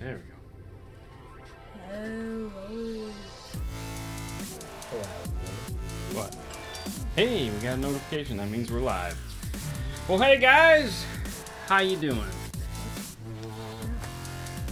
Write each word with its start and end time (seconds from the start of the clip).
There 0.00 0.16
we 0.16 0.22
go. 0.22 0.36
Hello. 1.90 2.48
What? 6.14 6.34
Hey, 7.14 7.50
we 7.50 7.58
got 7.58 7.74
a 7.74 7.76
notification. 7.76 8.38
That 8.38 8.48
means 8.48 8.72
we're 8.72 8.80
live. 8.80 9.18
Well, 10.08 10.18
hey 10.18 10.38
guys, 10.38 11.04
how 11.66 11.80
you 11.80 11.98
doing? 11.98 12.16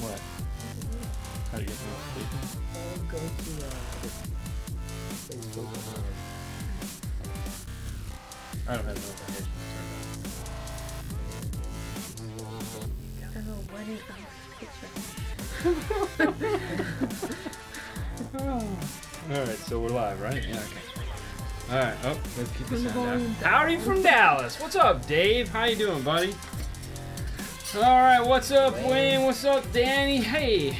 What? 0.00 0.18
How 1.52 1.58
do 1.58 1.64
you 1.64 1.68
get 1.68 1.76
the 1.76 1.84
notification? 1.90 2.62
I'll 2.72 3.04
go 3.04 3.18
to 3.18 3.50
uh, 3.66 3.70
Facebook. 5.28 5.68
I 8.66 8.76
don't 8.76 8.84
have 8.86 8.96
notifications 8.96 9.48
Oh, 13.36 13.62
what 13.70 13.86
is 13.88 14.00
that 14.08 14.16
picture? 14.58 15.17
Turned 15.62 16.18
on. 18.40 18.76
All 19.30 19.44
right, 19.44 19.58
so 19.58 19.78
we're 19.80 19.88
live, 19.88 20.20
right? 20.20 20.44
Yeah. 20.46 20.56
Okay. 20.56 20.64
All 21.70 21.78
right. 21.78 21.94
Oh, 22.04 22.18
let's 22.38 22.50
keep 22.52 22.66
the 22.68 22.76
Turn 22.76 22.84
the 22.84 22.90
sound 22.90 23.06
volume 23.06 23.34
down. 23.34 23.52
Howdy 23.52 23.76
from 23.78 24.02
Dallas. 24.02 24.60
What's 24.60 24.76
up, 24.76 25.06
Dave? 25.06 25.48
How 25.48 25.64
you 25.64 25.76
doing, 25.76 26.02
buddy? 26.02 26.34
All 27.76 27.82
right. 27.82 28.20
What's 28.20 28.50
up, 28.50 28.74
Wayne? 28.84 29.24
What's 29.24 29.44
up, 29.44 29.70
Danny? 29.72 30.18
Hey. 30.18 30.78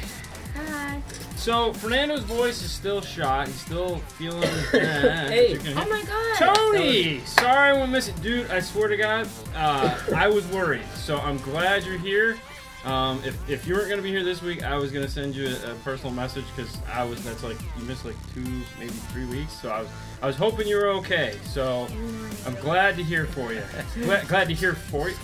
Hi. 0.55 1.01
So 1.35 1.71
Fernando's 1.73 2.23
voice 2.23 2.63
is 2.63 2.71
still 2.71 3.01
shot. 3.01 3.47
He's 3.47 3.61
still 3.61 3.97
feeling. 4.17 4.43
Hey. 4.71 5.57
Oh 5.75 5.87
my 5.89 6.03
god. 6.03 6.55
Tony, 6.55 7.19
sorry 7.21 7.79
we 7.79 7.87
missed 7.87 8.09
it, 8.09 8.21
dude. 8.21 8.49
I 8.49 8.59
swear 8.59 8.87
to 8.87 8.97
God, 8.97 9.27
uh, 9.55 9.95
I 10.15 10.27
was 10.27 10.45
worried. 10.47 10.81
So 10.95 11.19
I'm 11.19 11.37
glad 11.37 11.83
you're 11.85 11.97
here. 11.99 12.37
Um, 12.85 13.21
if, 13.25 13.49
if 13.49 13.67
you 13.67 13.73
weren't 13.73 13.89
gonna 13.89 14.01
be 14.01 14.09
here 14.09 14.23
this 14.23 14.41
week, 14.41 14.63
I 14.63 14.77
was 14.77 14.91
gonna 14.91 15.09
send 15.09 15.35
you 15.35 15.47
a, 15.47 15.71
a 15.71 15.75
personal 15.83 16.13
message 16.13 16.45
because 16.55 16.77
I 16.93 17.03
was 17.03 17.23
that's 17.23 17.43
like 17.43 17.57
you 17.77 17.83
missed 17.83 18.05
like 18.05 18.15
two 18.33 18.45
maybe 18.79 18.91
three 19.11 19.25
weeks. 19.25 19.53
So 19.53 19.69
I 19.69 19.81
was 19.81 19.89
I 20.21 20.27
was 20.27 20.35
hoping 20.37 20.67
you 20.67 20.77
were 20.77 20.89
okay. 20.89 21.37
So 21.43 21.87
I'm 22.45 22.55
glad 22.55 22.95
to 22.95 23.03
hear 23.03 23.25
for 23.25 23.51
you. 23.51 23.63
glad, 24.03 24.27
glad 24.27 24.47
to 24.47 24.53
hear 24.53 24.75
for 24.75 25.09
you 25.09 25.15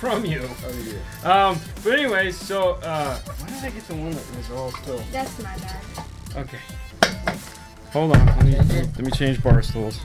from 0.00 0.24
you. 0.24 0.40
Oh 0.64 0.98
yeah. 1.22 1.48
Um, 1.48 1.60
but 1.84 1.92
anyways, 1.92 2.36
so 2.36 2.74
uh, 2.82 3.18
why 3.18 3.46
did 3.48 3.64
I 3.64 3.70
get 3.70 3.86
the 3.86 3.94
one 3.94 4.12
that 4.12 4.36
was 4.36 4.50
all 4.50 4.72
still? 4.72 5.02
That's 5.12 5.38
my 5.42 5.56
bad. 5.58 5.84
Okay. 6.36 6.58
Hold 7.92 8.16
on. 8.16 8.26
Let 8.26 8.44
me, 8.44 8.56
let 8.56 9.00
me 9.00 9.10
change 9.10 9.42
bar 9.42 9.60
stools. 9.62 10.00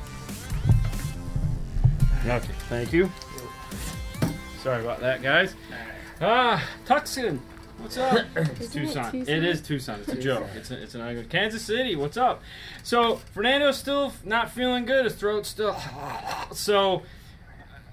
Okay. 2.26 2.54
Thank 2.68 2.92
you. 2.92 3.10
Sorry 4.62 4.82
about 4.82 5.00
that, 5.00 5.22
guys. 5.22 5.56
Ah, 6.22 6.66
Tucson. 6.86 7.42
What's 7.78 7.98
up? 7.98 8.26
It's 8.36 8.62
it 8.62 8.72
Tucson. 8.72 9.12
Tucson? 9.12 9.36
It 9.36 9.44
is 9.44 9.62
Tucson. 9.62 10.00
It's 10.00 10.14
a 10.14 10.16
joke. 10.16 10.48
It's 10.56 10.72
a, 10.72 10.82
it's 10.82 10.96
an 10.96 11.26
Kansas 11.30 11.62
City. 11.62 11.96
What's 11.96 12.16
up? 12.16 12.42
So 12.84 13.18
Fernando's 13.34 13.78
still 13.78 14.14
not 14.24 14.50
feeling 14.50 14.86
good. 14.86 15.04
His 15.04 15.16
throat's 15.16 15.50
still 15.50 15.78
so. 16.54 17.04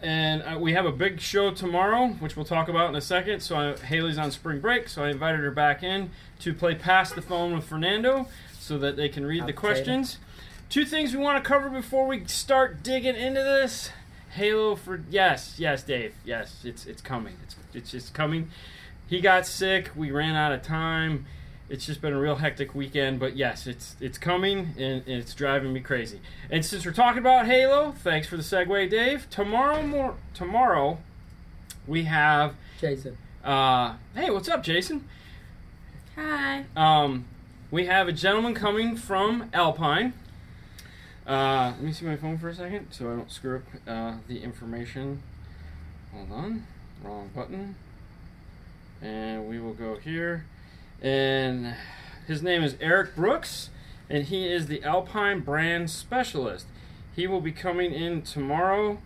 And 0.00 0.43
uh, 0.43 0.59
we 0.59 0.73
have 0.73 0.84
a 0.84 0.91
big 0.91 1.20
show 1.20 1.53
tomorrow, 1.53 2.09
which 2.09 2.34
we'll 2.37 2.45
talk 2.45 2.69
about 2.69 2.89
in 2.89 2.97
a 2.97 3.00
second. 3.00 3.41
So 3.41 3.56
I, 3.56 3.77
Haley's 3.77 4.19
on 4.19 4.33
spring 4.33 4.61
break, 4.61 4.89
so 4.89 5.05
I 5.05 5.11
invited 5.11 5.41
her 5.41 5.53
back 5.53 5.84
in 5.84 6.11
to 6.41 6.53
play 6.53 6.75
past 6.75 7.15
the 7.15 7.23
phone 7.23 7.55
with 7.55 7.65
Fernando, 7.65 8.27
so 8.59 8.78
that 8.78 8.97
they 8.97 9.09
can 9.09 9.25
read 9.25 9.47
the 9.47 9.53
questions. 9.53 10.19
Two 10.69 10.84
things 10.84 11.15
we 11.15 11.23
want 11.23 11.43
to 11.43 11.48
cover 11.48 11.69
before 11.69 12.06
we 12.09 12.25
start 12.27 12.83
digging 12.83 13.15
into 13.15 13.43
this. 13.43 13.91
Halo 14.33 14.77
for 14.77 15.02
yes, 15.11 15.56
yes, 15.58 15.83
Dave, 15.83 16.14
yes, 16.25 16.62
it's 16.64 16.86
it's 16.86 17.02
coming. 17.02 17.36
It's 17.44 17.56
it's 17.75 17.91
just 17.91 18.14
coming. 18.14 18.50
He 19.06 19.20
got 19.20 19.47
sick. 19.47 19.91
We 19.94 20.11
ran 20.11 20.34
out 20.34 20.52
of 20.52 20.62
time. 20.62 21.27
It's 21.69 21.86
just 21.86 22.00
been 22.00 22.12
a 22.12 22.20
real 22.20 22.36
hectic 22.36 22.75
weekend, 22.75 23.20
but 23.20 23.36
yes, 23.36 23.66
it's 23.66 23.94
it's 24.00 24.16
coming 24.19 24.75
and, 24.78 25.03
and 25.06 25.08
it's 25.08 25.34
driving 25.34 25.72
me 25.72 25.80
crazy. 25.80 26.20
And 26.50 26.64
since 26.64 26.86
we're 26.86 26.92
talking 26.92 27.19
about 27.19 27.47
Halo, 27.47 27.92
thanks 27.92 28.27
for 28.27 28.36
the 28.38 28.42
segue, 28.42 28.88
Dave. 28.91 29.28
Tomorrow 29.28 29.82
more 29.82 30.15
tomorrow 30.32 30.98
we 31.87 32.04
have 32.04 32.54
Jason. 32.81 33.19
uh 33.44 33.94
hey, 34.15 34.31
what's 34.31 34.48
up, 34.48 34.62
Jason? 34.62 35.06
Hi. 36.16 36.65
Um 36.75 37.26
we 37.71 37.84
have 37.87 38.09
a 38.09 38.12
gentleman 38.12 38.54
coming 38.54 38.97
from 38.97 39.50
Alpine. 39.53 40.15
Uh, 41.27 41.72
let 41.77 41.83
me 41.83 41.93
see 41.93 42.05
my 42.05 42.16
phone 42.16 42.37
for 42.37 42.49
a 42.49 42.55
second 42.55 42.91
so 42.91 43.12
I 43.12 43.16
don't 43.16 43.31
screw 43.31 43.56
up 43.56 43.62
uh, 43.87 44.15
the 44.27 44.43
information. 44.43 45.22
Hold 46.12 46.33
on, 46.33 46.66
wrong 47.03 47.31
button. 47.34 47.77
And 49.00 49.49
we 49.49 49.60
will 49.60 49.72
go 49.72 49.97
here. 49.97 50.47
And 51.00 51.75
his 52.27 52.43
name 52.43 52.65
is 52.65 52.77
Eric 52.81 53.15
Brooks, 53.15 53.71
and 54.10 54.25
he 54.25 54.53
is 54.53 54.66
the 54.66 54.83
Alpine 54.83 55.41
brand 55.41 55.91
specialist. 55.91 56.66
He 57.15 57.27
will 57.27 57.41
be 57.41 57.53
coming 57.53 57.93
in 57.93 58.22
tomorrow. 58.22 58.99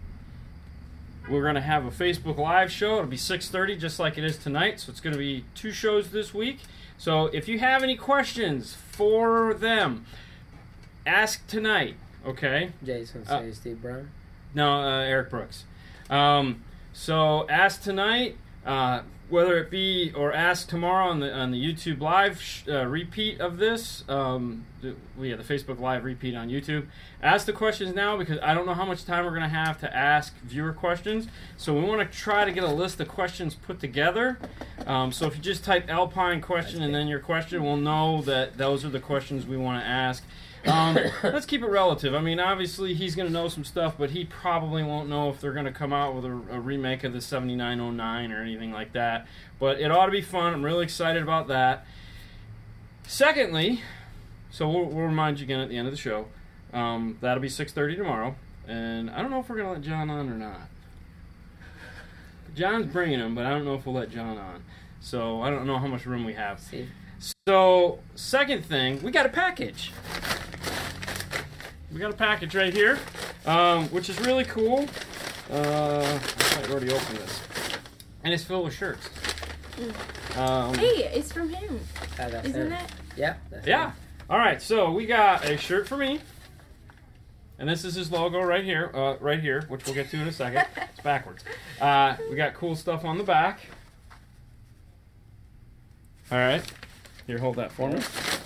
We're 1.28 1.42
to 1.56 1.60
have 1.60 1.84
a 1.84 1.90
Facebook 1.90 2.38
Live 2.38 2.70
show. 2.70 2.94
It'll 2.94 3.06
be 3.06 3.16
6:30, 3.16 3.76
just 3.78 3.98
like 3.98 4.16
it 4.16 4.24
is 4.24 4.38
tonight. 4.38 4.80
So 4.80 4.90
it's 4.90 5.00
to 5.12 5.18
be 5.18 5.44
two 5.54 5.72
shows 5.72 6.10
this 6.10 6.32
week. 6.32 6.60
So 6.96 7.26
if 7.26 7.46
you 7.46 7.58
have 7.58 7.82
any 7.82 7.96
questions 7.96 8.74
for 8.74 9.52
them, 9.52 10.06
ask 11.04 11.46
tonight. 11.46 11.96
Okay. 12.26 12.70
Jason 12.84 13.22
Uh, 13.28 13.42
Steve 13.52 13.80
Brown. 13.80 14.10
No, 14.54 14.80
uh, 14.82 15.00
Eric 15.02 15.30
Brooks. 15.30 15.64
Um, 16.10 16.62
so 16.92 17.48
ask 17.48 17.82
tonight, 17.82 18.36
uh, 18.64 19.02
whether 19.28 19.58
it 19.58 19.70
be 19.70 20.12
or 20.14 20.32
ask 20.32 20.68
tomorrow 20.68 21.08
on 21.08 21.18
the 21.20 21.32
on 21.32 21.50
the 21.50 21.60
YouTube 21.60 22.00
live 22.00 22.40
sh- 22.40 22.62
uh, 22.68 22.86
repeat 22.86 23.40
of 23.40 23.58
this. 23.58 24.04
Um, 24.08 24.64
the, 24.80 24.94
well, 25.16 25.26
yeah, 25.26 25.36
the 25.36 25.42
Facebook 25.42 25.80
live 25.80 26.04
repeat 26.04 26.34
on 26.36 26.48
YouTube. 26.48 26.86
Ask 27.22 27.44
the 27.46 27.52
questions 27.52 27.94
now 27.94 28.16
because 28.16 28.38
I 28.40 28.54
don't 28.54 28.66
know 28.66 28.74
how 28.74 28.84
much 28.84 29.04
time 29.04 29.24
we're 29.24 29.32
gonna 29.34 29.48
have 29.48 29.80
to 29.80 29.94
ask 29.96 30.36
viewer 30.44 30.72
questions. 30.72 31.26
So 31.56 31.74
we 31.74 31.82
want 31.82 32.00
to 32.10 32.16
try 32.18 32.44
to 32.44 32.52
get 32.52 32.62
a 32.62 32.72
list 32.72 33.00
of 33.00 33.08
questions 33.08 33.54
put 33.54 33.80
together. 33.80 34.38
Um, 34.86 35.10
so 35.10 35.26
if 35.26 35.36
you 35.36 35.42
just 35.42 35.64
type 35.64 35.88
Alpine 35.88 36.40
question 36.40 36.82
and 36.82 36.94
then 36.94 37.08
your 37.08 37.20
question, 37.20 37.64
we'll 37.64 37.76
know 37.76 38.22
that 38.22 38.58
those 38.58 38.84
are 38.84 38.90
the 38.90 39.00
questions 39.00 39.44
we 39.44 39.56
want 39.56 39.82
to 39.82 39.86
ask. 39.86 40.24
Um, 40.66 40.98
let's 41.22 41.46
keep 41.46 41.62
it 41.62 41.68
relative. 41.68 42.14
I 42.14 42.20
mean, 42.20 42.40
obviously 42.40 42.94
he's 42.94 43.14
going 43.14 43.26
to 43.26 43.32
know 43.32 43.48
some 43.48 43.64
stuff, 43.64 43.94
but 43.98 44.10
he 44.10 44.24
probably 44.24 44.82
won't 44.82 45.08
know 45.08 45.30
if 45.30 45.40
they're 45.40 45.52
going 45.52 45.66
to 45.66 45.72
come 45.72 45.92
out 45.92 46.14
with 46.14 46.24
a, 46.24 46.30
a 46.50 46.60
remake 46.60 47.04
of 47.04 47.12
the 47.12 47.20
7909 47.20 48.32
or 48.32 48.42
anything 48.42 48.72
like 48.72 48.92
that. 48.92 49.26
But 49.58 49.80
it 49.80 49.90
ought 49.90 50.06
to 50.06 50.12
be 50.12 50.22
fun. 50.22 50.54
I'm 50.54 50.64
really 50.64 50.84
excited 50.84 51.22
about 51.22 51.48
that. 51.48 51.86
Secondly, 53.06 53.82
so 54.50 54.68
we'll, 54.68 54.84
we'll 54.84 55.06
remind 55.06 55.38
you 55.38 55.44
again 55.44 55.60
at 55.60 55.68
the 55.68 55.76
end 55.76 55.86
of 55.86 55.92
the 55.92 56.00
show. 56.00 56.26
Um, 56.72 57.18
that'll 57.20 57.40
be 57.40 57.48
6:30 57.48 57.96
tomorrow, 57.96 58.34
and 58.66 59.08
I 59.10 59.22
don't 59.22 59.30
know 59.30 59.40
if 59.40 59.48
we're 59.48 59.56
going 59.56 59.68
to 59.68 59.72
let 59.74 59.82
John 59.82 60.10
on 60.10 60.28
or 60.28 60.34
not. 60.34 60.68
John's 62.54 62.86
bringing 62.86 63.20
him, 63.20 63.34
but 63.34 63.46
I 63.46 63.50
don't 63.50 63.64
know 63.64 63.74
if 63.74 63.86
we'll 63.86 63.94
let 63.94 64.10
John 64.10 64.38
on. 64.38 64.64
So 65.00 65.42
I 65.42 65.50
don't 65.50 65.66
know 65.66 65.78
how 65.78 65.86
much 65.86 66.06
room 66.06 66.24
we 66.24 66.32
have. 66.32 66.58
See. 66.58 66.88
So, 67.46 68.00
second 68.14 68.64
thing, 68.64 69.02
we 69.02 69.10
got 69.10 69.26
a 69.26 69.28
package. 69.28 69.92
We 71.92 72.00
got 72.00 72.10
a 72.10 72.16
package 72.16 72.54
right 72.54 72.72
here, 72.72 72.98
um, 73.46 73.86
which 73.88 74.10
is 74.10 74.18
really 74.20 74.44
cool. 74.44 74.86
Uh, 75.50 76.02
I 76.02 76.18
thought 76.18 76.70
already 76.70 76.92
opened 76.92 77.18
this, 77.18 77.40
and 78.24 78.34
it's 78.34 78.42
filled 78.42 78.64
with 78.64 78.74
shirts. 78.74 79.08
Um, 80.36 80.74
Hey, 80.74 81.04
it's 81.14 81.32
from 81.32 81.48
him. 81.50 81.80
That's 82.16 82.46
Isn't 82.48 82.66
him. 82.66 82.72
it? 82.72 82.90
Yeah. 83.16 83.34
That's 83.50 83.66
yeah. 83.66 83.90
him. 83.90 83.96
All 84.28 84.38
right. 84.38 84.60
So 84.60 84.90
we 84.90 85.06
got 85.06 85.44
a 85.44 85.56
shirt 85.56 85.86
for 85.86 85.96
me, 85.96 86.20
and 87.58 87.68
this 87.68 87.84
is 87.84 87.94
his 87.94 88.10
logo 88.10 88.40
right 88.40 88.64
here, 88.64 88.90
uh, 88.92 89.16
right 89.20 89.40
here, 89.40 89.64
which 89.68 89.86
we'll 89.86 89.94
get 89.94 90.10
to 90.10 90.16
in 90.16 90.26
a 90.26 90.32
second. 90.32 90.66
it's 90.76 91.00
backwards. 91.02 91.44
Uh, 91.80 92.16
we 92.28 92.36
got 92.36 92.54
cool 92.54 92.74
stuff 92.74 93.04
on 93.04 93.16
the 93.18 93.24
back. 93.24 93.60
All 96.32 96.38
right. 96.38 96.62
Here, 97.28 97.38
hold 97.38 97.56
that 97.56 97.70
for 97.70 97.88
me. 97.88 98.00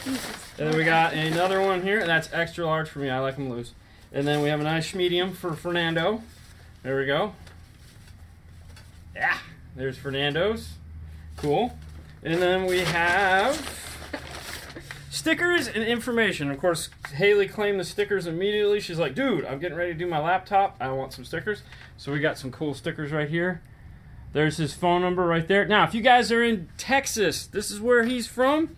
And 0.06 0.18
then 0.56 0.76
we 0.76 0.84
got 0.84 1.12
another 1.12 1.60
one 1.60 1.82
here, 1.82 2.00
and 2.00 2.08
that's 2.08 2.32
extra 2.32 2.66
large 2.66 2.88
for 2.88 2.98
me. 2.98 3.10
I 3.10 3.18
like 3.18 3.36
them 3.36 3.50
loose. 3.50 3.72
And 4.12 4.26
then 4.26 4.42
we 4.42 4.48
have 4.48 4.60
a 4.60 4.64
nice 4.64 4.94
medium 4.94 5.32
for 5.32 5.54
Fernando. 5.54 6.22
There 6.82 6.98
we 6.98 7.06
go. 7.06 7.34
Yeah, 9.14 9.38
there's 9.76 9.98
Fernando's. 9.98 10.70
Cool. 11.36 11.76
And 12.22 12.40
then 12.40 12.66
we 12.66 12.80
have 12.80 13.78
stickers 15.10 15.68
and 15.68 15.84
information. 15.84 16.50
Of 16.50 16.58
course, 16.58 16.90
Haley 17.14 17.48
claimed 17.48 17.78
the 17.78 17.84
stickers 17.84 18.26
immediately. 18.26 18.80
She's 18.80 18.98
like, 18.98 19.14
dude, 19.14 19.44
I'm 19.44 19.58
getting 19.58 19.76
ready 19.76 19.92
to 19.92 19.98
do 19.98 20.06
my 20.06 20.18
laptop. 20.18 20.76
I 20.80 20.90
want 20.92 21.12
some 21.12 21.24
stickers. 21.24 21.62
So 21.96 22.12
we 22.12 22.20
got 22.20 22.38
some 22.38 22.50
cool 22.50 22.74
stickers 22.74 23.12
right 23.12 23.28
here. 23.28 23.62
There's 24.32 24.56
his 24.58 24.72
phone 24.72 25.02
number 25.02 25.26
right 25.26 25.46
there. 25.46 25.64
Now, 25.66 25.84
if 25.84 25.94
you 25.94 26.02
guys 26.02 26.30
are 26.30 26.42
in 26.42 26.68
Texas, 26.76 27.46
this 27.46 27.70
is 27.70 27.80
where 27.80 28.04
he's 28.04 28.26
from. 28.26 28.76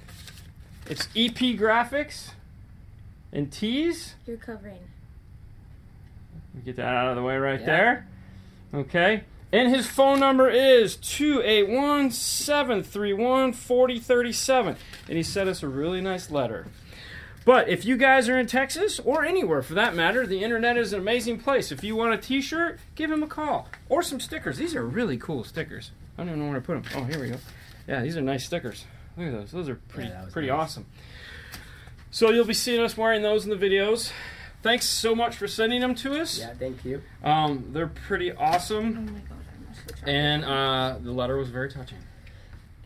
It's 0.89 1.09
EP 1.17 1.37
Graphics 1.59 2.31
and 3.33 3.51
Tees. 3.51 4.15
You're 4.27 4.37
covering. 4.37 4.79
We 6.55 6.61
Get 6.63 6.77
that 6.77 6.95
out 6.95 7.09
of 7.09 7.17
the 7.17 7.23
way 7.23 7.37
right 7.37 7.61
Yeah. 7.61 7.67
there. 7.67 8.07
Okay. 8.75 9.25
And 9.53 9.75
his 9.75 9.87
phone 9.87 10.19
number 10.19 10.49
is 10.49 10.97
281 10.97 12.11
731 12.11 13.53
4037. 13.53 14.77
And 15.09 15.17
he 15.17 15.23
sent 15.23 15.49
us 15.49 15.63
a 15.63 15.69
really 15.69 16.01
nice 16.01 16.31
letter. 16.31 16.67
But 17.45 17.69
if 17.69 17.85
you 17.85 17.97
guys 17.97 18.29
are 18.29 18.39
in 18.39 18.47
Texas 18.47 19.01
or 19.01 19.25
anywhere 19.25 19.63
for 19.63 19.75
that 19.75 19.95
matter, 19.97 20.27
the 20.27 20.43
internet 20.45 20.77
is 20.79 20.93
an 20.93 21.01
amazing 21.01 21.39
place. 21.41 21.73
If 21.73 21.83
you 21.83 21.97
want 21.97 22.15
a 22.15 22.17
t 22.17 22.41
shirt, 22.41 22.79
give 22.95 23.11
him 23.11 23.23
a 23.23 23.27
call. 23.27 23.69
Or 23.89 24.03
some 24.03 24.21
stickers. 24.21 24.59
These 24.59 24.75
are 24.77 24.87
really 24.87 25.17
cool 25.19 25.43
stickers. 25.45 25.91
I 26.17 26.23
don't 26.23 26.29
even 26.29 26.41
know 26.41 26.51
where 26.53 26.61
to 26.61 26.65
put 26.67 26.83
them. 26.83 27.03
Oh, 27.03 27.05
here 27.05 27.21
we 27.21 27.31
go. 27.31 27.37
Yeah, 27.89 28.01
these 28.03 28.17
are 28.17 28.23
nice 28.23 28.45
stickers. 28.47 28.85
Look 29.17 29.27
at 29.27 29.33
those. 29.33 29.51
Those 29.51 29.69
are 29.69 29.75
pretty, 29.89 30.11
that 30.11 30.25
was 30.25 30.33
pretty 30.33 30.49
nice. 30.49 30.61
awesome. 30.61 30.87
So 32.11 32.31
you'll 32.31 32.45
be 32.45 32.55
seeing 32.55 32.81
us 32.81 32.97
wearing 32.97 33.23
those 33.23 33.45
in 33.45 33.51
the 33.51 33.57
videos. 33.57 34.13
Thanks 34.63 34.87
so 34.87 35.15
much 35.15 35.37
for 35.37 35.49
sending 35.49 35.81
them 35.81 35.95
to 35.97 36.21
us. 36.21 36.39
Yeah, 36.39 36.55
thank 36.55 36.85
you. 36.85 37.03
Um, 37.25 37.71
they're 37.73 37.89
pretty 37.89 38.33
awesome. 38.33 38.87
Oh 39.09 39.13
my 39.13 39.19
god, 39.21 39.39
I 39.51 39.63
almost 39.63 39.81
forgot. 39.83 40.09
And 40.09 40.45
uh, 40.45 40.97
the 41.03 41.11
letter 41.13 41.37
was 41.37 41.49
very 41.51 41.71
touching. 41.71 41.99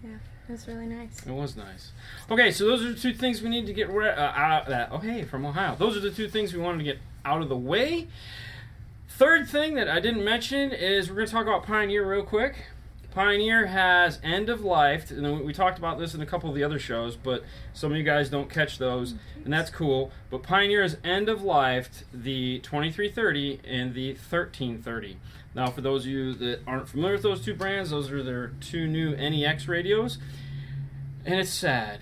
yeah, 0.02 0.11
that's 0.49 0.67
really 0.69 0.87
nice. 0.87 1.26
It 1.26 1.32
was 1.32 1.56
nice. 1.56 1.93
Okay, 2.31 2.50
so 2.50 2.64
those 2.64 2.82
are 2.84 2.93
the 2.93 2.99
two 2.99 3.12
things 3.12 3.43
we 3.43 3.50
need 3.50 3.67
to 3.67 3.72
get 3.75 3.90
re- 3.90 4.08
uh, 4.08 4.32
out. 4.32 4.70
Uh, 4.72 4.87
oh, 4.90 4.99
hey, 4.99 5.25
from 5.25 5.44
Ohio. 5.44 5.75
Those 5.76 5.96
are 5.96 6.00
the 6.00 6.11
two 6.11 6.29
things 6.29 6.55
we 6.55 6.61
wanted 6.61 6.79
to 6.79 6.84
get 6.84 6.99
out 7.25 7.43
of 7.43 7.49
the 7.49 7.56
way. 7.56 8.08
Third 9.08 9.49
thing 9.49 9.75
that 9.75 9.88
I 9.88 10.00
didn't 10.00 10.25
mention 10.25 10.72
is 10.72 11.08
we're 11.11 11.17
going 11.17 11.26
to 11.26 11.32
talk 11.32 11.43
about 11.43 11.62
Pioneer 11.64 12.08
real 12.11 12.22
quick. 12.22 12.67
Pioneer 13.17 13.65
has 13.65 14.21
end 14.23 14.51
of 14.51 14.61
life, 14.61 15.11
and 15.11 15.43
we 15.43 15.55
talked 15.55 15.79
about 15.79 15.99
this 15.99 16.15
in 16.15 16.21
a 16.21 16.27
couple 16.27 16.51
of 16.51 16.55
the 16.55 16.63
other 16.63 16.79
shows, 16.79 17.17
but 17.17 17.43
some 17.73 17.93
of 17.93 17.97
you 17.97 18.05
guys 18.05 18.29
don't 18.29 18.51
catch 18.51 18.77
those, 18.77 19.15
and 19.43 19.51
that's 19.51 19.71
cool. 19.71 20.13
But 20.29 20.43
Pioneer 20.43 20.83
has 20.83 20.99
end 21.03 21.31
of 21.31 21.43
life 21.43 22.05
the 22.13 22.59
2330 22.59 23.61
and 23.65 23.95
the 23.95 24.09
1330. 24.11 25.17
Now, 25.55 25.71
for 25.71 25.81
those 25.81 26.05
of 26.05 26.11
you 26.11 26.35
that 26.35 26.61
aren't 26.67 26.91
familiar 26.91 27.15
with 27.15 27.23
those 27.23 27.43
two 27.43 27.55
brands, 27.55 27.89
those 27.89 28.13
are 28.13 28.23
their 28.23 28.49
two 28.61 28.87
new 28.87 29.17
NEX 29.17 29.67
radios 29.67 30.19
and 31.25 31.41
it's 31.41 31.51
sad. 31.51 32.01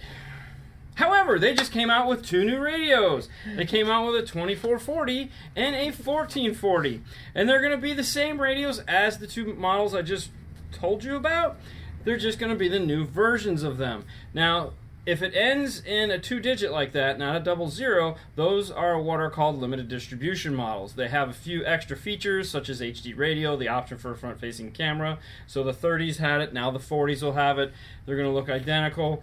However, 0.96 1.38
they 1.38 1.54
just 1.54 1.70
came 1.70 1.90
out 1.90 2.08
with 2.08 2.24
two 2.24 2.44
new 2.44 2.58
radios. 2.58 3.28
They 3.56 3.64
came 3.64 3.88
out 3.88 4.06
with 4.06 4.16
a 4.16 4.26
2440 4.26 5.30
and 5.54 5.76
a 5.76 5.86
1440. 5.86 7.02
And 7.34 7.48
they're 7.48 7.60
going 7.60 7.72
to 7.72 7.78
be 7.78 7.94
the 7.94 8.04
same 8.04 8.40
radios 8.40 8.80
as 8.80 9.18
the 9.18 9.26
two 9.26 9.54
models 9.54 9.94
I 9.94 10.02
just 10.02 10.30
told 10.74 11.04
you 11.04 11.16
about. 11.16 11.56
They're 12.04 12.18
just 12.18 12.38
going 12.38 12.52
to 12.52 12.58
be 12.58 12.68
the 12.68 12.78
new 12.78 13.04
versions 13.04 13.62
of 13.62 13.78
them. 13.78 14.04
Now, 14.34 14.72
if 15.06 15.20
it 15.20 15.34
ends 15.34 15.82
in 15.84 16.10
a 16.10 16.18
two 16.18 16.40
digit 16.40 16.72
like 16.72 16.92
that, 16.92 17.18
not 17.18 17.36
a 17.36 17.40
double 17.40 17.68
zero, 17.68 18.16
those 18.36 18.70
are 18.70 18.98
what 18.98 19.20
are 19.20 19.30
called 19.30 19.58
limited 19.58 19.88
distribution 19.88 20.54
models. 20.54 20.94
They 20.94 21.08
have 21.08 21.28
a 21.28 21.34
few 21.34 21.64
extra 21.64 21.96
features, 21.96 22.50
such 22.50 22.68
as 22.68 22.80
HD 22.80 23.16
radio, 23.16 23.56
the 23.56 23.68
option 23.68 23.98
for 23.98 24.12
a 24.12 24.16
front 24.16 24.40
facing 24.40 24.72
camera. 24.72 25.18
So 25.46 25.62
the 25.62 25.74
30s 25.74 26.16
had 26.16 26.40
it, 26.40 26.54
now 26.54 26.70
the 26.70 26.78
40s 26.78 27.22
will 27.22 27.32
have 27.32 27.58
it. 27.58 27.72
They're 28.06 28.16
going 28.16 28.28
to 28.28 28.34
look 28.34 28.48
identical. 28.48 29.22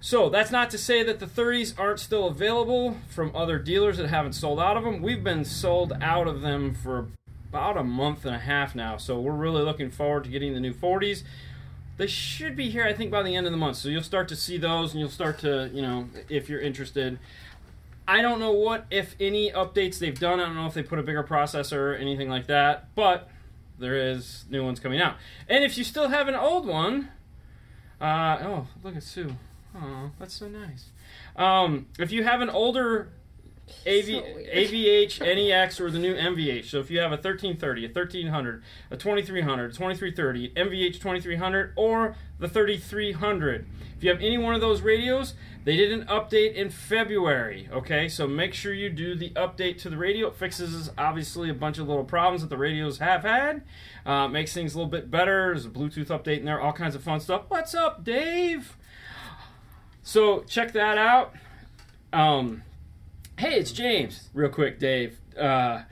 So 0.00 0.28
that's 0.28 0.50
not 0.50 0.68
to 0.70 0.78
say 0.78 1.02
that 1.04 1.20
the 1.20 1.26
30s 1.26 1.78
aren't 1.78 2.00
still 2.00 2.26
available 2.26 2.96
from 3.08 3.34
other 3.34 3.58
dealers 3.58 3.98
that 3.98 4.08
haven't 4.08 4.32
sold 4.32 4.58
out 4.58 4.76
of 4.76 4.84
them. 4.84 5.00
We've 5.00 5.22
been 5.22 5.44
sold 5.44 5.92
out 6.02 6.26
of 6.26 6.40
them 6.40 6.74
for 6.74 7.06
about 7.52 7.76
a 7.76 7.84
month 7.84 8.24
and 8.24 8.34
a 8.34 8.38
half 8.38 8.74
now, 8.74 8.96
so 8.96 9.20
we're 9.20 9.30
really 9.30 9.62
looking 9.62 9.90
forward 9.90 10.24
to 10.24 10.30
getting 10.30 10.54
the 10.54 10.60
new 10.60 10.72
40s. 10.72 11.22
They 11.98 12.06
should 12.06 12.56
be 12.56 12.70
here, 12.70 12.82
I 12.82 12.94
think, 12.94 13.10
by 13.10 13.22
the 13.22 13.36
end 13.36 13.44
of 13.44 13.52
the 13.52 13.58
month. 13.58 13.76
So 13.76 13.90
you'll 13.90 14.02
start 14.02 14.26
to 14.28 14.36
see 14.36 14.56
those, 14.56 14.92
and 14.92 15.00
you'll 15.00 15.10
start 15.10 15.38
to, 15.40 15.70
you 15.70 15.82
know, 15.82 16.08
if 16.30 16.48
you're 16.48 16.62
interested. 16.62 17.18
I 18.08 18.22
don't 18.22 18.40
know 18.40 18.52
what, 18.52 18.86
if 18.90 19.14
any, 19.20 19.50
updates 19.50 19.98
they've 19.98 20.18
done. 20.18 20.40
I 20.40 20.46
don't 20.46 20.54
know 20.54 20.66
if 20.66 20.72
they 20.72 20.82
put 20.82 20.98
a 20.98 21.02
bigger 21.02 21.22
processor 21.22 21.76
or 21.76 21.94
anything 21.94 22.30
like 22.30 22.46
that, 22.46 22.88
but 22.94 23.28
there 23.78 23.96
is 23.96 24.46
new 24.48 24.64
ones 24.64 24.80
coming 24.80 25.02
out. 25.02 25.16
And 25.46 25.62
if 25.62 25.76
you 25.76 25.84
still 25.84 26.08
have 26.08 26.28
an 26.28 26.34
old 26.34 26.66
one, 26.66 27.10
uh, 28.00 28.38
oh, 28.40 28.66
look 28.82 28.96
at 28.96 29.02
Sue. 29.02 29.36
Oh, 29.76 30.10
that's 30.18 30.32
so 30.32 30.48
nice. 30.48 30.86
Um, 31.36 31.86
if 31.98 32.12
you 32.12 32.24
have 32.24 32.40
an 32.40 32.48
older 32.48 33.10
AV, 33.86 34.04
So. 34.04 34.22
AVH, 34.54 35.20
NEX, 35.20 35.80
or 35.80 35.90
the 35.90 35.98
new 35.98 36.14
MVH. 36.14 36.66
So 36.66 36.78
if 36.78 36.90
you 36.90 36.98
have 36.98 37.10
a 37.10 37.16
1330, 37.16 37.84
a 37.84 37.88
1300, 37.88 38.62
a 38.90 38.96
2300, 38.96 39.64
a 39.64 39.72
2330, 39.72 40.50
MVH 40.50 40.94
2300, 41.00 41.72
or 41.76 42.16
the 42.38 42.48
3300. 42.48 43.66
If 43.96 44.04
you 44.04 44.10
have 44.10 44.20
any 44.20 44.36
one 44.36 44.54
of 44.54 44.60
those 44.60 44.80
radios, 44.82 45.34
they 45.64 45.76
did 45.76 45.92
an 45.92 46.04
update 46.06 46.54
in 46.54 46.70
February. 46.70 47.68
Okay, 47.72 48.08
so 48.08 48.26
make 48.26 48.52
sure 48.52 48.72
you 48.74 48.90
do 48.90 49.14
the 49.14 49.30
update 49.30 49.78
to 49.82 49.90
the 49.90 49.96
radio. 49.96 50.26
It 50.28 50.34
fixes 50.34 50.90
obviously 50.98 51.48
a 51.50 51.54
bunch 51.54 51.78
of 51.78 51.86
little 51.86 52.04
problems 52.04 52.42
that 52.42 52.50
the 52.50 52.56
radios 52.56 52.98
have 52.98 53.22
had. 53.22 53.62
Uh, 54.04 54.26
makes 54.26 54.52
things 54.52 54.74
a 54.74 54.78
little 54.78 54.90
bit 54.90 55.10
better. 55.10 55.52
There's 55.52 55.66
a 55.66 55.70
Bluetooth 55.70 56.08
update 56.08 56.38
in 56.40 56.44
there, 56.44 56.60
all 56.60 56.72
kinds 56.72 56.96
of 56.96 57.02
fun 57.02 57.20
stuff. 57.20 57.42
What's 57.48 57.74
up, 57.74 58.02
Dave? 58.02 58.76
So 60.02 60.40
check 60.40 60.72
that 60.72 60.98
out. 60.98 61.32
Um, 62.12 62.64
hey, 63.42 63.58
it's 63.58 63.72
James. 63.72 64.30
Real 64.34 64.50
quick, 64.50 64.78
Dave. 64.78 65.18
Uh, 65.36 65.82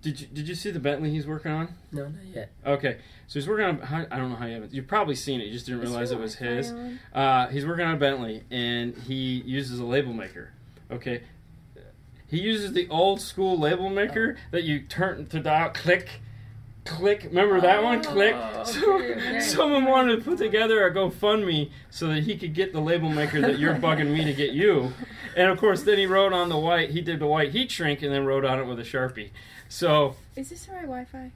did 0.00 0.20
you 0.20 0.26
did 0.26 0.48
you 0.48 0.54
see 0.54 0.70
the 0.70 0.80
Bentley 0.80 1.10
he's 1.10 1.26
working 1.26 1.50
on? 1.50 1.74
No, 1.92 2.04
not 2.04 2.24
yet. 2.34 2.50
Okay, 2.64 2.98
so 3.26 3.38
he's 3.38 3.46
working 3.46 3.66
on. 3.66 4.06
I 4.10 4.16
don't 4.16 4.30
know 4.30 4.36
how 4.36 4.46
you 4.46 4.54
haven't. 4.54 4.72
You've 4.72 4.86
probably 4.86 5.14
seen 5.14 5.40
it. 5.40 5.44
You 5.44 5.52
just 5.52 5.66
didn't 5.66 5.82
realize 5.82 6.12
it 6.12 6.18
was 6.18 6.36
his. 6.36 6.72
Uh, 7.12 7.48
he's 7.48 7.66
working 7.66 7.84
on 7.84 7.94
a 7.94 7.98
Bentley, 7.98 8.42
and 8.50 8.96
he 8.96 9.42
uses 9.44 9.80
a 9.80 9.84
label 9.84 10.14
maker. 10.14 10.52
Okay, 10.90 11.24
he 12.26 12.40
uses 12.40 12.72
the 12.72 12.88
old 12.88 13.20
school 13.20 13.58
label 13.58 13.90
maker 13.90 14.36
that 14.50 14.64
you 14.64 14.80
turn 14.80 15.26
to 15.26 15.40
dial, 15.40 15.70
click, 15.70 16.20
click. 16.88 17.24
Remember 17.24 17.60
that 17.60 17.82
one? 17.82 18.02
Click. 18.02 18.34
Oh, 18.36 18.64
So, 18.64 18.94
okay, 18.96 19.12
okay. 19.14 19.40
someone 19.56 19.84
wanted 19.84 20.16
to 20.16 20.24
put 20.24 20.38
together 20.38 20.86
a 20.86 20.94
GoFundMe 20.94 21.70
so 21.90 22.08
that 22.08 22.24
he 22.24 22.36
could 22.36 22.54
get 22.54 22.72
the 22.72 22.80
label 22.80 23.08
maker 23.08 23.40
that 23.40 23.58
you're 23.58 23.74
bugging 23.74 24.10
me 24.12 24.24
to 24.24 24.32
get 24.32 24.52
you. 24.52 24.92
And 25.36 25.50
of 25.50 25.58
course, 25.58 25.82
then 25.82 25.98
he 25.98 26.06
wrote 26.06 26.32
on 26.32 26.48
the 26.48 26.58
white. 26.58 26.90
He 26.90 27.00
did 27.00 27.20
the 27.20 27.26
white 27.26 27.52
heat 27.52 27.70
shrink 27.70 28.02
and 28.02 28.12
then 28.12 28.24
wrote 28.24 28.44
on 28.44 28.58
it 28.58 28.64
with 28.64 28.78
a 28.80 28.82
sharpie. 28.82 29.30
So 29.68 30.16
Is 30.36 30.48
this 30.50 30.64
the 30.66 30.72
right 30.72 30.82
Wi-Fi? 30.82 31.30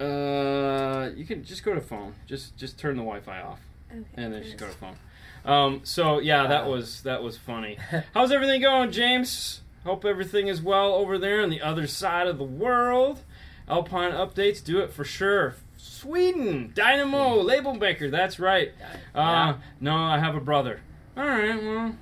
uh, 0.00 1.10
you 1.16 1.24
can 1.24 1.42
just 1.44 1.64
go 1.64 1.74
to 1.74 1.80
phone. 1.80 2.14
Just 2.26 2.56
just 2.56 2.78
turn 2.78 2.96
the 2.96 3.02
Wi-Fi 3.02 3.40
off 3.42 3.58
Okay. 3.90 4.04
and 4.16 4.32
then 4.32 4.42
just 4.42 4.56
go 4.58 4.66
to 4.66 4.72
phone. 4.72 4.96
Um, 5.44 5.80
so 5.84 6.18
yeah, 6.20 6.46
that 6.46 6.66
Wow. 6.66 6.72
was 6.72 7.02
that 7.02 7.22
was 7.22 7.36
funny. 7.36 7.78
How's 8.14 8.30
everything 8.30 8.60
going, 8.60 8.92
James? 8.92 9.62
Hope 9.84 10.04
everything 10.04 10.48
is 10.48 10.60
well 10.60 10.92
over 10.94 11.18
there 11.18 11.40
on 11.42 11.50
the 11.50 11.62
other 11.62 11.86
side 11.86 12.26
of 12.26 12.36
the 12.38 12.44
world. 12.44 13.20
Alpine 13.68 14.12
updates 14.12 14.62
do 14.62 14.78
it 14.78 14.92
for 14.92 15.04
sure. 15.04 15.56
Sweden, 15.76 16.72
Dynamo, 16.74 17.40
label 17.40 17.74
maker. 17.74 18.10
That's 18.10 18.38
right. 18.38 18.72
Uh, 19.14 19.54
no, 19.80 19.94
I 19.94 20.18
have 20.18 20.34
a 20.34 20.40
brother. 20.40 20.80
All 21.16 21.24
right, 21.24 21.62
well, 21.62 21.94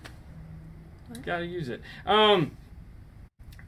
gotta 1.24 1.46
use 1.46 1.68
it. 1.68 1.80
Um, 2.04 2.56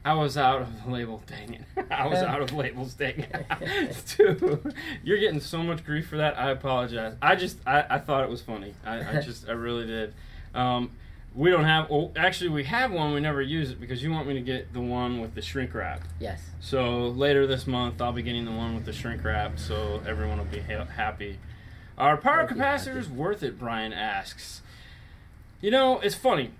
I 0.05 0.13
was 0.13 0.37
out 0.37 0.61
of 0.61 0.83
the 0.83 0.91
label. 0.91 1.21
Dang 1.27 1.53
it! 1.55 1.63
I 1.91 2.07
was 2.07 2.19
out 2.19 2.41
of 2.41 2.53
labels. 2.53 2.93
Dang 2.93 3.19
it, 3.19 4.15
dude. 4.17 4.73
You're 5.03 5.17
getting 5.17 5.41
so 5.41 5.61
much 5.63 5.83
grief 5.83 6.07
for 6.07 6.17
that. 6.17 6.37
I 6.37 6.51
apologize. 6.51 7.15
I 7.21 7.35
just 7.35 7.57
I, 7.67 7.85
I 7.89 7.99
thought 7.99 8.23
it 8.23 8.29
was 8.29 8.41
funny. 8.41 8.73
I, 8.85 9.17
I 9.17 9.21
just 9.21 9.49
I 9.49 9.53
really 9.53 9.85
did. 9.85 10.13
Um, 10.53 10.91
we 11.39 11.49
don't 11.49 11.63
have. 11.63 11.89
Well, 11.89 12.11
actually, 12.17 12.49
we 12.49 12.65
have 12.65 12.91
one. 12.91 13.13
We 13.13 13.21
never 13.21 13.41
use 13.41 13.71
it 13.71 13.79
because 13.79 14.03
you 14.03 14.11
want 14.11 14.27
me 14.27 14.33
to 14.33 14.41
get 14.41 14.73
the 14.73 14.81
one 14.81 15.21
with 15.21 15.35
the 15.35 15.41
shrink 15.41 15.73
wrap. 15.73 16.01
Yes. 16.19 16.41
So 16.59 17.07
later 17.07 17.47
this 17.47 17.65
month, 17.65 18.01
I'll 18.01 18.11
be 18.11 18.21
getting 18.21 18.43
the 18.43 18.51
one 18.51 18.75
with 18.75 18.83
the 18.83 18.91
shrink 18.91 19.23
wrap, 19.23 19.57
so 19.57 20.01
everyone 20.05 20.37
will 20.37 20.45
be 20.45 20.59
ha- 20.59 20.83
happy. 20.83 21.39
Are 21.97 22.17
power 22.17 22.45
be 22.45 22.55
capacitors 22.55 23.07
worth 23.07 23.41
it? 23.41 23.57
Brian 23.57 23.93
asks. 23.93 24.61
You 25.61 25.71
know, 25.71 25.99
it's 25.99 26.13
funny, 26.15 26.51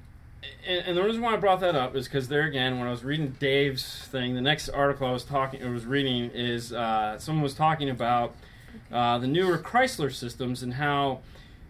and, 0.66 0.88
and 0.88 0.98
the 0.98 1.04
reason 1.04 1.22
why 1.22 1.34
I 1.34 1.38
brought 1.38 1.60
that 1.60 1.76
up 1.76 1.94
is 1.94 2.06
because 2.06 2.30
there 2.30 2.44
again, 2.44 2.80
when 2.80 2.88
I 2.88 2.92
was 2.92 3.04
reading 3.04 3.36
Dave's 3.38 4.08
thing, 4.08 4.34
the 4.34 4.42
next 4.42 4.70
article 4.70 5.08
I 5.08 5.12
was 5.12 5.26
talking, 5.26 5.62
I 5.62 5.70
was 5.70 5.86
reading 5.86 6.32
is 6.34 6.72
uh, 6.72 7.20
someone 7.20 7.44
was 7.44 7.54
talking 7.54 7.90
about 7.90 8.34
uh, 8.94 9.18
the 9.18 9.28
newer 9.28 9.58
Chrysler 9.58 10.14
systems 10.14 10.64
and 10.64 10.76
how 10.76 11.20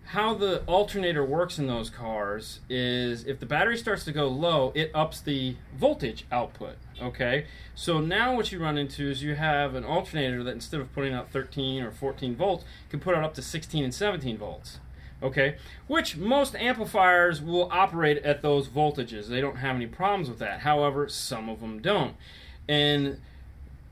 how 0.09 0.33
the 0.33 0.63
alternator 0.65 1.23
works 1.23 1.59
in 1.59 1.67
those 1.67 1.87
cars 1.87 2.61
is 2.67 3.27
if 3.27 3.39
the 3.39 3.45
battery 3.45 3.77
starts 3.77 4.03
to 4.03 4.11
go 4.11 4.27
low, 4.27 4.71
it 4.73 4.89
ups 4.91 5.21
the 5.21 5.55
voltage 5.77 6.25
output. 6.31 6.77
Okay, 6.99 7.45
so 7.75 7.99
now 7.99 8.35
what 8.35 8.51
you 8.51 8.59
run 8.59 8.75
into 8.75 9.07
is 9.07 9.21
you 9.21 9.35
have 9.35 9.75
an 9.75 9.83
alternator 9.83 10.43
that 10.43 10.51
instead 10.51 10.81
of 10.81 10.91
putting 10.95 11.13
out 11.13 11.29
13 11.31 11.83
or 11.83 11.91
14 11.91 12.35
volts, 12.35 12.65
can 12.89 12.99
put 12.99 13.13
out 13.13 13.23
up 13.23 13.35
to 13.35 13.43
16 13.43 13.83
and 13.83 13.93
17 13.93 14.35
volts. 14.35 14.79
Okay, 15.21 15.57
which 15.85 16.17
most 16.17 16.55
amplifiers 16.55 17.39
will 17.39 17.69
operate 17.71 18.17
at 18.23 18.41
those 18.41 18.67
voltages. 18.67 19.27
They 19.27 19.41
don't 19.41 19.57
have 19.57 19.75
any 19.75 19.85
problems 19.85 20.27
with 20.27 20.39
that. 20.39 20.61
However, 20.61 21.07
some 21.07 21.49
of 21.49 21.59
them 21.59 21.83
don't. 21.83 22.15
And 22.67 23.21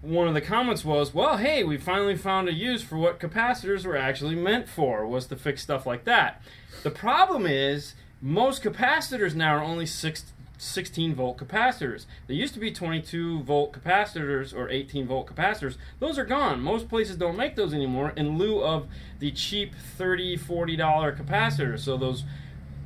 one 0.02 0.28
of 0.28 0.34
the 0.34 0.42
comments 0.42 0.86
was, 0.86 1.14
"Well, 1.14 1.38
hey, 1.38 1.64
we 1.64 1.78
finally 1.78 2.16
found 2.16 2.48
a 2.48 2.54
use 2.54 2.84
for 2.84 2.98
what 2.98 3.20
capacitors 3.20 3.86
were 3.86 3.98
actually 3.98 4.36
meant 4.36 4.70
for, 4.70 5.08
was 5.08 5.28
to 5.28 5.36
fix 5.36 5.62
stuff 5.62 5.86
like 5.86 6.04
that." 6.06 6.42
The 6.84 6.92
problem 6.92 7.46
is 7.46 7.96
most 8.22 8.64
capacitors 8.64 9.36
now 9.36 9.56
are 9.56 9.64
only 9.64 9.86
6 9.86 10.34
16 10.58 11.14
volt 11.14 11.38
capacitors. 11.38 12.06
They 12.26 12.34
used 12.34 12.54
to 12.56 12.60
be 12.60 12.72
22 12.72 13.42
volt 13.44 13.74
capacitors 13.74 14.56
or 14.56 14.70
18 14.70 15.08
volt 15.08 15.28
capacitors. 15.28 15.78
Those 16.00 16.18
are 16.18 16.26
gone. 16.26 16.62
Most 16.62 16.90
places 16.90 17.16
don't 17.16 17.38
make 17.38 17.56
those 17.56 17.74
anymore 17.74 18.14
in 18.16 18.38
lieu 18.38 18.64
of 18.64 18.88
the 19.20 19.32
cheap 19.32 19.76
30 19.76 20.36
40 20.38 20.76
dollar 20.76 21.16
capacitors. 21.16 21.80
So 21.80 21.98
those 21.98 22.24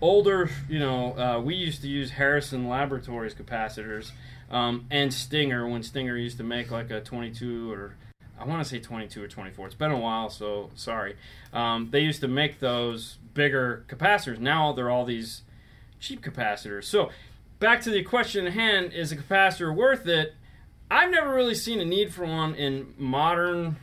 older, 0.01 0.49
you 0.67 0.79
know, 0.79 1.17
uh, 1.17 1.39
we 1.39 1.55
used 1.55 1.81
to 1.83 1.87
use 1.87 2.11
Harrison 2.11 2.67
Laboratories 2.67 3.33
capacitors 3.33 4.11
um, 4.51 4.86
and 4.91 5.13
Stinger 5.13 5.67
when 5.67 5.81
Stinger 5.81 6.17
used 6.17 6.38
to 6.38 6.43
make 6.43 6.70
like 6.70 6.91
a 6.91 7.01
22 7.01 7.72
or 7.72 7.96
I 8.38 8.46
want 8.46 8.63
to 8.63 8.67
say 8.67 8.79
22 8.79 9.24
or 9.24 9.27
24. 9.27 9.67
It's 9.67 9.75
been 9.75 9.91
a 9.91 9.98
while, 9.98 10.29
so 10.29 10.72
sorry. 10.75 11.15
Um, 11.53 11.89
they 11.91 12.00
used 12.00 12.22
to 12.22 12.27
make 12.27 12.60
those 12.60 13.17
bigger 13.34 13.86
capacitors. 13.88 14.39
Now 14.39 14.74
they're 14.74 14.89
all 14.89 15.05
these 15.05 15.43
cheap 16.00 16.22
capacitors. 16.24 16.86
So 16.86 17.12
back 17.60 17.81
to 17.81 17.91
the 17.91 18.03
question 18.03 18.48
at 18.48 18.53
hand: 18.53 18.93
Is 18.93 19.12
a 19.12 19.17
capacitor 19.17 19.74
worth 19.74 20.08
it? 20.08 20.34
I've 20.89 21.12
never 21.12 21.34
really 21.34 21.55
seen 21.55 21.79
a 21.79 21.86
need 21.86 22.13
for 22.13 22.25
one 22.25 22.55
in 22.55 22.93
modern. 22.98 23.77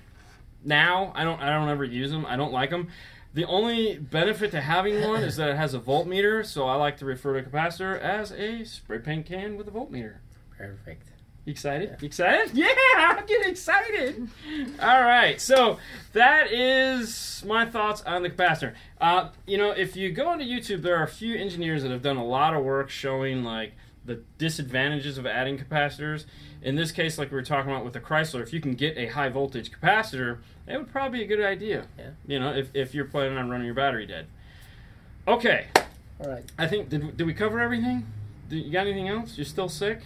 Now 0.65 1.13
I 1.15 1.25
don't. 1.25 1.41
I 1.41 1.51
don't 1.51 1.69
ever 1.69 1.85
use 1.85 2.11
them. 2.11 2.27
I 2.27 2.37
don't 2.37 2.53
like 2.53 2.71
them. 2.71 2.89
The 3.35 3.45
only 3.45 3.97
benefit 3.97 4.51
to 4.51 4.61
having 4.61 5.07
one 5.07 5.23
is 5.23 5.37
that 5.37 5.51
it 5.51 5.57
has 5.57 5.73
a 5.73 5.79
voltmeter, 5.79 6.45
so 6.45 6.67
I 6.67 6.75
like 6.75 6.97
to 6.97 7.05
refer 7.05 7.41
to 7.41 7.47
a 7.47 7.49
capacitor 7.49 7.99
as 8.01 8.33
a 8.33 8.65
spray 8.65 8.99
paint 8.99 9.27
can 9.27 9.57
with 9.57 9.69
a 9.69 9.71
voltmeter. 9.71 10.17
Perfect. 10.59 11.09
You 11.45 11.53
excited? 11.53 11.97
You 12.01 12.07
excited? 12.07 12.51
Yeah, 12.55 12.67
I'm 12.97 13.25
getting 13.25 13.51
excited. 13.51 14.29
All 14.83 15.03
right, 15.03 15.41
so 15.41 15.79
that 16.13 16.53
is 16.53 17.43
my 17.47 17.65
thoughts 17.65 18.03
on 18.03 18.23
the 18.23 18.29
capacitor. 18.29 18.75
Uh, 19.01 19.31
you 19.47 19.57
know, 19.57 19.71
if 19.71 19.97
you 19.97 20.13
go 20.13 20.29
onto 20.29 20.45
YouTube, 20.45 20.83
there 20.83 20.97
are 20.97 21.05
a 21.05 21.09
few 21.09 21.37
engineers 21.37 21.83
that 21.85 21.91
have 21.91 22.03
done 22.03 22.19
a 22.19 22.25
lot 22.25 22.53
of 22.53 22.65
work 22.65 22.91
showing 22.91 23.45
like 23.45 23.73
the 24.05 24.23
disadvantages 24.37 25.17
of 25.17 25.25
adding 25.27 25.57
capacitors. 25.57 26.27
In 26.61 26.75
this 26.75 26.91
case, 26.91 27.17
like 27.17 27.31
we 27.31 27.37
were 27.37 27.43
talking 27.43 27.71
about 27.71 27.85
with 27.85 27.95
the 27.95 28.01
Chrysler, 28.01 28.43
if 28.43 28.53
you 28.53 28.61
can 28.61 28.75
get 28.75 28.99
a 28.99 29.07
high 29.07 29.29
voltage 29.29 29.71
capacitor, 29.71 30.39
it 30.67 30.77
would 30.77 30.91
probably 30.93 31.21
be 31.21 31.25
a 31.25 31.29
good 31.29 31.45
idea. 31.45 31.87
Yeah. 31.99 32.11
You 32.27 32.41
know, 32.41 32.53
if, 32.53 32.69
if 32.75 32.95
you're 32.95 33.05
planning 33.07 33.39
on 33.39 33.49
running 33.49 33.65
your 33.65 33.75
battery 33.75 34.07
dead. 34.07 34.27
Okay, 35.27 35.67
All 36.21 36.29
right. 36.31 36.45
I 36.59 36.67
think 36.67 36.89
did, 36.89 37.17
did 37.17 37.27
we 37.27 37.33
cover 37.35 37.61
everything? 37.61 38.07
Did, 38.49 38.65
you 38.65 38.73
got 38.73 38.87
anything 38.87 39.09
else? 39.09 39.37
You're 39.39 39.45
still 39.45 39.69
sick? 39.69 40.01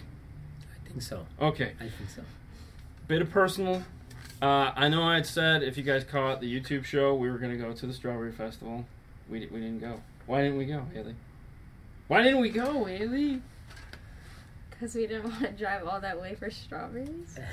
I 0.93 0.99
think 0.99 1.01
so. 1.03 1.25
Okay. 1.41 1.71
I 1.79 1.83
think 1.89 2.09
so. 2.15 2.21
bit 3.07 3.21
of 3.21 3.31
personal. 3.31 3.83
Uh, 4.41 4.71
I 4.75 4.89
know 4.89 5.01
I 5.03 5.15
had 5.15 5.25
said 5.25 5.63
if 5.63 5.77
you 5.77 5.83
guys 5.83 6.03
caught 6.03 6.39
the 6.41 6.59
YouTube 6.59 6.83
show, 6.85 7.15
we 7.15 7.31
were 7.31 7.37
going 7.37 7.51
to 7.51 7.57
go 7.57 7.73
to 7.73 7.87
the 7.87 7.93
Strawberry 7.93 8.31
Festival. 8.31 8.85
We, 9.29 9.39
di- 9.39 9.47
we 9.47 9.59
didn't 9.61 9.79
go. 9.79 10.01
Why 10.27 10.41
didn't 10.41 10.57
we 10.57 10.65
go, 10.65 10.85
Haley? 10.93 11.15
Why 12.07 12.21
didn't 12.21 12.41
we 12.41 12.49
go, 12.49 12.83
Haley? 12.83 13.41
Because 14.69 14.93
we 14.93 15.07
didn't 15.07 15.23
want 15.31 15.41
to 15.41 15.51
drive 15.51 15.87
all 15.87 15.99
that 16.01 16.19
way 16.19 16.35
for 16.35 16.49
strawberries. 16.51 17.39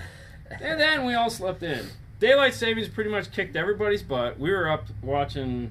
And 0.61 0.81
then 0.81 1.07
we 1.07 1.15
all 1.15 1.31
slept 1.31 1.63
in. 1.63 1.87
Daylight 2.19 2.55
savings 2.55 2.89
pretty 2.89 3.09
much 3.09 3.31
kicked 3.31 3.55
everybody's 3.55 4.03
butt. 4.03 4.37
We 4.37 4.51
were 4.51 4.69
up 4.69 4.87
watching 5.01 5.71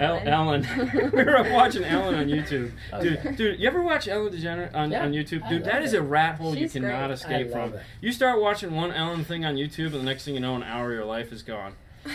El- 0.00 0.22
Ellen. 0.26 0.66
we 1.12 1.22
were 1.24 1.36
up 1.38 1.50
watching 1.50 1.84
Ellen 1.84 2.14
on 2.14 2.26
YouTube. 2.26 2.72
Dude, 3.00 3.18
Okay. 3.18 3.32
dude, 3.36 3.60
you 3.60 3.66
ever 3.68 3.82
watch 3.82 4.08
Ellen 4.08 4.32
DeGeneres 4.32 4.74
on, 4.74 4.90
Yeah, 4.90 5.04
on 5.04 5.12
YouTube? 5.12 5.48
Dude, 5.48 5.64
that 5.64 5.74
love 5.74 5.84
is 5.84 5.92
it. 5.92 5.98
a 5.98 6.02
rat 6.02 6.36
hole 6.36 6.56
you 6.56 6.68
cannot 6.68 7.06
great. 7.06 7.10
escape 7.12 7.50
from. 7.52 7.74
it. 7.74 7.82
You 8.00 8.12
start 8.12 8.40
watching 8.40 8.74
one 8.74 8.92
Ellen 8.92 9.24
thing 9.24 9.44
on 9.44 9.56
YouTube, 9.56 9.86
and 9.86 9.94
the 9.94 10.02
next 10.04 10.24
thing 10.24 10.34
you 10.34 10.40
know, 10.40 10.54
an 10.56 10.62
hour 10.62 10.86
of 10.90 10.92
your 10.96 11.04
life 11.04 11.32
is 11.32 11.42
gone. 11.42 11.74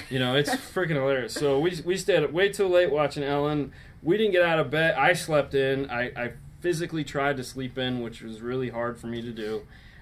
You 0.10 0.19
know, 0.19 0.36
it's 0.36 0.50
freaking 0.74 0.96
hilarious. 0.96 1.34
So 1.34 1.60
we 1.60 1.79
we 1.86 1.96
stayed 1.98 2.24
up 2.24 2.31
way 2.31 2.50
too 2.50 2.67
late 2.67 2.91
watching 2.91 3.24
Ellen. 3.24 3.72
We 4.03 4.17
didn't 4.17 4.34
get 4.34 4.41
out 4.43 4.60
of 4.60 4.69
bed. 4.69 4.96
I 4.96 5.13
slept 5.13 5.53
in. 5.53 5.89
I, 5.89 6.12
I 6.15 6.31
physically 6.60 7.03
tried 7.03 7.38
to 7.38 7.43
sleep 7.43 7.77
in, 7.77 8.01
which 8.01 8.22
was 8.22 8.41
really 8.41 8.69
hard 8.69 9.00
for 9.00 9.07
me 9.07 9.22
to 9.22 9.31
do. 9.31 9.62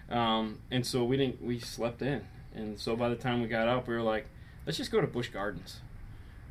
Um, 0.09 0.59
and 0.71 0.85
so 0.85 1.03
we 1.03 1.17
didn't. 1.17 1.41
We 1.41 1.59
slept 1.59 2.01
in. 2.01 2.25
And 2.55 2.79
so 2.79 2.95
by 2.95 3.09
the 3.09 3.15
time 3.15 3.41
we 3.41 3.47
got 3.47 3.67
up, 3.67 3.87
we 3.87 3.93
were 3.93 4.01
like, 4.01 4.27
let's 4.65 4.77
just 4.77 4.91
go 4.91 5.01
to 5.01 5.07
Busch 5.07 5.29
Gardens. 5.29 5.81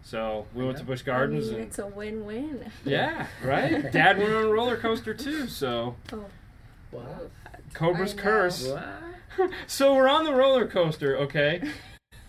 So 0.06 0.46
we 0.54 0.64
went 0.64 0.76
to 0.78 0.84
Busch 0.84 1.02
Gardens 1.02 1.48
I 1.48 1.52
mean, 1.52 1.60
and 1.60 1.68
it's 1.68 1.78
a 1.78 1.86
win-win. 1.86 2.70
yeah, 2.84 3.26
right. 3.42 3.90
Dad 3.92 4.18
went 4.18 4.32
on 4.34 4.44
a 4.44 4.48
roller 4.48 4.76
coaster 4.76 5.14
too. 5.14 5.48
So 5.48 5.96
Oh, 6.12 6.24
Wow. 6.92 7.02
Cobra's 7.72 8.12
curse. 8.14 8.68
What? 8.68 9.50
so 9.66 9.94
we're 9.94 10.08
on 10.08 10.24
the 10.24 10.34
roller 10.34 10.66
coaster, 10.68 11.16
okay? 11.18 11.68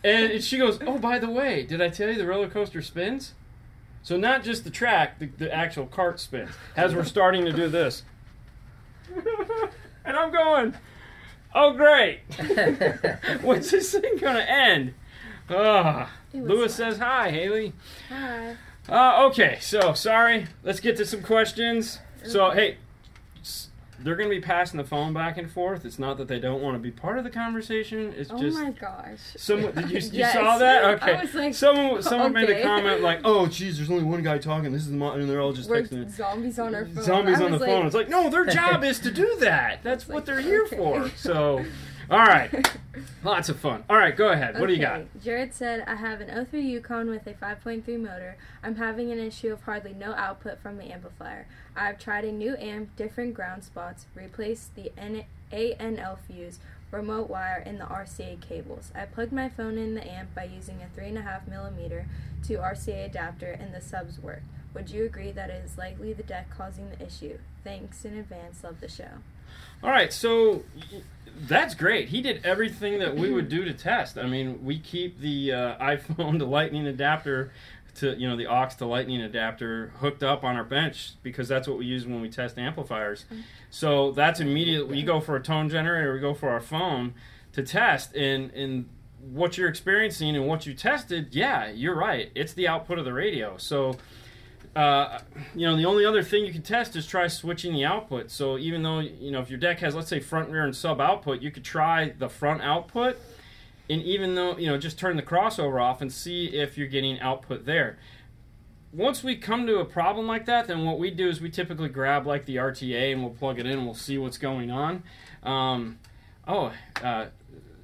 And 0.04 0.44
she 0.44 0.58
goes, 0.58 0.80
"Oh, 0.88 0.98
by 0.98 1.20
the 1.20 1.30
way, 1.30 1.64
did 1.64 1.82
I 1.82 1.90
tell 1.90 2.10
you 2.10 2.16
the 2.16 2.26
roller 2.26 2.48
coaster 2.50 2.82
spins? 2.82 3.34
So 4.02 4.18
not 4.18 4.44
just 4.44 4.64
the 4.64 4.70
track, 4.70 5.20
the, 5.20 5.26
the 5.28 5.54
actual 5.54 5.86
cart 5.88 6.20
spins. 6.20 6.52
As 6.76 6.96
we're 6.96 7.04
starting 7.04 7.44
to 7.46 7.52
do 7.52 7.68
this, 7.68 8.04
and 10.06 10.16
I'm 10.18 10.32
going, 10.32 10.74
"Oh, 11.54 11.74
great! 11.74 12.22
When's 13.44 13.70
this 13.70 13.92
thing 13.92 14.18
gonna 14.20 14.40
end?" 14.40 14.94
Ah, 15.50 16.04
It 16.06 16.25
was 16.25 16.25
Lewis 16.42 16.76
says 16.76 16.98
hi, 16.98 17.32
Haley. 17.32 17.74
hi. 18.10 18.56
Uh, 18.88 19.26
okay, 19.28 19.58
so 19.62 19.94
sorry. 19.94 20.48
Let's 20.64 20.80
get 20.80 20.96
to 20.98 21.06
some 21.06 21.24
questions. 21.24 22.00
So, 22.24 22.52
hey, 22.52 22.78
they're 24.00 24.16
going 24.16 24.30
to 24.30 24.36
be 24.36 24.42
passing 24.42 24.78
the 24.78 24.84
phone 24.84 25.14
back 25.14 25.38
and 25.38 25.50
forth. 25.52 25.86
It's 25.86 25.98
not 25.98 26.18
that 26.18 26.28
they 26.28 26.40
don't 26.40 26.62
want 26.62 26.76
to 26.76 26.80
be 26.80 26.92
part 26.92 27.18
of 27.18 27.24
the 27.24 27.30
conversation. 27.32 28.14
It's 28.16 28.30
Oh 28.32 28.38
just 28.40 28.58
my 28.60 28.70
gosh. 28.72 29.18
someone. 29.38 29.74
Did 29.74 29.90
you, 29.90 29.98
you 30.00 30.10
Yes. 30.20 30.34
saw 30.34 30.58
that? 30.60 30.84
Okay. 31.02 31.14
I 31.16 31.22
was 31.22 31.34
like, 31.34 31.56
someone 31.56 32.04
someone 32.04 32.34
made 32.34 32.50
a 32.50 32.62
comment 32.62 33.02
like, 33.02 33.22
"Oh, 33.26 33.48
geez, 33.48 33.78
there's 33.78 33.90
only 33.90 34.04
one 34.04 34.22
guy 34.22 34.38
talking. 34.38 34.72
This 34.72 34.84
is 34.84 34.92
the 34.92 35.04
and 35.06 35.30
they're 35.30 35.42
all 35.42 35.54
just 35.54 35.70
We're 35.70 35.82
texting." 35.82 36.10
zombies 36.10 36.60
on 36.60 36.76
our 36.76 36.86
phone. 36.86 37.04
Zombies 37.04 37.42
on 37.42 37.52
the 37.52 37.58
was 37.58 37.68
phone. 37.68 37.86
It's 37.88 37.96
like, 37.96 38.10
no, 38.10 38.30
their 38.30 38.46
job 38.60 38.84
is 38.84 39.00
to 39.00 39.12
do 39.12 39.38
that. 39.40 39.80
That's 39.82 40.08
what 40.08 40.16
like, 40.18 40.26
they're 40.26 40.42
here 40.42 40.64
okay. 40.66 40.78
for. 40.78 41.10
So, 41.16 41.66
all 42.10 42.20
right, 42.20 42.78
lots 43.24 43.50
of 43.50 43.60
fun. 43.60 43.84
All 43.90 43.98
right, 43.98 44.16
go 44.16 44.30
ahead. 44.30 44.60
What 44.60 44.68
do 44.68 44.74
you 44.74 44.82
got? 44.82 45.02
Jared 45.24 45.54
said, 45.54 45.84
I 45.88 45.96
have 45.96 46.22
an 46.22 46.46
03 46.46 46.62
Yukon 46.62 47.10
with 47.10 47.26
a 47.28 47.34
5.3 47.34 47.86
motor. 48.00 48.38
I'm 48.64 48.76
having 48.76 49.12
an 49.12 49.20
issue 49.20 49.52
of 49.52 49.64
hardly 49.64 49.94
no 49.94 50.14
output 50.14 50.60
from 50.62 50.78
the 50.78 50.92
amplifier. 50.92 51.48
I've 51.76 52.00
tried 52.00 52.26
a 52.26 52.32
new 52.32 52.56
amp, 52.58 52.96
different 52.96 53.34
ground 53.34 53.64
spots, 53.64 54.06
replaced 54.14 54.76
the 54.76 54.92
N- 54.98 55.26
ANL 55.52 56.18
fuse, 56.28 56.60
remote 56.92 57.30
wire, 57.30 57.62
and 57.66 57.80
the 57.80 57.86
RCA 57.86 58.40
cables. 58.42 58.92
I 58.96 59.06
plugged 59.06 59.34
my 59.34 59.50
phone 59.50 59.78
in 59.78 59.96
the 59.96 60.08
amp 60.08 60.34
by 60.36 60.44
using 60.46 60.80
a 60.82 61.00
3.5 61.00 61.48
millimeter 61.48 62.06
to 62.48 62.56
RCA 62.58 63.06
adapter, 63.06 63.52
and 63.52 63.74
the 63.74 63.82
subs 63.82 64.20
worked. 64.20 64.46
Would 64.74 64.90
you 64.90 65.06
agree 65.06 65.32
that 65.32 65.50
it 65.50 65.64
is 65.66 65.78
likely 65.78 66.14
the 66.14 66.24
deck 66.24 66.50
causing 66.56 66.90
the 66.90 67.06
issue? 67.06 67.40
Thanks 67.64 68.06
in 68.06 68.18
advance. 68.18 68.64
Love 68.64 68.82
the 68.82 68.90
show. 68.90 69.10
All 69.84 69.90
right, 69.90 70.12
so 70.12 70.64
that's 71.42 71.76
great. 71.76 72.10
He 72.10 72.22
did 72.22 72.46
everything 72.46 73.00
that 73.00 73.16
we 73.16 73.32
would 73.32 73.50
do 73.50 73.66
to 73.66 73.74
test. 73.74 74.18
I 74.18 74.28
mean, 74.28 74.64
we 74.64 74.80
keep 74.80 75.20
the 75.20 75.52
uh, 75.52 75.78
iPhone 75.84 76.40
to 76.40 76.46
Lightning 76.46 76.88
adapter 76.88 77.52
to 77.96 78.14
you 78.18 78.28
know 78.28 78.36
the 78.36 78.46
aux 78.46 78.70
to 78.78 78.86
Lightning 78.86 79.22
adapter 79.22 79.94
hooked 80.00 80.22
up 80.22 80.44
on 80.44 80.56
our 80.58 80.64
bench 80.64 81.14
because 81.24 81.48
that's 81.48 81.68
what 81.68 81.78
we 81.78 81.86
use 81.86 82.06
when 82.06 82.22
we 82.22 82.30
test 82.30 82.58
amplifiers. 82.58 83.26
So 83.70 84.12
that's 84.12 84.40
immediate. 84.40 84.88
We 84.88 85.02
go 85.04 85.20
for 85.20 85.36
a 85.36 85.42
tone 85.42 85.70
generator, 85.70 86.14
we 86.14 86.20
go 86.20 86.34
for 86.34 86.50
our 86.50 86.62
phone 86.62 87.14
to 87.54 87.64
test, 87.64 88.16
and 88.16 88.52
and 88.52 88.90
what 89.20 89.58
you're 89.58 89.70
experiencing 89.70 90.36
and 90.36 90.48
what 90.48 90.66
you 90.66 90.74
tested, 90.74 91.34
yeah, 91.34 91.70
you're 91.70 91.96
right. 91.96 92.32
It's 92.36 92.54
the 92.54 92.68
output 92.68 93.00
of 93.00 93.06
the 93.06 93.14
radio. 93.14 93.58
So 93.58 93.98
uh, 94.76 95.20
you 95.56 95.66
know, 95.66 95.78
the 95.78 95.86
only 95.86 96.06
other 96.06 96.22
thing 96.22 96.46
you 96.46 96.52
can 96.52 96.62
test 96.62 96.96
is 96.96 97.08
try 97.08 97.28
switching 97.28 97.74
the 97.74 97.86
output. 97.86 98.30
So 98.30 98.58
even 98.58 98.84
though 98.84 99.00
you 99.00 99.32
know 99.32 99.40
if 99.40 99.50
your 99.50 99.60
deck 99.60 99.80
has 99.80 99.96
let's 99.96 100.10
say 100.10 100.20
front, 100.20 100.50
rear, 100.50 100.66
and 100.66 100.76
sub 100.76 101.00
output, 101.00 101.42
you 101.42 101.50
could 101.50 101.64
try 101.64 102.10
the 102.18 102.28
front 102.28 102.62
output, 102.62 103.18
and 103.90 104.02
even 104.02 104.36
though 104.36 104.58
you 104.58 104.68
know 104.68 104.78
just 104.78 105.00
turn 105.00 105.16
the 105.16 105.24
crossover 105.24 105.82
off 105.82 106.02
and 106.02 106.12
see 106.12 106.48
if 106.48 106.78
you're 106.78 106.88
getting 106.88 107.20
output 107.22 107.66
there. 107.66 107.98
Once 108.92 109.24
we 109.24 109.36
come 109.36 109.68
to 109.68 109.80
a 109.80 109.86
problem 109.86 110.26
like 110.26 110.46
that, 110.46 110.68
then 110.68 110.86
what 110.86 110.98
we 110.98 111.12
do 111.12 111.28
is 111.28 111.42
we 111.42 111.50
typically 111.50 111.90
grab 111.90 112.26
like 112.26 112.46
the 112.46 112.56
RTA 112.56 113.12
and 113.12 113.22
we'll 113.22 113.34
plug 113.34 113.60
it 113.60 113.66
in 113.66 113.74
and 113.74 113.84
we'll 113.84 113.94
see 113.94 114.18
what's 114.18 114.38
going 114.38 114.72
on. 114.72 115.04
Um, 115.44 116.00
oh, 116.48 116.72
uh, 117.04 117.26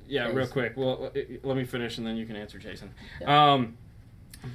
yeah, 0.08 0.28
real 0.28 0.48
quick. 0.48 0.78
Well, 0.78 1.12
let 1.44 1.58
me 1.58 1.66
finish 1.66 1.98
and 1.98 2.08
then 2.08 2.16
you 2.16 2.26
can 2.26 2.38
answer, 2.38 2.60
Jason. 2.60 2.94
Um, 3.26 3.76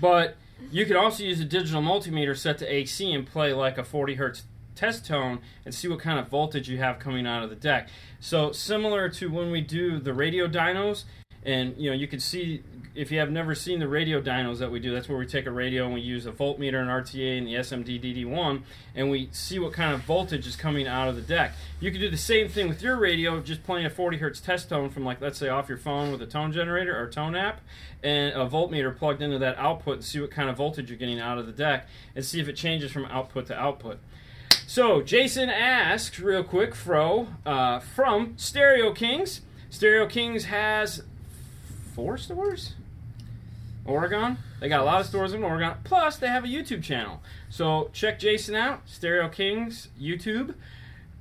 but 0.00 0.38
you 0.70 0.86
could 0.86 0.96
also 0.96 1.22
use 1.22 1.40
a 1.40 1.44
digital 1.44 1.82
multimeter 1.82 2.36
set 2.36 2.58
to 2.58 2.72
AC 2.72 3.12
and 3.12 3.26
play 3.26 3.52
like 3.52 3.78
a 3.78 3.84
40 3.84 4.14
hertz 4.14 4.44
test 4.74 5.06
tone 5.06 5.40
and 5.64 5.74
see 5.74 5.88
what 5.88 6.00
kind 6.00 6.18
of 6.18 6.28
voltage 6.28 6.68
you 6.68 6.78
have 6.78 6.98
coming 6.98 7.26
out 7.26 7.42
of 7.42 7.50
the 7.50 7.56
deck. 7.56 7.88
So 8.20 8.52
similar 8.52 9.08
to 9.10 9.30
when 9.30 9.50
we 9.50 9.60
do 9.60 9.98
the 9.98 10.12
radio 10.12 10.46
dynos, 10.46 11.04
and 11.46 11.74
you 11.78 11.88
know 11.88 11.96
you 11.96 12.06
can 12.06 12.20
see 12.20 12.62
if 12.96 13.10
you 13.10 13.18
have 13.18 13.30
never 13.30 13.54
seen 13.54 13.78
the 13.78 13.86
radio 13.86 14.20
dynos 14.20 14.58
that 14.58 14.70
we 14.70 14.80
do, 14.80 14.92
that's 14.92 15.08
where 15.08 15.18
we 15.18 15.26
take 15.26 15.46
a 15.46 15.50
radio 15.50 15.84
and 15.84 15.92
we 15.92 16.00
use 16.00 16.24
a 16.24 16.32
voltmeter 16.32 16.80
and 16.80 16.88
RTA 16.88 17.38
and 17.38 17.46
the 17.46 17.54
SMD 17.54 18.02
DD1 18.02 18.62
and 18.94 19.10
we 19.10 19.28
see 19.32 19.58
what 19.58 19.74
kind 19.74 19.92
of 19.92 20.00
voltage 20.00 20.46
is 20.46 20.56
coming 20.56 20.86
out 20.86 21.06
of 21.06 21.14
the 21.14 21.22
deck. 21.22 21.52
You 21.78 21.90
can 21.90 22.00
do 22.00 22.10
the 22.10 22.16
same 22.16 22.48
thing 22.48 22.68
with 22.68 22.82
your 22.82 22.96
radio, 22.96 23.40
just 23.40 23.62
playing 23.64 23.84
a 23.84 23.90
40 23.90 24.16
hertz 24.16 24.40
test 24.40 24.70
tone 24.70 24.88
from 24.88 25.04
like 25.04 25.20
let's 25.20 25.38
say 25.38 25.48
off 25.48 25.68
your 25.68 25.78
phone 25.78 26.10
with 26.10 26.22
a 26.22 26.26
tone 26.26 26.52
generator 26.52 26.98
or 26.98 27.08
tone 27.08 27.36
app 27.36 27.60
and 28.02 28.34
a 28.34 28.48
voltmeter 28.48 28.96
plugged 28.96 29.22
into 29.22 29.38
that 29.38 29.58
output 29.58 29.96
and 29.96 30.04
see 30.04 30.20
what 30.20 30.30
kind 30.30 30.48
of 30.48 30.56
voltage 30.56 30.88
you're 30.88 30.98
getting 30.98 31.20
out 31.20 31.38
of 31.38 31.46
the 31.46 31.52
deck 31.52 31.86
and 32.14 32.24
see 32.24 32.40
if 32.40 32.48
it 32.48 32.56
changes 32.56 32.90
from 32.90 33.04
output 33.06 33.46
to 33.46 33.54
output. 33.54 33.98
So 34.66 35.02
Jason 35.02 35.48
asks 35.48 36.18
real 36.18 36.42
quick, 36.42 36.74
Fro, 36.74 37.28
uh, 37.44 37.78
from 37.78 38.34
Stereo 38.36 38.92
Kings. 38.92 39.42
Stereo 39.70 40.06
Kings 40.06 40.46
has 40.46 41.02
four 41.96 42.18
stores. 42.18 42.74
Oregon. 43.86 44.36
They 44.60 44.68
got 44.68 44.80
a 44.80 44.84
lot 44.84 45.00
of 45.00 45.06
stores 45.06 45.32
in 45.32 45.42
Oregon. 45.42 45.72
Plus, 45.82 46.16
they 46.18 46.26
have 46.28 46.44
a 46.44 46.48
YouTube 46.48 46.82
channel. 46.82 47.22
So 47.48 47.88
check 47.94 48.18
Jason 48.18 48.54
out, 48.54 48.82
Stereo 48.84 49.28
Kings 49.30 49.88
YouTube. 49.98 50.54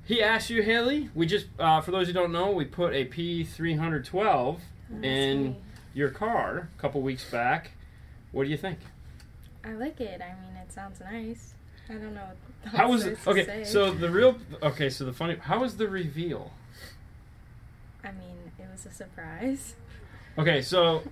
He 0.04 0.22
asked 0.22 0.50
you, 0.50 0.62
Haley. 0.62 1.08
We 1.14 1.24
just, 1.26 1.46
uh, 1.58 1.80
for 1.80 1.92
those 1.92 2.08
who 2.08 2.12
don't 2.12 2.30
know, 2.30 2.50
we 2.50 2.66
put 2.66 2.92
a 2.92 3.06
P312 3.06 4.58
Oh, 4.88 5.02
in 5.02 5.56
your 5.94 6.10
car 6.10 6.68
a 6.76 6.80
couple 6.80 7.00
weeks 7.00 7.28
back. 7.28 7.70
What 8.30 8.44
do 8.44 8.50
you 8.50 8.56
think? 8.56 8.78
I 9.64 9.72
like 9.72 10.00
it. 10.00 10.20
I 10.20 10.28
mean, 10.40 10.56
it 10.62 10.72
sounds 10.72 11.00
nice. 11.00 11.54
I 11.88 11.94
don't 11.94 12.14
know. 12.14 12.20
What 12.62 12.74
How 12.74 12.90
was 12.90 13.04
it? 13.06 13.18
Okay, 13.26 13.64
so 13.64 13.90
the 13.92 14.10
real. 14.10 14.36
Okay, 14.62 14.90
so 14.90 15.04
the 15.04 15.12
funny. 15.12 15.36
How 15.36 15.60
was 15.60 15.76
the 15.76 15.88
reveal? 15.88 16.52
I 18.04 18.12
mean, 18.12 18.52
it 18.58 18.66
was 18.70 18.86
a 18.86 18.92
surprise. 18.92 19.74
Okay, 20.38 20.60
so 20.60 21.02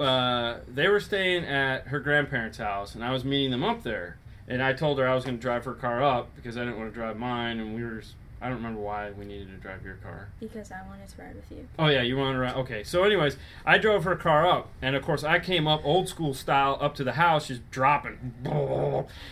uh, 0.00 0.56
they 0.66 0.88
were 0.88 1.00
staying 1.00 1.44
at 1.44 1.88
her 1.88 2.00
grandparents' 2.00 2.58
house, 2.58 2.94
and 2.94 3.04
I 3.04 3.12
was 3.12 3.24
meeting 3.24 3.50
them 3.50 3.64
up 3.64 3.82
there. 3.82 4.16
And 4.48 4.62
I 4.62 4.72
told 4.72 4.98
her 4.98 5.08
I 5.08 5.14
was 5.14 5.24
going 5.24 5.38
to 5.38 5.42
drive 5.42 5.64
her 5.64 5.74
car 5.74 6.02
up 6.02 6.34
because 6.36 6.56
I 6.56 6.60
didn't 6.60 6.78
want 6.78 6.92
to 6.92 6.94
drive 6.94 7.16
mine, 7.16 7.60
and 7.60 7.74
we 7.74 7.82
were. 7.82 8.02
I 8.40 8.48
don't 8.48 8.58
remember 8.58 8.80
why 8.80 9.10
we 9.12 9.24
needed 9.24 9.48
to 9.48 9.56
drive 9.56 9.84
your 9.84 9.96
car. 9.96 10.28
Because 10.38 10.70
I 10.70 10.86
wanted 10.86 11.08
to 11.08 11.22
ride 11.22 11.34
with 11.34 11.50
you. 11.50 11.66
Oh 11.78 11.88
yeah, 11.88 12.02
you 12.02 12.16
wanted 12.16 12.34
to 12.34 12.38
ride. 12.40 12.54
Okay, 12.56 12.84
so 12.84 13.02
anyways, 13.02 13.36
I 13.64 13.78
drove 13.78 14.04
her 14.04 14.14
car 14.14 14.46
up, 14.46 14.68
and 14.82 14.94
of 14.94 15.02
course 15.02 15.24
I 15.24 15.38
came 15.38 15.66
up 15.66 15.80
old 15.84 16.08
school 16.08 16.34
style 16.34 16.76
up 16.80 16.94
to 16.96 17.04
the 17.04 17.12
house, 17.12 17.48
just 17.48 17.68
dropping, 17.70 18.34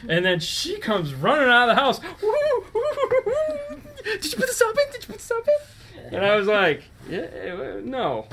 and 0.08 0.24
then 0.24 0.40
she 0.40 0.78
comes 0.78 1.14
running 1.14 1.48
out 1.48 1.68
of 1.68 1.76
the 1.76 1.80
house. 1.80 1.98
Did 4.04 4.32
you 4.32 4.38
put 4.38 4.48
the 4.48 4.54
soap 4.54 4.76
in? 4.86 4.92
Did 4.92 5.02
you 5.02 5.06
put 5.08 5.18
the 5.18 5.22
soap 5.22 5.48
in? 5.48 6.14
And 6.14 6.24
I 6.24 6.36
was 6.36 6.46
like, 6.46 6.84
yeah, 7.08 7.80
no. 7.84 8.26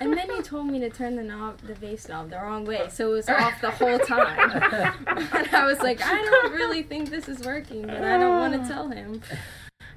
And 0.00 0.16
then 0.16 0.28
he 0.30 0.42
told 0.42 0.66
me 0.66 0.80
to 0.80 0.90
turn 0.90 1.16
the 1.16 1.22
knob, 1.22 1.60
the 1.60 1.74
bass 1.74 2.08
knob, 2.08 2.30
the 2.30 2.36
wrong 2.36 2.64
way, 2.64 2.88
so 2.90 3.10
it 3.10 3.14
was 3.14 3.28
off 3.28 3.60
the 3.60 3.70
whole 3.70 3.98
time. 3.98 4.50
and 4.56 5.48
I 5.54 5.64
was 5.64 5.78
like, 5.78 6.00
I 6.02 6.20
don't 6.22 6.52
really 6.52 6.82
think 6.82 7.10
this 7.10 7.28
is 7.28 7.40
working, 7.44 7.82
but 7.86 8.02
I 8.02 8.18
don't 8.18 8.38
want 8.38 8.60
to 8.62 8.68
tell 8.68 8.88
him. 8.88 9.22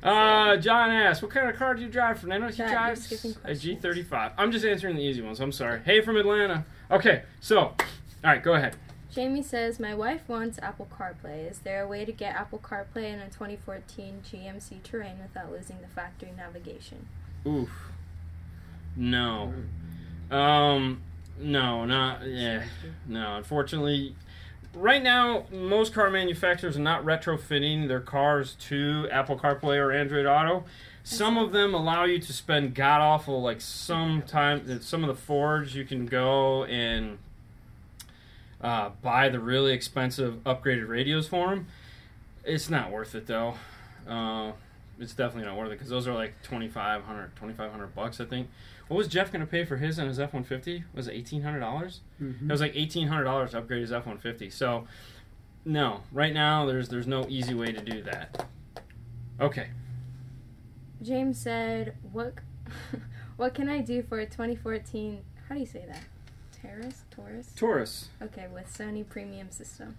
Uh, 0.04 0.58
John 0.58 0.92
asked, 0.92 1.24
"What 1.24 1.32
kind 1.32 1.50
of 1.50 1.56
car 1.56 1.74
do 1.74 1.82
you 1.82 1.88
drive?" 1.88 2.20
From 2.20 2.32
I 2.32 2.38
know 2.38 2.48
he 2.48 2.58
Dad, 2.58 2.70
drives 2.72 3.12
a 3.44 3.52
G35. 3.52 4.34
I'm 4.38 4.52
just 4.52 4.64
answering 4.64 4.96
the 4.96 5.02
easy 5.02 5.24
ones. 5.24 5.40
I'm 5.40 5.52
sorry. 5.52 5.82
Hey, 5.84 6.02
from 6.02 6.16
Atlanta. 6.18 6.64
Okay, 6.92 7.24
so, 7.40 7.60
all 7.60 7.76
right, 8.24 8.44
go 8.44 8.54
ahead. 8.54 8.76
Jamie 9.12 9.42
says, 9.42 9.80
My 9.80 9.96
wife 9.96 10.28
wants 10.28 10.60
Apple 10.62 10.90
CarPlay. 10.94 11.50
Is 11.50 11.60
there 11.60 11.82
a 11.82 11.88
way 11.88 12.04
to 12.04 12.12
get 12.12 12.36
Apple 12.36 12.60
CarPlay 12.60 13.14
in 13.14 13.20
a 13.20 13.28
2014 13.30 14.22
GMC 14.30 14.84
Terrain 14.84 15.20
without 15.22 15.50
losing 15.52 15.80
the 15.82 15.88
factory 15.88 16.34
navigation? 16.36 17.08
Oof. 17.48 17.70
No. 18.96 19.54
Um. 20.32 21.02
No. 21.40 21.86
Not. 21.86 22.28
Yeah. 22.28 22.64
No. 23.08 23.38
Unfortunately, 23.38 24.16
right 24.74 25.02
now 25.02 25.46
most 25.52 25.94
car 25.94 26.10
manufacturers 26.10 26.78
are 26.78 26.82
not 26.82 27.04
retrofitting 27.06 27.88
their 27.88 28.00
cars 28.00 28.56
to 28.68 29.08
Apple 29.12 29.38
CarPlay 29.38 29.78
or 29.78 29.92
Android 29.92 30.26
Auto. 30.26 30.66
Some 31.04 31.38
of 31.38 31.52
them 31.52 31.74
allow 31.74 32.06
you 32.06 32.20
to 32.20 32.34
spend 32.34 32.74
god 32.74 33.00
awful 33.00 33.42
like 33.42 33.62
some 33.62 34.24
time. 34.24 34.82
some 34.82 35.04
of 35.04 35.08
the 35.08 35.22
Fords 35.22 35.76
you 35.76 35.86
can 35.86 36.08
go 36.08 36.64
and 36.66 37.20
uh, 38.60 38.90
buy 39.04 39.30
the 39.30 39.40
really 39.40 39.72
expensive 39.72 40.44
upgraded 40.46 40.88
radios 40.88 41.28
for 41.28 41.50
them. 41.50 41.68
It's 42.44 42.70
not 42.70 42.92
worth 42.92 43.14
it 43.14 43.28
though. 43.28 43.54
Uh, 44.08 44.54
it's 45.00 45.14
definitely 45.14 45.48
not 45.48 45.58
worth 45.58 45.68
it 45.68 45.76
because 45.76 45.90
those 45.90 46.08
are 46.08 46.14
like 46.14 46.34
2500 46.44 47.36
2500 47.36 47.96
bucks 47.96 48.20
I 48.20 48.26
think. 48.26 48.50
What 48.88 48.98
was 48.98 49.08
Jeff 49.08 49.32
going 49.32 49.42
to 49.42 49.50
pay 49.50 49.66
for 49.66 49.78
his 49.78 49.98
and 49.98 50.08
his 50.08 50.20
F 50.20 50.34
one 50.34 50.44
fifty? 50.44 50.84
Was 50.94 51.08
it 51.08 51.14
eighteen 51.14 51.42
hundred 51.42 51.60
dollars? 51.62 52.02
It 52.20 52.52
was 52.52 52.62
like 52.62 52.76
eighteen 52.76 53.08
hundred 53.08 53.24
dollars 53.24 53.52
to 53.52 53.60
upgrade 53.60 53.82
his 53.82 53.92
F 53.92 54.06
one 54.06 54.18
fifty. 54.20 54.50
So, 54.50 54.88
no, 55.66 56.02
right 56.12 56.34
now 56.34 56.66
there's 56.66 56.90
there's 56.90 57.08
no 57.08 57.26
easy 57.28 57.54
way 57.54 57.72
to 57.72 57.82
do 57.82 58.04
that. 58.04 58.48
Okay, 59.42 59.70
James 61.02 61.40
said, 61.40 61.96
What 62.12 62.36
what 63.38 63.54
can 63.54 63.70
I 63.70 63.82
do 63.82 64.04
for 64.04 64.20
a 64.20 64.26
2014 64.26 65.22
how 65.48 65.54
do 65.56 65.62
you 65.62 65.68
say 65.68 65.86
that? 65.88 66.02
Taurus? 66.60 67.04
Taurus? 67.12 67.54
Taurus. 67.56 68.10
Okay, 68.22 68.48
with 68.52 68.66
Sony 68.76 69.08
premium 69.08 69.52
system. 69.52 69.98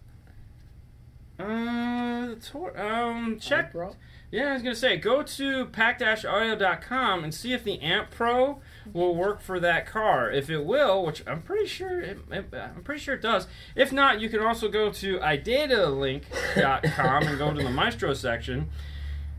Uh, 1.39 2.35
Tor- 2.45 2.77
um, 2.81 3.39
check. 3.39 3.73
Bro. 3.73 3.95
Yeah, 4.33 4.51
I 4.51 4.53
was 4.55 4.63
gonna 4.63 4.75
say, 4.75 4.97
go 4.97 5.23
to 5.23 5.67
pac-audio.com 5.67 7.23
and 7.23 7.33
see 7.33 7.53
if 7.53 7.63
the 7.63 7.81
Amp 7.81 8.11
Pro 8.11 8.61
will 8.93 9.15
work 9.15 9.41
for 9.41 9.59
that 9.61 9.87
car. 9.87 10.31
If 10.31 10.51
it 10.51 10.65
will, 10.65 11.05
which 11.05 11.23
I'm 11.27 11.43
pretty 11.43 11.67
sure 11.67 12.01
it, 12.01 12.19
it- 12.31 12.55
I'm 12.55 12.83
pretty 12.83 13.01
sure 13.01 13.15
it 13.15 13.23
does. 13.23 13.47
If 13.75 13.93
not, 13.93 14.21
you 14.21 14.29
can 14.29 14.41
also 14.41 14.69
go 14.69 14.91
to 14.91 15.19
idatalink.com 15.19 17.23
and 17.25 17.39
go 17.39 17.53
to 17.53 17.63
the 17.63 17.71
Maestro 17.71 18.15
section 18.15 18.69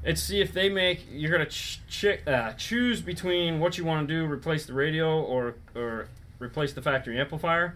and 0.04 0.18
see 0.18 0.42
if 0.42 0.54
they 0.54 0.70
make. 0.70 1.06
You're 1.12 1.32
gonna 1.32 1.46
ch- 1.46 1.82
ch- 1.90 2.28
uh, 2.28 2.54
choose 2.54 3.02
between 3.02 3.60
what 3.60 3.78
you 3.78 3.86
want 3.86 4.08
to 4.08 4.14
do: 4.14 4.26
replace 4.26 4.66
the 4.66 4.74
radio 4.74 5.22
or 5.22 5.56
or 5.76 6.08
replace 6.40 6.74
the 6.74 6.82
factory 6.82 7.20
amplifier. 7.20 7.76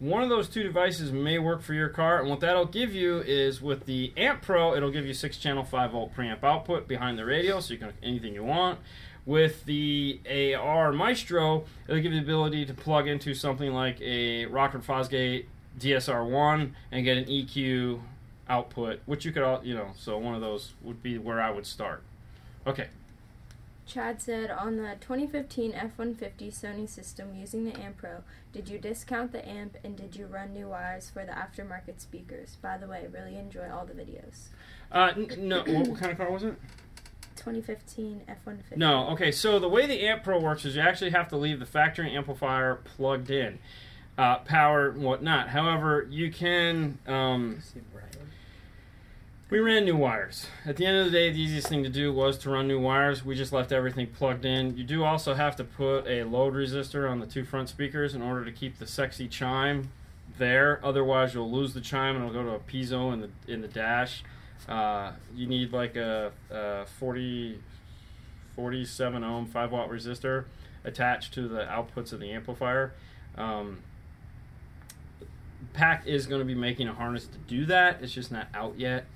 One 0.00 0.22
of 0.22 0.28
those 0.28 0.48
two 0.48 0.62
devices 0.62 1.10
may 1.10 1.40
work 1.40 1.60
for 1.60 1.74
your 1.74 1.88
car, 1.88 2.20
and 2.20 2.30
what 2.30 2.38
that'll 2.38 2.66
give 2.66 2.94
you 2.94 3.18
is 3.18 3.60
with 3.60 3.84
the 3.86 4.12
Amp 4.16 4.42
Pro, 4.42 4.76
it'll 4.76 4.92
give 4.92 5.04
you 5.04 5.12
six 5.12 5.38
channel, 5.38 5.64
five 5.64 5.90
volt 5.90 6.14
preamp 6.14 6.44
output 6.44 6.86
behind 6.86 7.18
the 7.18 7.24
radio, 7.24 7.58
so 7.58 7.72
you 7.72 7.80
can 7.80 7.92
anything 8.00 8.32
you 8.32 8.44
want. 8.44 8.78
With 9.28 9.66
the 9.66 10.20
AR 10.58 10.90
Maestro, 10.90 11.66
it'll 11.86 12.00
give 12.00 12.14
you 12.14 12.20
the 12.20 12.24
ability 12.24 12.64
to 12.64 12.72
plug 12.72 13.06
into 13.06 13.34
something 13.34 13.74
like 13.74 14.00
a 14.00 14.46
Rockford 14.46 14.82
Fosgate 14.82 15.44
DSR1 15.78 16.70
and 16.90 17.04
get 17.04 17.18
an 17.18 17.26
EQ 17.26 18.00
output, 18.48 19.00
which 19.04 19.26
you 19.26 19.32
could, 19.32 19.42
all 19.42 19.60
you 19.62 19.74
know, 19.74 19.90
so 19.98 20.16
one 20.16 20.34
of 20.34 20.40
those 20.40 20.72
would 20.80 21.02
be 21.02 21.18
where 21.18 21.42
I 21.42 21.50
would 21.50 21.66
start. 21.66 22.04
Okay. 22.66 22.86
Chad 23.86 24.22
said, 24.22 24.50
On 24.50 24.78
the 24.78 24.96
2015 24.98 25.74
F 25.74 25.98
150 25.98 26.50
Sony 26.50 26.88
system 26.88 27.34
using 27.38 27.64
the 27.64 27.78
Amp 27.78 27.98
Pro, 27.98 28.22
did 28.54 28.70
you 28.70 28.78
discount 28.78 29.32
the 29.32 29.46
amp 29.46 29.76
and 29.84 29.94
did 29.94 30.16
you 30.16 30.24
run 30.24 30.54
new 30.54 30.68
wires 30.68 31.10
for 31.10 31.26
the 31.26 31.32
aftermarket 31.32 32.00
speakers? 32.00 32.56
By 32.62 32.78
the 32.78 32.86
way, 32.86 33.06
really 33.12 33.36
enjoy 33.36 33.68
all 33.70 33.84
the 33.84 33.92
videos. 33.92 34.48
Uh, 34.90 35.12
n- 35.14 35.48
no, 35.48 35.58
what, 35.64 35.88
what 35.88 36.00
kind 36.00 36.12
of 36.12 36.16
car 36.16 36.30
was 36.30 36.44
it? 36.44 36.54
2015 37.38 38.22
F 38.28 38.36
150. 38.44 38.76
No, 38.76 39.08
okay. 39.10 39.30
So 39.30 39.58
the 39.58 39.68
way 39.68 39.86
the 39.86 40.06
Amp 40.06 40.24
Pro 40.24 40.38
works 40.40 40.64
is 40.64 40.76
you 40.76 40.82
actually 40.82 41.10
have 41.10 41.28
to 41.28 41.36
leave 41.36 41.60
the 41.60 41.66
factory 41.66 42.14
amplifier 42.14 42.76
plugged 42.76 43.30
in, 43.30 43.58
uh, 44.16 44.38
power 44.38 44.90
and 44.90 45.02
whatnot. 45.02 45.48
However, 45.48 46.06
you 46.10 46.30
can. 46.30 46.98
Um, 47.06 47.62
we 49.50 49.60
ran 49.60 49.86
new 49.86 49.96
wires. 49.96 50.46
At 50.66 50.76
the 50.76 50.84
end 50.84 50.98
of 50.98 51.06
the 51.06 51.10
day, 51.10 51.30
the 51.30 51.40
easiest 51.40 51.68
thing 51.68 51.82
to 51.82 51.88
do 51.88 52.12
was 52.12 52.36
to 52.38 52.50
run 52.50 52.68
new 52.68 52.78
wires. 52.78 53.24
We 53.24 53.34
just 53.34 53.50
left 53.50 53.72
everything 53.72 54.08
plugged 54.08 54.44
in. 54.44 54.76
You 54.76 54.84
do 54.84 55.04
also 55.04 55.32
have 55.32 55.56
to 55.56 55.64
put 55.64 56.06
a 56.06 56.24
load 56.24 56.52
resistor 56.52 57.10
on 57.10 57.18
the 57.18 57.26
two 57.26 57.44
front 57.44 57.70
speakers 57.70 58.14
in 58.14 58.20
order 58.20 58.44
to 58.44 58.52
keep 58.52 58.78
the 58.78 58.86
sexy 58.86 59.26
chime 59.26 59.90
there. 60.36 60.80
Otherwise, 60.84 61.32
you'll 61.32 61.50
lose 61.50 61.72
the 61.72 61.80
chime 61.80 62.14
and 62.16 62.28
it'll 62.28 62.34
go 62.34 62.46
to 62.46 62.56
a 62.56 62.58
piezo 62.58 63.10
in 63.14 63.20
the 63.22 63.30
in 63.50 63.62
the 63.62 63.68
dash. 63.68 64.22
Uh, 64.66 65.12
you 65.34 65.46
need 65.46 65.72
like 65.72 65.96
a, 65.96 66.32
a 66.50 66.86
40, 66.98 67.60
47 68.56 69.24
ohm 69.24 69.46
5 69.46 69.72
watt 69.72 69.90
resistor 69.90 70.44
attached 70.84 71.34
to 71.34 71.48
the 71.48 71.60
outputs 71.60 72.12
of 72.12 72.20
the 72.20 72.30
amplifier. 72.30 72.92
Um, 73.36 73.78
PAC 75.72 76.06
is 76.06 76.26
going 76.26 76.40
to 76.40 76.44
be 76.44 76.54
making 76.54 76.88
a 76.88 76.94
harness 76.94 77.26
to 77.26 77.38
do 77.46 77.66
that. 77.66 78.02
It's 78.02 78.12
just 78.12 78.32
not 78.32 78.48
out 78.54 78.78
yet. 78.78 79.06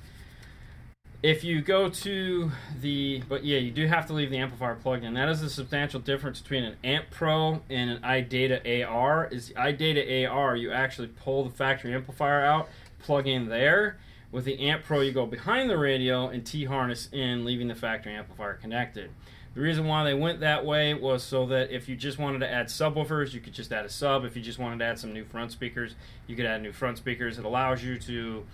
If 1.22 1.44
you 1.44 1.60
go 1.60 1.88
to 1.88 2.50
the, 2.80 3.22
but 3.28 3.44
yeah, 3.44 3.58
you 3.58 3.70
do 3.70 3.86
have 3.86 4.06
to 4.06 4.12
leave 4.12 4.30
the 4.30 4.38
amplifier 4.38 4.74
plugged 4.74 5.04
in. 5.04 5.14
That 5.14 5.28
is 5.28 5.40
a 5.40 5.48
substantial 5.48 6.00
difference 6.00 6.40
between 6.40 6.64
an 6.64 6.76
Amp 6.82 7.10
Pro 7.10 7.62
and 7.70 7.90
an 7.90 7.98
iData 8.02 8.88
AR. 8.88 9.28
Is 9.30 9.48
the 9.48 9.54
iData 9.54 10.28
AR 10.28 10.56
you 10.56 10.72
actually 10.72 11.08
pull 11.08 11.44
the 11.44 11.50
factory 11.50 11.94
amplifier 11.94 12.44
out, 12.44 12.68
plug 12.98 13.28
in 13.28 13.48
there. 13.48 13.98
With 14.32 14.46
the 14.46 14.58
Amp 14.60 14.82
Pro, 14.84 15.02
you 15.02 15.12
go 15.12 15.26
behind 15.26 15.68
the 15.68 15.76
radio 15.76 16.28
and 16.28 16.44
T 16.44 16.64
harness 16.64 17.10
in, 17.12 17.44
leaving 17.44 17.68
the 17.68 17.74
factory 17.74 18.14
amplifier 18.14 18.54
connected. 18.54 19.10
The 19.54 19.60
reason 19.60 19.86
why 19.86 20.04
they 20.04 20.14
went 20.14 20.40
that 20.40 20.64
way 20.64 20.94
was 20.94 21.22
so 21.22 21.44
that 21.46 21.70
if 21.70 21.86
you 21.86 21.94
just 21.94 22.18
wanted 22.18 22.38
to 22.38 22.50
add 22.50 22.68
subwoofers, 22.68 23.34
you 23.34 23.40
could 23.40 23.52
just 23.52 23.70
add 23.70 23.84
a 23.84 23.90
sub. 23.90 24.24
If 24.24 24.34
you 24.34 24.40
just 24.40 24.58
wanted 24.58 24.78
to 24.78 24.86
add 24.86 24.98
some 24.98 25.12
new 25.12 25.26
front 25.26 25.52
speakers, 25.52 25.94
you 26.26 26.34
could 26.34 26.46
add 26.46 26.62
new 26.62 26.72
front 26.72 26.96
speakers. 26.96 27.38
It 27.38 27.44
allows 27.44 27.84
you 27.84 27.98
to 27.98 28.46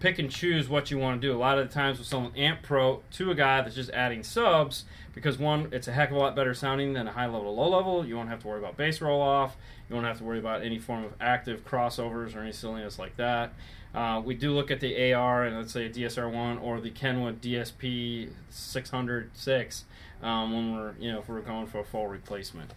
pick 0.00 0.18
and 0.18 0.30
choose 0.30 0.70
what 0.70 0.90
you 0.90 0.96
want 0.96 1.20
to 1.20 1.26
do. 1.26 1.34
A 1.34 1.38
lot 1.38 1.58
of 1.58 1.68
the 1.68 1.74
times 1.74 1.98
with 1.98 2.06
selling 2.06 2.34
Amp 2.34 2.62
Pro 2.62 3.02
to 3.12 3.30
a 3.30 3.34
guy 3.34 3.60
that's 3.60 3.74
just 3.74 3.90
adding 3.90 4.22
subs, 4.22 4.86
because 5.16 5.38
one, 5.38 5.70
it's 5.72 5.88
a 5.88 5.92
heck 5.92 6.10
of 6.10 6.16
a 6.16 6.18
lot 6.18 6.36
better 6.36 6.52
sounding 6.52 6.92
than 6.92 7.08
a 7.08 7.12
high 7.12 7.24
level 7.24 7.44
to 7.44 7.48
low 7.48 7.70
level. 7.70 8.06
You 8.06 8.16
won't 8.16 8.28
have 8.28 8.40
to 8.40 8.48
worry 8.48 8.58
about 8.58 8.76
bass 8.76 9.00
roll 9.00 9.22
off. 9.22 9.56
You 9.88 9.94
won't 9.94 10.06
have 10.06 10.18
to 10.18 10.24
worry 10.24 10.38
about 10.38 10.62
any 10.62 10.78
form 10.78 11.04
of 11.04 11.14
active 11.18 11.64
crossovers 11.64 12.36
or 12.36 12.40
any 12.40 12.52
silliness 12.52 12.98
like 12.98 13.16
that. 13.16 13.54
Uh, 13.94 14.20
we 14.22 14.34
do 14.34 14.52
look 14.52 14.70
at 14.70 14.80
the 14.80 15.14
AR 15.14 15.44
and 15.44 15.56
let's 15.56 15.72
say 15.72 15.86
a 15.86 15.90
DSR1 15.90 16.62
or 16.62 16.82
the 16.82 16.90
Kenwood 16.90 17.40
DSP 17.40 18.28
606 18.50 19.84
um, 20.22 20.52
when 20.52 20.74
we're 20.74 20.94
you 21.00 21.10
know 21.10 21.20
if 21.20 21.28
we're 21.30 21.40
going 21.40 21.66
for 21.66 21.78
a 21.78 21.84
full 21.84 22.08
replacement. 22.08 22.74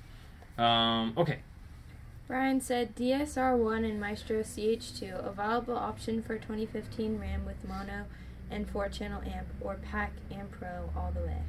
Um, 0.58 1.13
okay, 1.17 1.39
Brian 2.25 2.62
said 2.62 2.95
DSR1 2.95 3.84
and 3.84 3.99
Maestro 3.99 4.43
CH2, 4.43 5.28
a 5.28 5.32
viable 5.34 5.75
option 5.75 6.23
for 6.23 6.38
2015 6.38 7.19
RAM 7.19 7.45
with 7.45 7.67
mono 7.67 8.06
and 8.49 8.69
4 8.69 8.88
channel 8.88 9.21
amp, 9.25 9.47
or 9.60 9.75
PAC 9.75 10.13
amp 10.32 10.52
pro 10.52 10.89
all 10.95 11.12
the 11.12 11.19
way. 11.19 11.41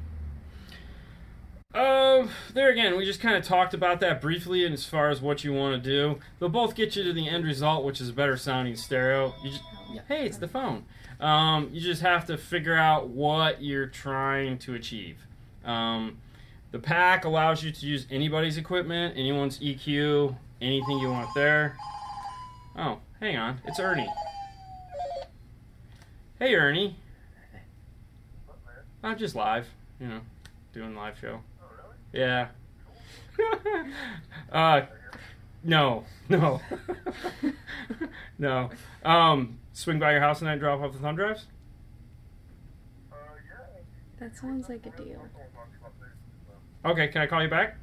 Um, 1.73 2.29
there 2.53 2.69
again, 2.69 2.97
we 2.97 3.05
just 3.05 3.21
kind 3.21 3.37
of 3.37 3.43
talked 3.45 3.73
about 3.73 4.01
that 4.01 4.19
briefly, 4.19 4.65
and 4.65 4.73
as 4.73 4.85
far 4.85 5.09
as 5.09 5.21
what 5.21 5.43
you 5.43 5.53
want 5.53 5.81
to 5.81 5.89
do, 5.89 6.19
they'll 6.39 6.49
both 6.49 6.75
get 6.75 6.95
you 6.97 7.03
to 7.03 7.13
the 7.13 7.29
end 7.29 7.45
result, 7.45 7.85
which 7.85 8.01
is 8.01 8.09
a 8.09 8.13
better 8.13 8.35
sounding 8.35 8.75
stereo. 8.75 9.33
You 9.41 9.51
just, 9.51 9.63
hey, 10.09 10.25
it's 10.25 10.37
the 10.37 10.49
phone. 10.49 10.83
Um, 11.21 11.69
you 11.71 11.79
just 11.79 12.01
have 12.01 12.25
to 12.25 12.37
figure 12.37 12.75
out 12.75 13.07
what 13.07 13.61
you're 13.61 13.85
trying 13.85 14.57
to 14.59 14.73
achieve. 14.73 15.17
Um, 15.63 16.17
the 16.71 16.79
PAC 16.79 17.23
allows 17.23 17.63
you 17.63 17.71
to 17.71 17.85
use 17.85 18.05
anybody's 18.11 18.57
equipment, 18.57 19.15
anyone's 19.15 19.59
EQ, 19.59 20.35
anything 20.61 20.99
you 20.99 21.09
want 21.09 21.29
there. 21.35 21.77
Oh, 22.75 22.99
hang 23.21 23.37
on, 23.37 23.61
it's 23.65 23.79
Ernie. 23.79 24.09
Hey, 26.37 26.55
Ernie. 26.55 26.97
I'm 29.03 29.17
just 29.17 29.35
live, 29.35 29.67
you 29.99 30.07
know, 30.07 30.21
doing 30.73 30.95
live 30.95 31.17
show. 31.19 31.41
Yeah. 32.13 32.47
uh, 34.51 34.81
no, 35.63 36.03
no, 36.29 36.61
no. 38.39 38.69
Um, 39.03 39.59
swing 39.73 39.99
by 39.99 40.11
your 40.11 40.21
house 40.21 40.39
tonight 40.39 40.53
and 40.53 40.61
drop 40.61 40.81
off 40.81 40.93
the 40.93 40.99
thumb 40.99 41.15
drives. 41.15 41.45
That 44.19 44.35
sounds 44.35 44.69
like 44.69 44.85
a 44.85 44.89
deal. 44.91 45.21
Okay, 46.85 47.07
can 47.07 47.21
I 47.21 47.27
call 47.27 47.41
you 47.41 47.49
back? 47.49 47.75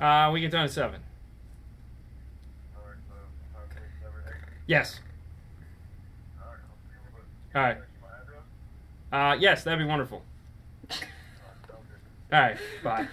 Uh, 0.00 0.30
we 0.32 0.40
get 0.40 0.50
done 0.50 0.64
at 0.64 0.70
seven. 0.70 1.00
Yes. 4.66 5.00
All 7.54 7.60
right. 7.60 7.76
Uh, 9.12 9.36
yes, 9.38 9.62
that'd 9.64 9.78
be 9.78 9.84
wonderful. 9.84 10.22
All 10.90 12.40
right. 12.40 12.56
Bye. 12.82 13.08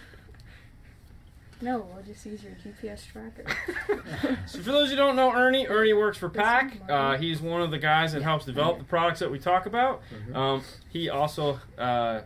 No, 1.61 1.85
I'll 1.93 2.01
just 2.03 2.25
use 2.25 2.41
your 2.41 2.53
GPS 2.53 3.05
tracker. 3.05 3.43
So 4.45 4.59
for 4.59 4.71
those 4.71 4.89
who 4.89 4.95
don't 4.95 5.15
know 5.15 5.33
Ernie, 5.33 5.67
Ernie 5.67 5.93
works 5.93 6.17
for 6.17 6.29
PAC. 6.29 6.77
Uh, 6.89 7.17
he's 7.17 7.41
one 7.41 7.61
of 7.61 7.69
the 7.69 7.77
guys 7.77 8.13
that 8.13 8.23
helps 8.23 8.45
develop 8.45 8.77
the 8.79 8.83
products 8.85 9.19
that 9.19 9.29
we 9.29 9.37
talk 9.39 9.65
about. 9.65 10.01
Um, 10.33 10.63
he 10.89 11.09
also 11.09 11.59
uh, 11.77 12.21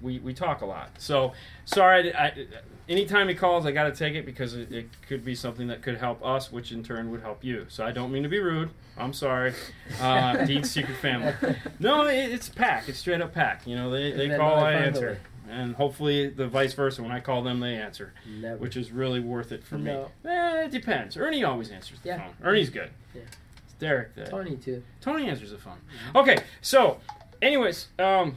we 0.00 0.18
we 0.18 0.32
talk 0.34 0.60
a 0.62 0.66
lot. 0.66 0.90
So 0.98 1.32
sorry, 1.64 2.12
I, 2.14 2.26
I, 2.26 2.46
anytime 2.88 3.28
he 3.28 3.34
calls, 3.34 3.66
I 3.66 3.72
got 3.72 3.84
to 3.84 3.92
take 3.92 4.14
it 4.14 4.24
because 4.26 4.54
it, 4.54 4.70
it 4.72 4.88
could 5.08 5.24
be 5.24 5.34
something 5.34 5.68
that 5.68 5.82
could 5.82 5.96
help 5.98 6.24
us, 6.24 6.50
which 6.52 6.72
in 6.72 6.82
turn 6.82 7.10
would 7.10 7.20
help 7.22 7.44
you. 7.44 7.66
So 7.68 7.84
I 7.84 7.92
don't 7.92 8.12
mean 8.12 8.22
to 8.22 8.28
be 8.28 8.38
rude. 8.38 8.70
I'm 8.96 9.12
sorry, 9.12 9.54
uh, 10.00 10.44
Dean's 10.46 10.70
secret 10.70 10.96
family. 10.98 11.34
No, 11.78 12.06
it, 12.06 12.14
it's 12.32 12.48
PAC. 12.48 12.88
It's 12.88 12.98
straight 12.98 13.20
up 13.20 13.32
PAC. 13.32 13.66
You 13.66 13.76
know, 13.76 13.90
they, 13.90 14.10
they 14.12 14.36
call, 14.36 14.56
I 14.56 14.72
answer. 14.72 15.20
And 15.50 15.74
hopefully 15.76 16.28
the 16.28 16.46
vice 16.46 16.74
versa. 16.74 17.02
When 17.02 17.10
I 17.12 17.20
call 17.20 17.42
them, 17.42 17.60
they 17.60 17.74
answer, 17.74 18.12
Never. 18.28 18.58
which 18.58 18.76
is 18.76 18.90
really 18.90 19.20
worth 19.20 19.50
it 19.52 19.64
for 19.64 19.78
me. 19.78 19.92
Eh, 19.92 20.64
it 20.64 20.70
depends. 20.70 21.16
Ernie 21.16 21.42
always 21.42 21.70
answers 21.70 22.00
the 22.00 22.08
Yeah. 22.08 22.18
phone. 22.18 22.34
Ernie's 22.42 22.68
good. 22.70 22.90
Yeah. 23.14 23.22
It's 23.64 23.72
Derek. 23.78 24.14
That, 24.16 24.28
Tony 24.30 24.56
too. 24.56 24.82
Tony 25.00 25.26
answers 25.28 25.52
the 25.52 25.58
phone. 25.58 25.78
Okay, 26.14 26.38
so, 26.60 26.98
anyways, 27.40 27.88
um, 27.98 28.36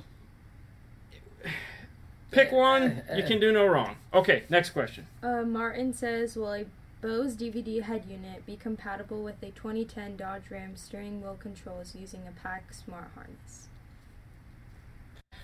pick 2.32 2.52
one. 2.52 3.04
You 3.16 3.24
can 3.24 3.40
do 3.40 3.52
no 3.52 3.66
wrong. 3.66 3.96
Okay, 4.14 4.44
next 4.50 4.72
question. 4.72 5.08
Uh, 5.22 5.44
Martin 5.44 5.94
says, 5.94 6.36
will 6.36 6.54
a 6.54 6.66
Bose 7.02 7.36
DVD 7.36 7.82
head 7.82 8.04
unit 8.08 8.46
be 8.46 8.56
compatible 8.56 9.24
with 9.24 9.42
a 9.42 9.50
2010 9.52 10.18
Dodge 10.18 10.44
Ram 10.52 10.76
steering 10.76 11.22
wheel 11.22 11.38
controls 11.40 11.96
using 11.96 12.22
a 12.28 12.32
PAC 12.32 12.74
smart 12.74 13.10
harness? 13.16 13.68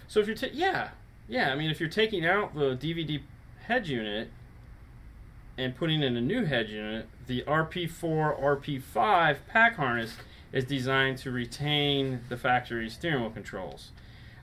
So 0.08 0.20
if 0.20 0.28
you're 0.28 0.36
ta- 0.36 0.48
yeah, 0.54 0.90
yeah, 1.28 1.52
I 1.52 1.56
mean 1.56 1.72
if 1.72 1.80
you're 1.80 1.90
taking 1.90 2.26
out 2.26 2.54
the 2.54 2.76
DVD 2.76 3.22
head 3.64 3.88
unit 3.88 4.30
and 5.58 5.76
putting 5.76 6.04
in 6.04 6.16
a 6.16 6.22
new 6.22 6.46
head 6.46 6.70
unit, 6.70 7.08
the 7.26 7.44
RP4 7.48 8.40
RP5 8.40 9.38
PAC 9.48 9.76
harness 9.76 10.14
is 10.54 10.64
designed 10.64 11.18
to 11.20 11.32
retain 11.32 12.22
the 12.30 12.38
factory 12.38 12.90
steering 12.90 13.22
wheel 13.22 13.32
controls. 13.32 13.92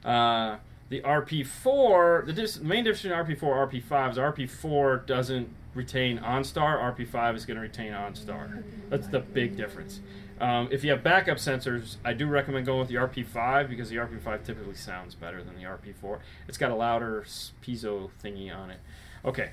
Uh, 0.05 0.57
the 0.95 1.01
RP4, 1.01 2.25
the 2.25 2.33
dis- 2.33 2.61
main 2.61 2.85
difference 2.85 3.03
between 3.03 3.19
RP4 3.19 3.73
and 3.73 3.83
RP5 3.83 4.11
is 4.13 4.17
RP4 4.17 5.07
doesn't 5.07 5.49
retain 5.75 6.21
OnStar, 6.21 6.97
RP5 6.97 7.35
is 7.35 7.45
going 7.45 7.57
to 7.57 7.61
retain 7.61 7.93
OnStar. 7.93 8.63
That's 8.91 9.09
the 9.09 9.19
big 9.19 9.57
difference. 9.57 9.99
Um, 10.41 10.69
if 10.71 10.85
you 10.85 10.91
have 10.91 11.03
backup 11.03 11.39
sensors, 11.39 11.97
I 12.05 12.13
do 12.13 12.27
recommend 12.27 12.67
going 12.67 12.79
with 12.79 12.89
the 12.89 12.95
RP5 12.95 13.69
because 13.69 13.91
the 13.91 13.97
RP5 13.97 14.45
typically 14.45 14.75
sounds 14.75 15.17
better 15.17 15.43
than 15.43 15.57
the 15.57 15.65
RP4. 15.65 16.21
It's 16.47 16.59
got 16.59 16.71
a 16.71 16.77
louder 16.77 17.25
piezo 17.65 18.11
thingy 18.23 18.57
on 18.57 18.71
it. 18.71 18.79
Okay, 19.25 19.51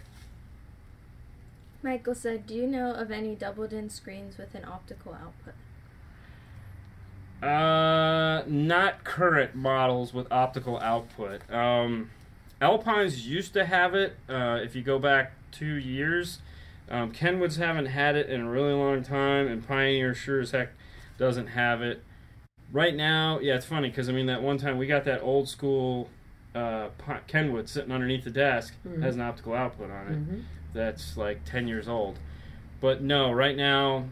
Michael 1.81 2.13
said, 2.13 2.45
do 2.45 2.53
you 2.53 2.67
know 2.67 2.91
of 2.91 3.09
any 3.09 3.33
double 3.33 3.67
DIN 3.67 3.89
screens 3.89 4.37
with 4.37 4.53
an 4.53 4.65
optical 4.65 5.13
output? 5.13 5.55
Uh, 7.41 8.43
not 8.47 9.03
current 9.03 9.55
models 9.55 10.13
with 10.13 10.31
optical 10.31 10.79
output. 10.79 11.41
Um, 11.51 12.11
Alpines 12.61 13.27
used 13.27 13.53
to 13.53 13.65
have 13.65 13.95
it. 13.95 14.15
Uh, 14.29 14.59
if 14.63 14.75
you 14.75 14.83
go 14.83 14.99
back 14.99 15.33
two 15.51 15.73
years, 15.75 16.39
um, 16.89 17.11
Kenwoods 17.11 17.57
haven't 17.57 17.87
had 17.87 18.15
it 18.15 18.29
in 18.29 18.41
a 18.41 18.49
really 18.49 18.73
long 18.73 19.01
time, 19.03 19.47
and 19.47 19.67
Pioneer 19.67 20.13
sure 20.13 20.41
as 20.41 20.51
heck 20.51 20.69
doesn't 21.17 21.47
have 21.47 21.81
it. 21.81 22.03
Right 22.71 22.95
now, 22.95 23.39
yeah, 23.39 23.55
it's 23.55 23.65
funny 23.65 23.89
because 23.89 24.07
I 24.07 24.11
mean 24.11 24.27
that 24.27 24.41
one 24.43 24.57
time 24.57 24.77
we 24.77 24.85
got 24.87 25.03
that 25.05 25.21
old 25.21 25.49
school 25.49 26.09
uh, 26.53 26.89
Kenwood 27.27 27.67
sitting 27.69 27.91
underneath 27.91 28.23
the 28.23 28.29
desk 28.29 28.73
Mhm. 28.85 29.01
has 29.01 29.15
an 29.15 29.21
optical 29.21 29.53
output 29.53 29.89
on 29.89 30.07
it 30.07 30.19
Mm-hmm. 30.19 30.39
that's 30.73 31.15
like 31.17 31.43
10 31.45 31.67
years 31.67 31.87
old. 31.87 32.19
But 32.81 33.01
no, 33.01 33.31
right 33.31 33.55
now, 33.57 34.05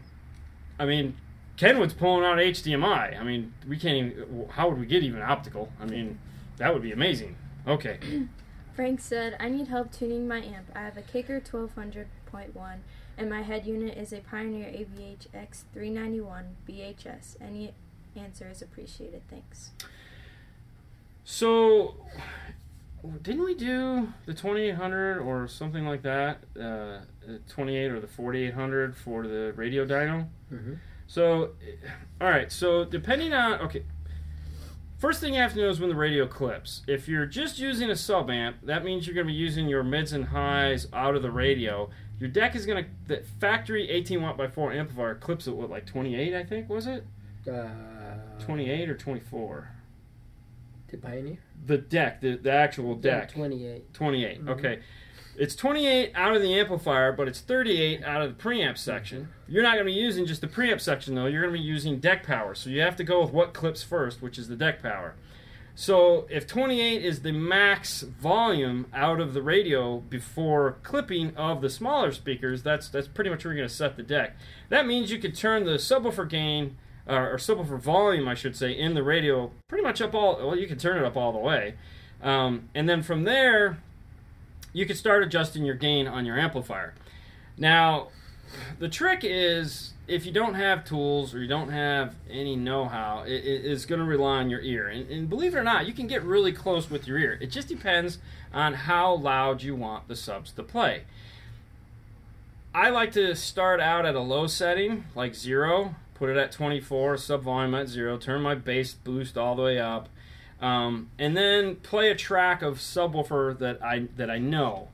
I 0.78 0.84
mean, 0.86 1.16
Kenwood's 1.60 1.92
pulling 1.92 2.24
out 2.24 2.38
HDMI. 2.38 3.20
I 3.20 3.22
mean, 3.22 3.52
we 3.68 3.76
can't 3.76 3.94
even, 3.94 4.48
how 4.48 4.70
would 4.70 4.80
we 4.80 4.86
get 4.86 5.02
even 5.02 5.20
optical? 5.20 5.70
I 5.78 5.84
mean, 5.84 6.18
that 6.56 6.72
would 6.72 6.82
be 6.82 6.90
amazing. 6.90 7.36
Okay. 7.66 7.98
Frank 8.74 8.98
said, 8.98 9.36
I 9.38 9.50
need 9.50 9.68
help 9.68 9.92
tuning 9.92 10.26
my 10.26 10.38
amp. 10.38 10.70
I 10.74 10.80
have 10.80 10.96
a 10.96 11.02
Kicker 11.02 11.38
1200.1 11.38 12.78
and 13.18 13.28
my 13.28 13.42
head 13.42 13.66
unit 13.66 13.98
is 13.98 14.10
a 14.10 14.20
Pioneer 14.20 14.68
AVH 14.68 15.26
X391 15.34 16.44
BHS. 16.66 17.36
Any 17.42 17.74
answer 18.16 18.48
is 18.48 18.62
appreciated. 18.62 19.20
Thanks. 19.28 19.72
So, 21.24 21.96
didn't 23.20 23.44
we 23.44 23.54
do 23.54 24.14
the 24.24 24.32
2800 24.32 25.18
or 25.18 25.46
something 25.46 25.84
like 25.84 26.00
that? 26.04 26.38
Uh, 26.56 27.00
the 27.26 27.40
28 27.50 27.90
or 27.90 28.00
the 28.00 28.06
4800 28.06 28.96
for 28.96 29.26
the 29.26 29.52
radio 29.56 29.84
dyno? 29.84 30.26
Mm-hmm. 30.50 30.74
So, 31.14 31.50
all 32.20 32.28
right. 32.28 32.52
So 32.52 32.84
depending 32.84 33.32
on 33.32 33.60
okay, 33.62 33.82
first 34.96 35.20
thing 35.20 35.34
you 35.34 35.40
have 35.40 35.52
to 35.54 35.58
know 35.58 35.68
is 35.68 35.80
when 35.80 35.90
the 35.90 35.96
radio 35.96 36.24
clips. 36.28 36.82
If 36.86 37.08
you're 37.08 37.26
just 37.26 37.58
using 37.58 37.90
a 37.90 37.96
sub 37.96 38.30
amp, 38.30 38.58
that 38.62 38.84
means 38.84 39.08
you're 39.08 39.14
going 39.14 39.26
to 39.26 39.32
be 39.32 39.36
using 39.36 39.68
your 39.68 39.82
mids 39.82 40.12
and 40.12 40.26
highs 40.26 40.86
out 40.92 41.16
of 41.16 41.22
the 41.22 41.32
radio. 41.32 41.90
Your 42.20 42.28
deck 42.28 42.54
is 42.54 42.64
going 42.64 42.84
to 42.84 42.90
the 43.08 43.22
factory 43.40 43.90
18 43.90 44.22
watt 44.22 44.36
by 44.38 44.46
4 44.46 44.72
amplifier 44.72 45.16
clips 45.16 45.48
at 45.48 45.56
what 45.56 45.68
like 45.68 45.84
28 45.84 46.32
I 46.34 46.44
think 46.44 46.68
was 46.68 46.86
it 46.86 47.04
Uh, 47.50 47.70
28 48.38 48.88
or 48.88 48.94
24. 48.96 49.68
The 50.88 50.96
Pioneer. 50.98 51.38
The 51.66 51.78
deck, 51.78 52.20
the, 52.20 52.36
the 52.36 52.52
actual 52.52 52.94
Yeah, 53.02 53.20
deck. 53.20 53.32
Twenty-eight. 53.32 53.92
28. 53.94 54.44
Mhm. 54.44 54.48
Okay. 54.50 54.78
It's 55.40 55.56
28 55.56 56.12
out 56.14 56.36
of 56.36 56.42
the 56.42 56.52
amplifier, 56.52 57.12
but 57.12 57.26
it's 57.26 57.40
38 57.40 58.04
out 58.04 58.20
of 58.20 58.36
the 58.36 58.42
preamp 58.42 58.76
section. 58.76 59.30
You're 59.48 59.62
not 59.62 59.72
going 59.72 59.86
to 59.86 59.90
be 59.90 59.98
using 59.98 60.26
just 60.26 60.42
the 60.42 60.46
preamp 60.46 60.82
section, 60.82 61.14
though. 61.14 61.24
You're 61.24 61.40
going 61.40 61.54
to 61.54 61.58
be 61.58 61.64
using 61.64 61.98
deck 61.98 62.26
power. 62.26 62.54
So 62.54 62.68
you 62.68 62.82
have 62.82 62.94
to 62.96 63.04
go 63.04 63.22
with 63.22 63.32
what 63.32 63.54
clips 63.54 63.82
first, 63.82 64.20
which 64.20 64.36
is 64.38 64.48
the 64.48 64.54
deck 64.54 64.82
power. 64.82 65.14
So 65.74 66.26
if 66.28 66.46
28 66.46 67.02
is 67.02 67.22
the 67.22 67.32
max 67.32 68.02
volume 68.02 68.86
out 68.92 69.18
of 69.18 69.32
the 69.32 69.40
radio 69.40 70.00
before 70.00 70.76
clipping 70.82 71.34
of 71.38 71.62
the 71.62 71.70
smaller 71.70 72.12
speakers, 72.12 72.62
that's 72.62 72.90
that's 72.90 73.08
pretty 73.08 73.30
much 73.30 73.42
where 73.42 73.54
you're 73.54 73.62
going 73.62 73.68
to 73.70 73.74
set 73.74 73.96
the 73.96 74.02
deck. 74.02 74.36
That 74.68 74.86
means 74.86 75.10
you 75.10 75.18
could 75.18 75.34
turn 75.34 75.64
the 75.64 75.76
subwoofer 75.76 76.28
gain 76.28 76.76
uh, 77.08 77.14
or 77.14 77.36
subwoofer 77.38 77.80
volume, 77.80 78.28
I 78.28 78.34
should 78.34 78.56
say, 78.56 78.72
in 78.72 78.92
the 78.92 79.02
radio 79.02 79.52
pretty 79.68 79.84
much 79.84 80.02
up 80.02 80.14
all. 80.14 80.36
Well, 80.36 80.58
you 80.58 80.66
can 80.66 80.76
turn 80.76 80.98
it 80.98 81.04
up 81.06 81.16
all 81.16 81.32
the 81.32 81.38
way, 81.38 81.76
um, 82.22 82.68
and 82.74 82.86
then 82.86 83.02
from 83.02 83.24
there, 83.24 83.78
you 84.72 84.86
can 84.86 84.96
start 84.96 85.22
adjusting 85.22 85.64
your 85.64 85.74
gain 85.74 86.06
on 86.06 86.24
your 86.24 86.38
amplifier. 86.38 86.94
Now, 87.56 88.08
the 88.78 88.88
trick 88.88 89.20
is 89.22 89.92
if 90.08 90.26
you 90.26 90.32
don't 90.32 90.54
have 90.54 90.84
tools 90.84 91.34
or 91.34 91.40
you 91.40 91.46
don't 91.46 91.70
have 91.70 92.16
any 92.28 92.56
know-how, 92.56 93.22
it, 93.26 93.32
it 93.32 93.64
is 93.64 93.86
going 93.86 94.00
to 94.00 94.04
rely 94.04 94.38
on 94.38 94.50
your 94.50 94.60
ear. 94.60 94.88
And, 94.88 95.08
and 95.08 95.28
believe 95.30 95.54
it 95.54 95.58
or 95.58 95.62
not, 95.62 95.86
you 95.86 95.92
can 95.92 96.08
get 96.08 96.24
really 96.24 96.52
close 96.52 96.90
with 96.90 97.06
your 97.06 97.16
ear. 97.18 97.38
It 97.40 97.50
just 97.50 97.68
depends 97.68 98.18
on 98.52 98.74
how 98.74 99.14
loud 99.14 99.62
you 99.62 99.76
want 99.76 100.08
the 100.08 100.16
subs 100.16 100.50
to 100.52 100.64
play. 100.64 101.04
I 102.74 102.90
like 102.90 103.12
to 103.12 103.34
start 103.36 103.80
out 103.80 104.04
at 104.04 104.14
a 104.14 104.20
low 104.20 104.46
setting, 104.46 105.04
like 105.14 105.34
zero, 105.34 105.94
put 106.14 106.28
it 106.28 106.36
at 106.36 106.52
24, 106.52 107.16
sub 107.16 107.42
volume 107.42 107.74
at 107.74 107.88
zero, 107.88 108.16
turn 108.16 108.42
my 108.42 108.54
bass 108.54 108.92
boost 108.92 109.38
all 109.38 109.54
the 109.54 109.62
way 109.62 109.78
up, 109.78 110.08
um, 110.60 111.10
and 111.18 111.36
then 111.36 111.76
play 111.76 112.10
a 112.10 112.14
track 112.14 112.62
of 112.62 112.78
subwoofer 112.78 113.58
that 113.58 113.82
I 113.82 114.08
that 114.16 114.30
I 114.30 114.38
know, 114.38 114.88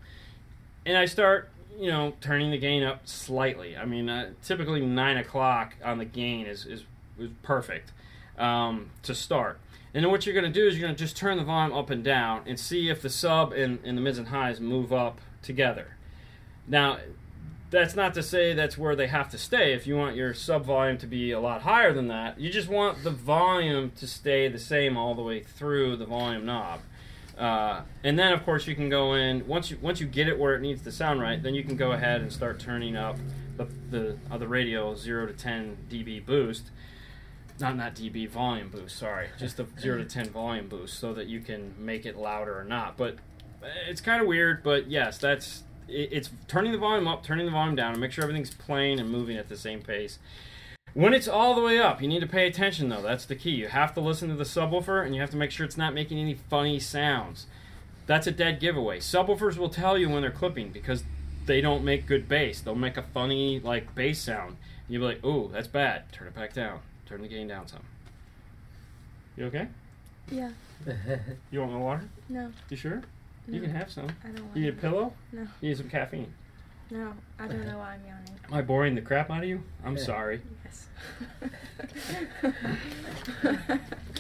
and 0.84 0.96
I 0.96 1.06
start 1.06 1.50
you 1.78 1.90
know 1.90 2.14
turning 2.20 2.50
the 2.50 2.58
gain 2.58 2.82
up 2.82 3.06
slightly. 3.06 3.76
I 3.76 3.84
mean, 3.84 4.08
uh, 4.08 4.30
typically 4.42 4.84
nine 4.84 5.16
o'clock 5.16 5.74
on 5.84 5.98
the 5.98 6.04
gain 6.04 6.46
is 6.46 6.66
is, 6.66 6.84
is 7.18 7.30
perfect 7.42 7.92
um, 8.38 8.90
to 9.02 9.14
start. 9.14 9.60
And 9.94 10.04
then 10.04 10.10
what 10.10 10.26
you're 10.26 10.34
going 10.34 10.44
to 10.44 10.52
do 10.52 10.66
is 10.66 10.76
you're 10.76 10.86
going 10.86 10.94
to 10.94 11.02
just 11.02 11.16
turn 11.16 11.38
the 11.38 11.44
volume 11.44 11.74
up 11.74 11.88
and 11.88 12.04
down 12.04 12.42
and 12.46 12.60
see 12.60 12.90
if 12.90 13.00
the 13.00 13.08
sub 13.08 13.52
and, 13.52 13.78
and 13.82 13.96
the 13.96 14.02
mids 14.02 14.18
and 14.18 14.28
highs 14.28 14.60
move 14.60 14.92
up 14.92 15.22
together. 15.40 15.96
Now, 16.68 16.98
that's 17.70 17.96
not 17.96 18.14
to 18.14 18.22
say 18.22 18.54
that's 18.54 18.78
where 18.78 18.94
they 18.94 19.08
have 19.08 19.28
to 19.30 19.38
stay. 19.38 19.72
If 19.72 19.86
you 19.86 19.96
want 19.96 20.16
your 20.16 20.34
sub 20.34 20.64
volume 20.64 20.98
to 20.98 21.06
be 21.06 21.32
a 21.32 21.40
lot 21.40 21.62
higher 21.62 21.92
than 21.92 22.08
that, 22.08 22.38
you 22.38 22.50
just 22.50 22.68
want 22.68 23.02
the 23.02 23.10
volume 23.10 23.90
to 23.96 24.06
stay 24.06 24.48
the 24.48 24.58
same 24.58 24.96
all 24.96 25.14
the 25.14 25.22
way 25.22 25.40
through 25.42 25.96
the 25.96 26.06
volume 26.06 26.46
knob. 26.46 26.80
Uh, 27.36 27.82
and 28.02 28.18
then, 28.18 28.32
of 28.32 28.44
course, 28.44 28.66
you 28.66 28.74
can 28.74 28.88
go 28.88 29.14
in 29.14 29.46
once 29.46 29.70
you 29.70 29.78
once 29.82 30.00
you 30.00 30.06
get 30.06 30.26
it 30.26 30.38
where 30.38 30.54
it 30.54 30.62
needs 30.62 30.82
to 30.82 30.92
sound 30.92 31.20
right. 31.20 31.42
Then 31.42 31.54
you 31.54 31.64
can 31.64 31.76
go 31.76 31.92
ahead 31.92 32.22
and 32.22 32.32
start 32.32 32.58
turning 32.58 32.96
up 32.96 33.16
the 33.56 33.66
the, 33.90 34.18
uh, 34.30 34.38
the 34.38 34.48
radio 34.48 34.94
zero 34.94 35.26
to 35.26 35.34
ten 35.34 35.76
dB 35.90 36.24
boost, 36.24 36.70
not 37.60 37.76
not 37.76 37.94
dB 37.94 38.28
volume 38.28 38.70
boost. 38.70 38.96
Sorry, 38.96 39.28
just 39.38 39.58
the 39.58 39.66
zero 39.78 39.98
to 39.98 40.04
ten 40.04 40.30
volume 40.30 40.68
boost, 40.68 40.98
so 40.98 41.12
that 41.12 41.26
you 41.26 41.40
can 41.40 41.74
make 41.78 42.06
it 42.06 42.16
louder 42.16 42.58
or 42.58 42.64
not. 42.64 42.96
But 42.96 43.16
it's 43.86 44.00
kind 44.00 44.22
of 44.22 44.28
weird. 44.28 44.62
But 44.62 44.88
yes, 44.88 45.18
that's 45.18 45.64
it's 45.88 46.30
turning 46.48 46.72
the 46.72 46.78
volume 46.78 47.06
up, 47.06 47.22
turning 47.22 47.46
the 47.46 47.52
volume 47.52 47.76
down, 47.76 47.92
and 47.92 48.00
make 48.00 48.12
sure 48.12 48.24
everything's 48.24 48.54
playing 48.54 49.00
and 49.00 49.10
moving 49.10 49.36
at 49.36 49.48
the 49.48 49.56
same 49.56 49.80
pace. 49.80 50.18
When 50.94 51.12
it's 51.12 51.28
all 51.28 51.54
the 51.54 51.60
way 51.60 51.78
up, 51.78 52.00
you 52.00 52.08
need 52.08 52.20
to 52.20 52.26
pay 52.26 52.46
attention 52.46 52.88
though. 52.88 53.02
That's 53.02 53.26
the 53.26 53.34
key. 53.36 53.50
You 53.50 53.68
have 53.68 53.92
to 53.94 54.00
listen 54.00 54.28
to 54.30 54.34
the 54.34 54.44
subwoofer 54.44 55.04
and 55.04 55.14
you 55.14 55.20
have 55.20 55.30
to 55.30 55.36
make 55.36 55.50
sure 55.50 55.66
it's 55.66 55.76
not 55.76 55.92
making 55.92 56.18
any 56.18 56.34
funny 56.34 56.80
sounds. 56.80 57.46
That's 58.06 58.26
a 58.26 58.30
dead 58.30 58.60
giveaway. 58.60 59.00
Subwoofers 59.00 59.58
will 59.58 59.68
tell 59.68 59.98
you 59.98 60.08
when 60.08 60.22
they're 60.22 60.30
clipping 60.30 60.70
because 60.70 61.04
they 61.44 61.60
don't 61.60 61.84
make 61.84 62.06
good 62.06 62.28
bass. 62.28 62.60
They'll 62.60 62.74
make 62.74 62.96
a 62.96 63.02
funny 63.02 63.60
like 63.60 63.94
bass 63.94 64.20
sound. 64.20 64.50
And 64.50 64.58
you'll 64.88 65.02
be 65.02 65.14
like, 65.14 65.24
"Ooh, 65.24 65.50
that's 65.52 65.68
bad." 65.68 66.10
Turn 66.12 66.28
it 66.28 66.34
back 66.34 66.54
down. 66.54 66.80
Turn 67.04 67.20
the 67.20 67.28
gain 67.28 67.48
down 67.48 67.68
some. 67.68 67.82
You 69.36 69.46
okay? 69.46 69.68
Yeah. 70.30 70.50
You 71.50 71.60
want 71.60 71.72
more 71.72 71.80
water? 71.84 72.08
No. 72.28 72.52
You 72.70 72.76
sure? 72.76 73.02
You 73.48 73.60
can 73.60 73.70
have 73.70 73.90
some. 73.90 74.08
I 74.24 74.28
don't 74.28 74.44
want 74.44 74.56
You 74.56 74.62
need 74.62 74.68
a 74.70 74.72
pillow? 74.72 75.12
No. 75.32 75.46
You 75.60 75.68
need 75.68 75.76
some 75.78 75.88
caffeine. 75.88 76.32
No. 76.90 77.12
I 77.38 77.46
don't 77.48 77.66
know 77.66 77.78
why 77.78 77.94
I'm 77.94 78.00
yawning. 78.06 78.40
Am 78.48 78.54
I 78.54 78.62
boring 78.62 78.94
the 78.94 79.00
crap 79.00 79.30
out 79.30 79.42
of 79.42 79.48
you? 79.48 79.62
I'm 79.84 79.96
Yeah. 79.96 80.02
sorry. 80.02 80.40
Yes. 80.64 80.86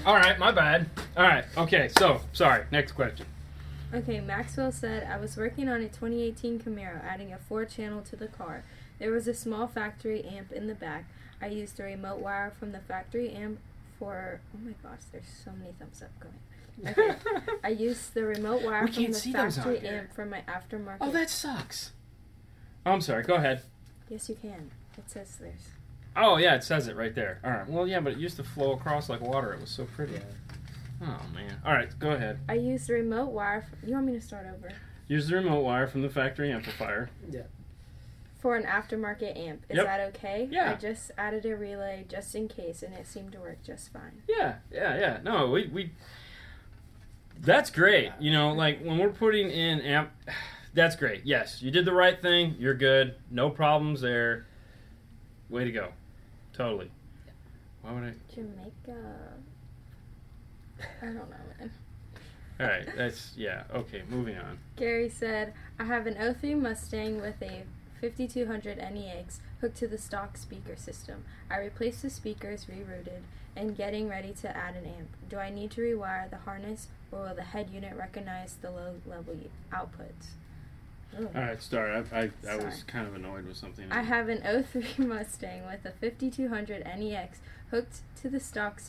All 0.06 0.14
right, 0.14 0.38
my 0.38 0.52
bad. 0.52 0.88
All 1.16 1.24
right, 1.24 1.44
okay. 1.56 1.88
So 1.98 2.20
sorry. 2.32 2.64
Next 2.70 2.92
question. 2.92 3.26
Okay, 3.94 4.20
Maxwell 4.20 4.72
said, 4.72 5.04
I 5.10 5.16
was 5.16 5.36
working 5.36 5.68
on 5.68 5.80
a 5.80 5.88
2018 5.88 6.58
Camaro, 6.60 7.02
adding 7.04 7.32
a 7.32 7.38
four 7.38 7.64
channel 7.64 8.02
to 8.02 8.16
the 8.16 8.26
car. 8.26 8.64
There 8.98 9.10
was 9.12 9.28
a 9.28 9.34
small 9.34 9.66
factory 9.68 10.24
amp 10.24 10.50
in 10.52 10.66
the 10.66 10.74
back. 10.74 11.04
I 11.40 11.46
used 11.48 11.78
a 11.78 11.84
remote 11.84 12.18
wire 12.18 12.52
from 12.58 12.72
the 12.72 12.80
factory 12.80 13.30
amp 13.30 13.58
for. 13.98 14.40
Oh 14.54 14.58
my 14.64 14.72
gosh, 14.82 15.00
there's 15.12 15.26
so 15.44 15.52
many 15.52 15.72
thumbs 15.78 16.02
up 16.02 16.10
going. 16.20 16.34
Okay. 16.86 17.14
I 17.64 17.68
used 17.68 18.14
the 18.14 18.24
remote 18.24 18.62
wire 18.62 18.84
We 18.84 18.92
from 18.92 19.04
the 19.06 19.14
see 19.14 19.32
those 19.32 19.58
on 19.58 19.64
factory 19.64 19.88
amp 19.88 20.12
for 20.14 20.26
my 20.26 20.42
aftermarket. 20.48 20.98
oh, 21.00 21.10
that 21.12 21.30
sucks. 21.30 21.92
Oh, 22.84 22.92
I'm 22.92 23.00
sorry. 23.00 23.22
Go 23.22 23.34
ahead. 23.34 23.62
Yes, 24.08 24.28
you 24.28 24.34
can. 24.36 24.70
It 24.98 25.04
says 25.10 25.36
there's. 25.40 25.68
Oh 26.16 26.36
yeah, 26.38 26.54
it 26.54 26.64
says 26.64 26.88
it 26.88 26.96
right 26.96 27.14
there. 27.14 27.40
All 27.44 27.50
right. 27.50 27.68
Well, 27.68 27.86
yeah, 27.86 28.00
but 28.00 28.12
it 28.14 28.18
used 28.18 28.36
to 28.36 28.44
flow 28.44 28.72
across 28.72 29.08
like 29.08 29.20
water. 29.20 29.52
It 29.52 29.60
was 29.60 29.70
so 29.70 29.84
pretty. 29.84 30.14
Yeah. 30.14 30.20
Oh 31.02 31.20
man. 31.34 31.60
All 31.64 31.72
right, 31.72 31.90
go 31.98 32.10
ahead. 32.12 32.38
I 32.48 32.54
used 32.54 32.86
the 32.88 32.94
remote 32.94 33.30
wire. 33.30 33.66
f 33.70 33.78
you 33.86 33.94
want 33.94 34.06
me 34.06 34.12
to 34.14 34.20
start 34.20 34.46
over? 34.46 34.72
Use 35.08 35.28
the 35.28 35.36
remote 35.36 35.60
wire 35.62 35.86
from 35.86 36.02
the 36.02 36.08
factory 36.08 36.50
amplifier. 36.50 37.10
Yeah. 37.30 37.42
For 38.38 38.56
an 38.56 38.64
aftermarket 38.64 39.36
amp. 39.36 39.64
Is 39.68 39.76
Yep. 39.76 39.86
that 39.86 40.00
okay? 40.14 40.48
Yeah. 40.50 40.70
I 40.72 40.74
just 40.74 41.10
added 41.18 41.44
a 41.46 41.56
relay 41.56 42.04
just 42.08 42.34
in 42.34 42.48
case, 42.48 42.82
and 42.82 42.94
it 42.94 43.06
seemed 43.06 43.32
to 43.32 43.38
work 43.40 43.62
just 43.64 43.92
fine. 43.92 44.22
Yeah, 44.28 44.56
yeah, 44.72 44.98
yeah. 44.98 45.18
No, 45.22 45.48
we 45.50 45.66
we. 45.68 45.90
That's 47.40 47.70
great. 47.70 48.12
You 48.18 48.32
know, 48.32 48.52
like 48.52 48.80
when 48.80 48.98
we're 48.98 49.10
putting 49.10 49.50
in 49.50 49.80
amp, 49.80 50.10
that's 50.74 50.96
great. 50.96 51.22
Yes, 51.24 51.62
you 51.62 51.70
did 51.70 51.84
the 51.84 51.92
right 51.92 52.20
thing. 52.20 52.56
You're 52.58 52.74
good. 52.74 53.16
No 53.30 53.50
problems 53.50 54.00
there. 54.00 54.46
Way 55.48 55.64
to 55.64 55.72
go. 55.72 55.88
Totally. 56.52 56.90
Why 57.82 57.92
would 57.92 58.02
I? 58.04 58.12
Jamaica. 58.34 59.14
I 61.02 61.04
don't 61.06 61.14
know, 61.14 61.24
man. 61.58 61.70
All 62.60 62.66
right. 62.66 62.86
That's 62.96 63.32
yeah. 63.36 63.64
Okay. 63.74 64.02
Moving 64.08 64.36
on. 64.38 64.58
Gary 64.76 65.08
said, 65.08 65.52
I 65.78 65.84
have 65.84 66.06
an 66.06 66.34
03 66.40 66.54
Mustang 66.54 67.20
with 67.20 67.40
a 67.42 67.64
5200 68.00 68.78
NEX 68.78 69.40
hooked 69.60 69.76
to 69.78 69.88
the 69.88 69.98
stock 69.98 70.36
speaker 70.36 70.76
system. 70.76 71.24
I 71.50 71.58
replaced 71.58 72.02
the 72.02 72.10
speakers, 72.10 72.66
rerouted, 72.66 73.22
and 73.56 73.76
getting 73.76 74.08
ready 74.08 74.32
to 74.32 74.56
add 74.56 74.76
an 74.76 74.84
amp. 74.84 75.08
Do 75.28 75.38
I 75.38 75.50
need 75.50 75.70
to 75.72 75.80
rewire 75.80 76.28
the 76.28 76.36
harness 76.38 76.88
or 77.10 77.20
will 77.20 77.34
the 77.34 77.42
head 77.42 77.70
unit 77.70 77.96
recognize 77.96 78.56
the 78.60 78.70
low 78.70 78.94
level 79.06 79.36
outputs? 79.72 80.34
Ugh. 81.16 81.28
All 81.34 81.40
right. 81.40 81.62
sorry. 81.62 82.04
I 82.12 82.20
I, 82.20 82.30
I 82.50 82.56
was 82.56 82.82
kind 82.86 83.06
of 83.06 83.14
annoyed 83.14 83.46
with 83.46 83.56
something. 83.56 83.90
I 83.90 84.02
have 84.02 84.28
an 84.28 84.42
03 84.64 84.86
Mustang 85.06 85.64
with 85.66 85.84
a 85.84 85.92
5200 85.92 86.84
NEX 86.84 87.38
hooked 87.70 88.00
to 88.20 88.28
the 88.28 88.40
stock, 88.40 88.80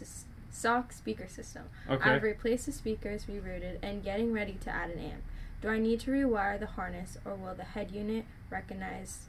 stock 0.52 0.92
speaker 0.92 1.28
system. 1.28 1.64
Okay. 1.90 2.10
I've 2.10 2.24
replaced 2.24 2.66
the 2.66 2.72
speakers, 2.72 3.26
rerouted, 3.26 3.78
and 3.82 4.04
getting 4.04 4.34
ready 4.34 4.58
to 4.64 4.70
add 4.70 4.90
an 4.90 5.00
amp. 5.00 5.24
Do 5.62 5.70
I 5.70 5.80
need 5.80 6.00
to 6.02 6.12
rewire 6.12 6.60
the 6.60 6.68
harness 6.68 7.18
or 7.26 7.36
will 7.36 7.56
the 7.56 7.64
head 7.64 7.92
unit 7.92 8.26
recognize 8.50 9.26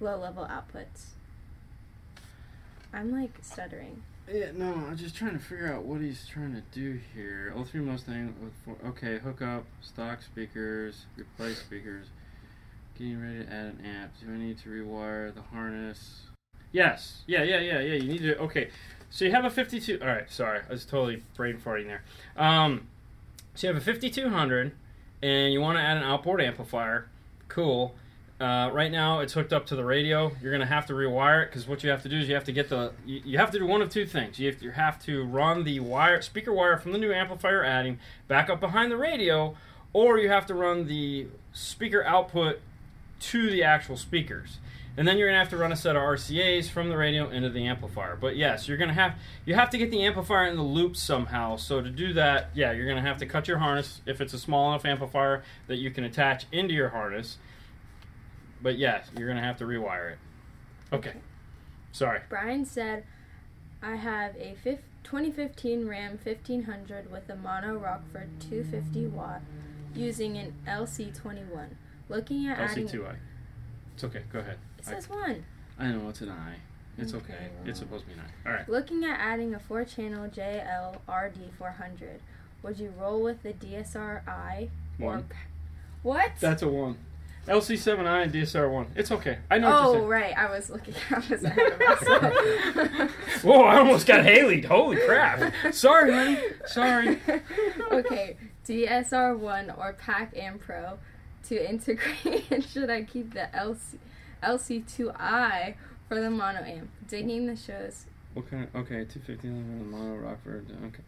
low 0.00 0.18
level 0.18 0.44
outputs? 0.44 1.12
I'm 2.92 3.10
like 3.10 3.38
stuttering. 3.42 4.02
Yeah, 4.32 4.52
no, 4.54 4.72
I'm 4.72 4.96
just 4.96 5.16
trying 5.16 5.32
to 5.32 5.38
figure 5.38 5.72
out 5.72 5.84
what 5.84 6.00
he's 6.00 6.26
trying 6.26 6.54
to 6.54 6.62
do 6.72 6.98
here. 7.14 7.52
O3 7.56 7.74
Mustang 7.84 8.34
with 8.42 8.52
four, 8.64 8.76
okay, 8.88 9.18
hook 9.18 9.42
up 9.42 9.64
stock 9.82 10.22
speakers, 10.22 11.04
replace 11.18 11.58
speakers, 11.58 12.06
getting 12.96 13.20
ready 13.20 13.44
to 13.44 13.52
add 13.52 13.66
an 13.66 13.84
amp. 13.84 14.12
Do 14.20 14.32
I 14.32 14.38
need 14.38 14.58
to 14.60 14.70
rewire 14.70 15.34
the 15.34 15.42
harness? 15.42 16.22
Yes. 16.72 17.22
Yeah, 17.26 17.42
yeah, 17.42 17.60
yeah, 17.60 17.80
yeah. 17.80 17.94
You 17.94 18.08
need 18.08 18.22
to. 18.22 18.38
Okay, 18.38 18.70
so 19.10 19.24
you 19.24 19.30
have 19.32 19.44
a 19.44 19.50
52. 19.50 19.98
All 20.00 20.08
right, 20.08 20.30
sorry, 20.30 20.60
I 20.68 20.72
was 20.72 20.86
totally 20.86 21.22
brain 21.36 21.58
farting 21.58 21.86
there. 21.86 22.02
Um, 22.36 22.86
so 23.54 23.66
you 23.66 23.74
have 23.74 23.82
a 23.82 23.84
5200, 23.84 24.72
and 25.24 25.54
you 25.54 25.60
want 25.60 25.78
to 25.78 25.82
add 25.82 25.96
an 25.96 26.02
outboard 26.02 26.42
amplifier. 26.42 27.08
Cool. 27.48 27.94
Uh, 28.38 28.68
right 28.74 28.92
now, 28.92 29.20
it's 29.20 29.32
hooked 29.32 29.54
up 29.54 29.64
to 29.64 29.74
the 29.74 29.84
radio. 29.84 30.30
You're 30.42 30.50
going 30.50 30.60
to 30.60 30.66
have 30.66 30.84
to 30.86 30.92
rewire 30.92 31.44
it 31.44 31.50
because 31.50 31.66
what 31.66 31.82
you 31.82 31.88
have 31.88 32.02
to 32.02 32.10
do 32.10 32.18
is 32.18 32.28
you 32.28 32.34
have 32.34 32.44
to 32.44 32.52
get 32.52 32.68
the 32.68 32.92
you, 33.06 33.22
you 33.24 33.38
have 33.38 33.50
to 33.52 33.58
do 33.58 33.64
one 33.66 33.80
of 33.80 33.88
two 33.88 34.04
things. 34.04 34.38
You 34.38 34.48
have, 34.50 34.58
to, 34.58 34.64
you 34.66 34.70
have 34.72 35.02
to 35.04 35.24
run 35.24 35.64
the 35.64 35.80
wire 35.80 36.20
speaker 36.20 36.52
wire 36.52 36.76
from 36.76 36.92
the 36.92 36.98
new 36.98 37.10
amplifier 37.10 37.64
adding 37.64 37.98
back 38.28 38.50
up 38.50 38.60
behind 38.60 38.92
the 38.92 38.98
radio, 38.98 39.56
or 39.94 40.18
you 40.18 40.28
have 40.28 40.44
to 40.46 40.54
run 40.54 40.88
the 40.88 41.28
speaker 41.54 42.04
output 42.04 42.60
to 43.20 43.50
the 43.50 43.62
actual 43.62 43.96
speakers. 43.96 44.58
And 44.96 45.08
then 45.08 45.18
you're 45.18 45.26
gonna 45.26 45.40
have 45.40 45.48
to 45.50 45.56
run 45.56 45.72
a 45.72 45.76
set 45.76 45.96
of 45.96 46.02
RCA's 46.02 46.70
from 46.70 46.88
the 46.88 46.96
radio 46.96 47.28
into 47.28 47.50
the 47.50 47.66
amplifier. 47.66 48.16
But 48.16 48.36
yes, 48.36 48.68
you're 48.68 48.76
gonna 48.76 48.94
have 48.94 49.16
you 49.44 49.54
have 49.54 49.70
to 49.70 49.78
get 49.78 49.90
the 49.90 50.04
amplifier 50.04 50.46
in 50.46 50.56
the 50.56 50.62
loop 50.62 50.96
somehow. 50.96 51.56
So 51.56 51.80
to 51.80 51.90
do 51.90 52.12
that, 52.12 52.50
yeah, 52.54 52.70
you're 52.72 52.86
gonna 52.86 53.02
have 53.02 53.18
to 53.18 53.26
cut 53.26 53.48
your 53.48 53.58
harness 53.58 54.00
if 54.06 54.20
it's 54.20 54.34
a 54.34 54.38
small 54.38 54.70
enough 54.70 54.84
amplifier 54.84 55.42
that 55.66 55.76
you 55.76 55.90
can 55.90 56.04
attach 56.04 56.46
into 56.52 56.74
your 56.74 56.90
harness. 56.90 57.38
But 58.62 58.78
yes, 58.78 59.10
you're 59.18 59.26
gonna 59.28 59.42
have 59.42 59.58
to 59.58 59.64
rewire 59.64 60.12
it. 60.12 60.18
Okay. 60.92 61.14
Sorry. 61.90 62.20
Brian 62.28 62.64
said, 62.64 63.04
I 63.82 63.96
have 63.96 64.36
a 64.36 64.56
2015 65.02 65.86
Ram 65.86 66.18
1500 66.22 67.10
with 67.10 67.28
a 67.28 67.36
mono 67.36 67.76
Rockford 67.76 68.30
250 68.40 69.08
watt 69.08 69.42
using 69.94 70.38
an 70.38 70.54
LC21. 70.66 71.70
Looking 72.08 72.46
at 72.46 72.58
adding. 72.58 72.86
LC2I. 72.88 73.16
It's 73.94 74.04
okay. 74.04 74.22
Go 74.32 74.38
ahead. 74.38 74.58
It 74.86 75.02
says 75.02 75.08
one. 75.08 75.44
I, 75.78 75.86
I 75.86 75.92
know 75.92 76.08
it's 76.08 76.20
an 76.20 76.30
I. 76.30 76.54
It's 76.96 77.12
okay. 77.14 77.32
Okay, 77.32 77.50
It's 77.70 77.80
supposed 77.80 78.04
to 78.04 78.08
be 78.08 78.14
an 78.14 78.20
I. 78.44 78.48
All 78.48 78.54
right. 78.54 78.68
Looking 78.68 79.04
at 79.04 79.18
adding 79.18 79.54
a 79.54 79.58
four 79.58 79.84
channel 79.84 80.28
JL 80.28 80.98
RD400, 81.08 82.18
would 82.62 82.78
you 82.78 82.92
roll 82.98 83.20
with 83.22 83.42
the 83.42 83.52
DSR 83.52 84.26
I? 84.28 84.68
Or 85.00 85.06
One. 85.06 85.22
p- 85.24 85.36
what? 86.02 86.30
That's 86.40 86.62
a 86.62 86.68
one. 86.68 86.96
LC7i 87.48 88.22
and 88.22 88.32
DSR1. 88.32 88.86
It's 88.96 89.10
okay. 89.10 89.38
I 89.50 89.58
know 89.58 89.70
Oh 89.76 90.06
right, 90.06 90.36
I 90.36 90.50
was 90.50 90.70
looking. 90.70 90.94
I 91.10 91.16
was 91.28 91.42
ahead 91.44 91.72
of 91.72 91.78
myself. 91.78 93.10
Whoa, 93.42 93.62
I 93.64 93.78
almost 93.78 94.06
got 94.06 94.24
Haley. 94.24 94.62
Holy 94.62 94.96
crap. 94.96 95.52
Sorry, 95.74 96.12
honey. 96.12 96.38
Sorry. 96.66 97.20
okay, 97.92 98.36
DSR1 98.66 99.76
or 99.78 99.92
PAC 99.94 100.36
Amp 100.36 100.62
Pro 100.62 100.98
to 101.48 101.68
integrate. 101.70 102.64
Should 102.72 102.88
I 102.88 103.02
keep 103.02 103.34
the 103.34 103.48
LC 103.54 103.98
LC2i 104.44 105.74
for 106.08 106.20
the 106.20 106.30
mono 106.30 106.60
amp? 106.60 106.90
Digging 107.08 107.46
the 107.46 107.56
shows. 107.56 108.06
What 108.34 108.46
Okay, 108.46 108.66
okay, 108.74 109.04
250 109.04 109.48
mono 109.48 110.16
Rockford. 110.16 110.66
Okay. 110.86 111.02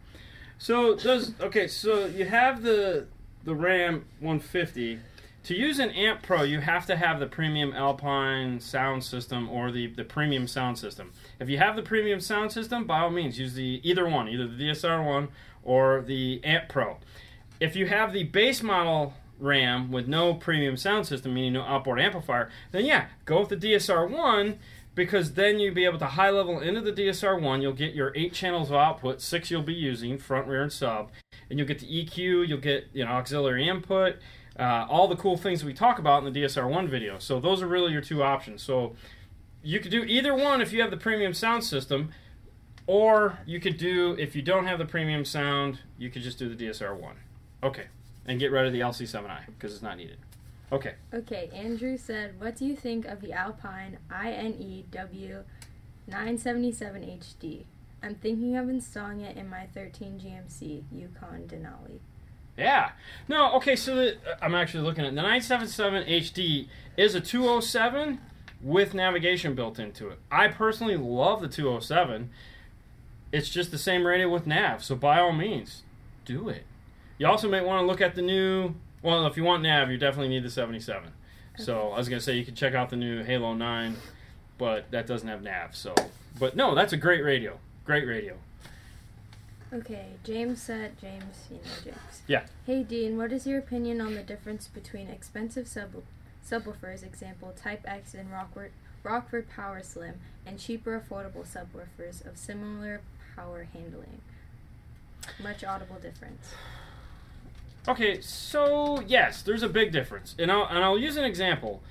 So 0.57 0.95
does 0.95 1.33
okay, 1.39 1.67
so 1.67 2.05
you 2.05 2.25
have 2.25 2.63
the 2.63 3.07
the 3.43 3.53
Ram 3.53 4.05
150. 4.19 4.99
To 5.43 5.55
use 5.55 5.79
an 5.79 5.91
Amp 5.91 6.23
Pro, 6.23 6.43
you 6.43 6.59
have 6.59 6.85
to 6.87 6.97
have 6.97 7.21
the 7.21 7.25
premium 7.25 7.71
Alpine 7.71 8.59
sound 8.59 9.05
system 9.05 9.49
or 9.49 9.71
the, 9.71 9.87
the 9.87 10.03
premium 10.03 10.45
sound 10.45 10.77
system. 10.77 11.13
If 11.39 11.47
you 11.47 11.57
have 11.57 11.77
the 11.77 11.83
premium 11.83 12.19
sound 12.19 12.51
system, 12.51 12.85
by 12.85 12.99
all 12.99 13.11
means, 13.11 13.39
use 13.39 13.53
the 13.53 13.79
either 13.81 14.09
one, 14.09 14.27
either 14.27 14.45
the 14.45 14.61
DSR 14.61 15.05
one 15.05 15.29
or 15.63 16.01
the 16.01 16.41
Amp 16.43 16.67
Pro. 16.67 16.97
If 17.61 17.77
you 17.77 17.87
have 17.87 18.11
the 18.11 18.23
base 18.23 18.61
model 18.61 19.13
RAM 19.39 19.91
with 19.91 20.07
no 20.07 20.33
premium 20.33 20.77
sound 20.77 21.07
system, 21.07 21.33
meaning 21.33 21.53
no 21.53 21.61
outboard 21.61 21.99
amplifier, 21.99 22.49
then 22.71 22.85
yeah, 22.85 23.07
go 23.25 23.41
with 23.41 23.49
the 23.49 23.57
DSR 23.57 24.09
one 24.09 24.59
because 24.95 25.33
then 25.33 25.59
you'll 25.59 25.75
be 25.75 25.85
able 25.85 25.99
to 25.99 26.05
high 26.07 26.31
level 26.31 26.59
into 26.59 26.81
the 26.81 26.91
DSR 26.91 27.39
one. 27.39 27.61
You'll 27.61 27.73
get 27.73 27.93
your 27.93 28.11
eight 28.15 28.33
channels 28.33 28.69
of 28.69 28.75
output, 28.75 29.21
six 29.21 29.51
you'll 29.51 29.61
be 29.61 29.73
using 29.73 30.17
front, 30.17 30.47
rear, 30.47 30.63
and 30.63 30.73
sub, 30.73 31.11
and 31.49 31.59
you'll 31.59 31.67
get 31.67 31.79
the 31.79 31.85
EQ, 31.85 32.47
you'll 32.47 32.57
get 32.57 32.87
you 32.93 33.05
know 33.05 33.11
auxiliary 33.11 33.67
input, 33.67 34.15
uh, 34.59 34.85
all 34.89 35.07
the 35.07 35.15
cool 35.15 35.37
things 35.37 35.63
we 35.63 35.73
talk 35.73 35.99
about 35.99 36.25
in 36.25 36.33
the 36.33 36.41
DSR 36.41 36.69
one 36.69 36.87
video. 36.87 37.19
So 37.19 37.39
those 37.39 37.61
are 37.61 37.67
really 37.67 37.91
your 37.91 38.01
two 38.01 38.23
options. 38.23 38.63
So 38.63 38.95
you 39.61 39.79
could 39.79 39.91
do 39.91 40.03
either 40.03 40.33
one 40.33 40.61
if 40.61 40.73
you 40.73 40.81
have 40.81 40.91
the 40.91 40.97
premium 40.97 41.33
sound 41.33 41.63
system. 41.63 42.11
Or 42.87 43.39
you 43.45 43.59
could 43.59 43.77
do, 43.77 44.15
if 44.17 44.33
you 44.33 44.41
don't 44.41 44.65
have 44.65 44.79
the 44.79 44.85
premium 44.85 45.25
sound, 45.25 45.79
you 45.97 46.09
could 46.09 46.21
just 46.21 46.39
do 46.39 46.53
the 46.53 46.65
DSR1. 46.65 47.15
Okay. 47.61 47.87
And 48.27 48.39
get 48.39 48.51
rid 48.51 48.65
of 48.65 48.73
the 48.73 48.81
LC7i 48.81 49.45
because 49.47 49.73
it's 49.73 49.81
not 49.81 49.97
needed. 49.97 50.17
Okay. 50.71 50.95
Okay, 51.13 51.49
Andrew 51.53 51.97
said, 51.97 52.39
"What 52.39 52.57
do 52.57 52.65
you 52.65 52.75
think 52.75 53.05
of 53.05 53.21
the 53.21 53.31
Alpine 53.31 53.99
INEW 54.11 55.43
977 56.07 57.03
HD? 57.03 57.65
I'm 58.03 58.15
thinking 58.15 58.57
of 58.57 58.69
installing 58.69 59.21
it 59.21 59.37
in 59.37 59.49
my 59.49 59.67
13 59.73 60.19
GMC 60.19 60.83
Yukon 60.91 61.47
Denali." 61.47 61.99
Yeah. 62.57 62.91
No, 63.27 63.53
okay, 63.53 63.75
so 63.75 63.95
the, 63.95 64.15
uh, 64.29 64.37
I'm 64.41 64.55
actually 64.55 64.83
looking 64.83 65.05
at 65.05 65.11
the 65.15 65.21
977 65.21 66.03
HD 66.03 66.67
is 66.97 67.15
a 67.15 67.21
207 67.21 68.19
with 68.61 68.93
navigation 68.93 69.53
built 69.53 69.77
into 69.79 70.09
it. 70.09 70.19
I 70.31 70.47
personally 70.47 70.97
love 70.97 71.41
the 71.41 71.47
207. 71.47 72.29
It's 73.31 73.49
just 73.49 73.71
the 73.71 73.77
same 73.77 74.05
radio 74.05 74.29
with 74.29 74.47
nav, 74.47 74.83
so 74.83 74.95
by 74.95 75.19
all 75.19 75.31
means, 75.31 75.83
do 76.25 76.49
it. 76.49 76.65
You 77.17 77.27
also 77.27 77.49
may 77.49 77.61
want 77.61 77.81
to 77.81 77.87
look 77.87 78.01
at 78.01 78.15
the 78.15 78.21
new, 78.21 78.75
well, 79.01 79.25
if 79.25 79.37
you 79.37 79.43
want 79.43 79.63
nav, 79.63 79.89
you 79.89 79.97
definitely 79.97 80.29
need 80.29 80.43
the 80.43 80.49
77. 80.49 81.11
So 81.57 81.89
I 81.89 81.97
was 81.97 82.07
going 82.07 82.19
to 82.19 82.23
say 82.23 82.37
you 82.37 82.45
can 82.45 82.53
check 82.53 82.75
out 82.75 82.91
the 82.91 82.95
new 82.95 83.23
Halo 83.23 83.53
9, 83.53 83.95
but 84.57 84.91
that 84.91 85.07
doesn't 85.07 85.27
have 85.27 85.41
nav, 85.41 85.75
so. 85.75 85.95
But 86.39 86.55
no, 86.55 86.75
that's 86.75 86.93
a 86.93 86.97
great 86.97 87.23
radio. 87.23 87.59
Great 87.83 88.05
radio. 88.05 88.35
Okay, 89.73 90.05
James 90.23 90.61
said, 90.61 90.97
James, 91.01 91.47
you 91.49 91.57
know 91.57 91.71
James. 91.83 92.21
Yeah. 92.27 92.45
Hey 92.65 92.83
Dean, 92.83 93.17
what 93.17 93.33
is 93.33 93.45
your 93.45 93.59
opinion 93.59 93.99
on 93.99 94.13
the 94.13 94.23
difference 94.23 94.67
between 94.67 95.09
expensive 95.09 95.67
sub 95.67 96.03
subwoofers, 96.49 97.03
example 97.03 97.53
Type 97.53 97.81
X 97.85 98.13
and 98.13 98.31
Rockford, 98.31 98.71
Rockford 99.03 99.49
Power 99.49 99.83
Slim, 99.83 100.21
and 100.45 100.57
cheaper 100.57 100.97
affordable 100.97 101.45
subwoofers 101.45 102.25
of 102.25 102.37
similar 102.37 103.01
power 103.35 103.67
handling? 103.73 104.21
Much 105.43 105.65
audible 105.65 105.97
difference. 105.99 106.53
Okay, 107.87 108.19
so 108.21 109.01
yes, 109.07 109.41
there's 109.41 109.63
a 109.63 109.69
big 109.69 109.91
difference, 109.91 110.35
and 110.37 110.51
I'll 110.51 110.65
and 110.65 110.79
I'll 110.79 110.97
use 110.97 111.15
an 111.17 111.23
example. 111.23 111.81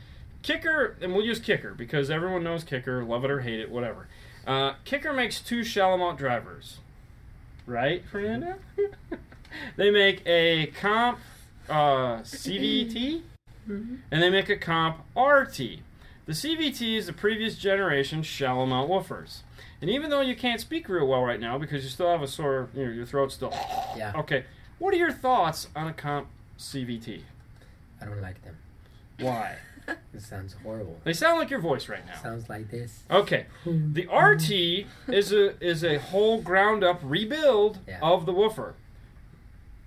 Kicker, 0.42 0.96
and 1.00 1.14
we'll 1.14 1.24
use 1.24 1.38
Kicker 1.40 1.74
because 1.74 2.10
everyone 2.10 2.44
knows 2.44 2.62
Kicker, 2.62 3.02
love 3.02 3.24
it 3.24 3.30
or 3.30 3.40
hate 3.40 3.58
it, 3.58 3.70
whatever. 3.70 4.06
Uh, 4.46 4.74
Kicker 4.84 5.12
makes 5.12 5.40
two 5.40 5.64
shallow 5.64 5.96
mount 5.96 6.18
drivers, 6.18 6.78
right, 7.66 8.04
Fernando? 8.04 8.56
they 9.76 9.90
make 9.90 10.22
a 10.26 10.66
comp 10.66 11.18
uh, 11.68 12.18
CVT, 12.18 13.22
and 13.66 14.22
they 14.22 14.30
make 14.30 14.48
a 14.48 14.56
comp 14.56 14.98
RT. 15.16 15.80
The 16.26 16.32
CVT 16.32 16.96
is 16.96 17.06
the 17.06 17.12
previous 17.12 17.56
generation 17.56 18.22
shallow 18.22 18.66
mount 18.66 18.90
woofers. 18.90 19.42
And 19.80 19.90
even 19.90 20.10
though 20.10 20.22
you 20.22 20.34
can't 20.34 20.60
speak 20.60 20.88
real 20.88 21.06
well 21.06 21.22
right 21.22 21.38
now 21.38 21.58
because 21.58 21.84
you 21.84 21.90
still 21.90 22.10
have 22.10 22.22
a 22.22 22.26
sore, 22.26 22.68
you 22.74 22.84
know, 22.84 22.92
your 22.92 23.06
throat's 23.06 23.34
still. 23.34 23.52
Yeah. 23.96 24.12
Okay, 24.16 24.44
what 24.78 24.92
are 24.94 24.96
your 24.98 25.12
thoughts 25.12 25.68
on 25.76 25.86
a 25.88 25.92
comp 25.92 26.28
CVT? 26.58 27.22
I 28.00 28.04
don't 28.04 28.20
like 28.22 28.42
them. 28.42 28.56
Why? 29.20 29.56
It 30.12 30.20
sounds 30.20 30.56
horrible. 30.64 30.98
They 31.04 31.12
sound 31.12 31.38
like 31.38 31.48
your 31.48 31.60
voice 31.60 31.88
right 31.88 32.04
now. 32.04 32.20
Sounds 32.20 32.48
like 32.48 32.72
this. 32.72 33.04
Okay, 33.08 33.46
the 33.64 34.08
RT 34.12 34.86
is 35.14 35.32
a 35.32 35.64
is 35.64 35.84
a 35.84 35.98
whole 36.00 36.40
ground 36.42 36.82
up 36.82 36.98
rebuild 37.04 37.78
Yeah. 37.86 38.00
of 38.02 38.26
the 38.26 38.32
woofer. 38.32 38.74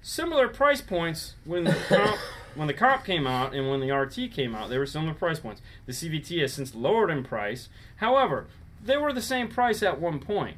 Similar 0.01 0.47
price 0.47 0.79
points 0.81 1.35
when 1.43 1.65
the 1.65 1.73
comp 1.89 2.17
when 2.55 2.67
the 2.67 2.73
comp 2.73 3.03
came 3.03 3.27
out 3.27 3.53
and 3.53 3.69
when 3.69 3.81
the 3.81 3.91
RT 3.91 4.31
came 4.31 4.55
out, 4.55 4.69
they 4.69 4.77
were 4.77 4.85
similar 4.85 5.13
price 5.13 5.39
points. 5.41 5.61
The 5.85 5.91
CVT 5.91 6.39
has 6.41 6.53
since 6.53 6.73
lowered 6.73 7.09
in 7.09 7.23
price. 7.25 7.67
However, 7.97 8.47
they 8.81 8.95
were 8.95 9.11
the 9.11 9.21
same 9.21 9.49
price 9.49 9.83
at 9.83 9.99
one 9.99 10.19
point. 10.19 10.55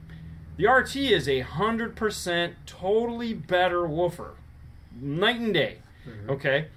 The 0.61 0.67
RT 0.67 0.95
is 0.97 1.27
a 1.27 1.39
hundred 1.39 1.95
percent 1.95 2.53
totally 2.67 3.33
better 3.33 3.87
woofer, 3.87 4.35
night 5.01 5.39
and 5.39 5.51
day. 5.51 5.79
Okay, 6.29 6.67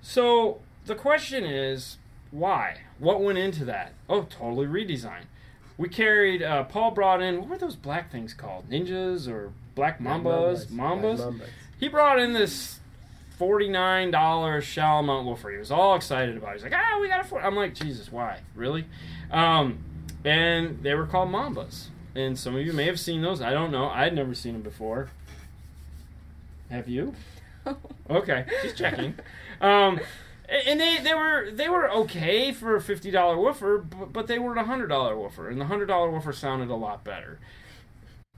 so 0.00 0.60
the 0.86 0.94
question 0.94 1.44
is 1.44 1.98
why? 2.30 2.78
What 2.98 3.20
went 3.20 3.36
into 3.36 3.66
that? 3.66 3.92
Oh, 4.08 4.22
totally 4.22 4.66
redesign. 4.66 5.24
We 5.76 5.90
carried. 5.90 6.42
Uh, 6.42 6.64
Paul 6.64 6.92
brought 6.92 7.20
in. 7.20 7.40
What 7.40 7.50
were 7.50 7.58
those 7.58 7.76
black 7.76 8.10
things 8.10 8.32
called? 8.32 8.70
Ninjas 8.70 9.30
or 9.30 9.52
black 9.74 10.00
mambas? 10.00 10.68
Mambas. 10.68 11.18
Mambas. 11.18 11.48
He 11.78 11.88
brought 11.88 12.18
in 12.18 12.32
this 12.32 12.80
forty-nine 13.36 14.10
dollars 14.10 14.64
shallow 14.64 15.02
mount 15.02 15.26
woofer. 15.26 15.50
He 15.50 15.58
was 15.58 15.70
all 15.70 15.96
excited 15.96 16.38
about. 16.38 16.52
it. 16.52 16.54
He's 16.54 16.62
like, 16.62 16.72
"Ah, 16.74 16.98
we 16.98 17.08
got 17.08 17.20
a 17.20 17.24
40. 17.24 17.44
I'm 17.44 17.56
like, 17.56 17.74
Jesus, 17.74 18.10
why? 18.10 18.40
Really? 18.54 18.86
Um, 19.30 19.80
and 20.24 20.82
they 20.82 20.94
were 20.94 21.06
called 21.06 21.28
mambas. 21.28 21.88
And 22.18 22.36
some 22.36 22.56
of 22.56 22.66
you 22.66 22.72
may 22.72 22.86
have 22.86 22.98
seen 22.98 23.22
those. 23.22 23.40
I 23.40 23.52
don't 23.52 23.70
know. 23.70 23.88
I'd 23.90 24.12
never 24.12 24.34
seen 24.34 24.54
them 24.54 24.62
before. 24.62 25.08
Have 26.68 26.88
you? 26.88 27.14
Okay, 28.10 28.46
just 28.62 28.76
checking. 28.76 29.14
Um, 29.60 30.00
and 30.48 30.80
they, 30.80 30.98
they 30.98 31.14
were 31.14 31.50
they 31.50 31.68
were 31.68 31.90
okay 31.90 32.52
for 32.52 32.76
a 32.76 32.80
fifty 32.80 33.10
dollar 33.10 33.36
woofer, 33.36 33.78
but, 33.78 34.12
but 34.12 34.26
they 34.28 34.38
weren't 34.38 34.60
a 34.60 34.64
hundred 34.64 34.86
dollar 34.86 35.18
woofer, 35.18 35.48
and 35.50 35.60
the 35.60 35.64
hundred 35.64 35.86
dollar 35.86 36.10
woofer 36.10 36.32
sounded 36.32 36.70
a 36.70 36.76
lot 36.76 37.02
better. 37.02 37.40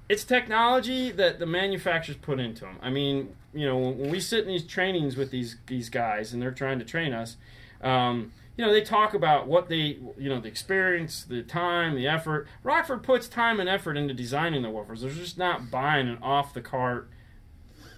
It's 0.09 0.25
technology 0.25 1.11
that 1.13 1.39
the 1.39 1.47
manufacturers 1.47 2.17
put 2.17 2.41
into 2.41 2.63
them. 2.63 2.79
I 2.81 2.89
mean, 2.89 3.37
you 3.53 3.67
know, 3.67 3.77
when, 3.77 3.99
when 3.99 4.11
we 4.11 4.19
sit 4.19 4.45
in 4.45 4.49
these 4.49 4.67
trainings 4.67 5.17
with 5.17 5.31
these 5.31 5.57
these 5.67 5.91
guys 5.91 6.33
and 6.33 6.41
they're 6.41 6.51
trying 6.51 6.79
to 6.79 6.87
train 6.87 7.13
us, 7.13 7.37
um, 7.83 8.33
you 8.61 8.67
know, 8.67 8.73
they 8.73 8.83
talk 8.83 9.15
about 9.15 9.47
what 9.47 9.69
they, 9.71 9.99
you 10.19 10.29
know, 10.29 10.39
the 10.39 10.49
experience, 10.49 11.25
the 11.25 11.43
time, 11.43 11.95
the 11.95 12.07
effort. 12.07 12.47
Rockford 12.63 13.03
puts 13.03 13.27
time 13.27 13.59
and 13.59 13.69
effort 13.69 13.97
into 13.97 14.13
designing 14.13 14.61
the 14.61 14.69
woofers. 14.69 15.01
They're 15.01 15.11
just 15.11 15.39
not 15.39 15.71
buying 15.71 16.09
an 16.09 16.19
off 16.23 16.53
the 16.53 16.61
cart 16.61 17.09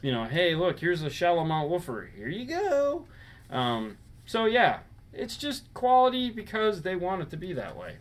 you 0.03 0.11
know, 0.11 0.25
hey, 0.25 0.55
look, 0.55 0.81
here's 0.81 1.03
a 1.03 1.09
shallow 1.09 1.44
mount 1.44 1.70
woofer. 1.70 2.11
Here 2.14 2.29
you 2.29 2.44
go. 2.44 3.07
Um, 3.48 3.98
so 4.27 4.46
yeah, 4.46 4.81
it's 5.12 5.37
just 5.37 5.72
quality 5.75 6.31
because 6.31 6.83
they 6.83 6.96
want 6.96 7.22
it 7.22 7.31
to 7.31 7.37
be 7.37 7.53
that 7.53 7.77
way. 7.77 7.96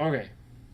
Okay, 0.00 0.28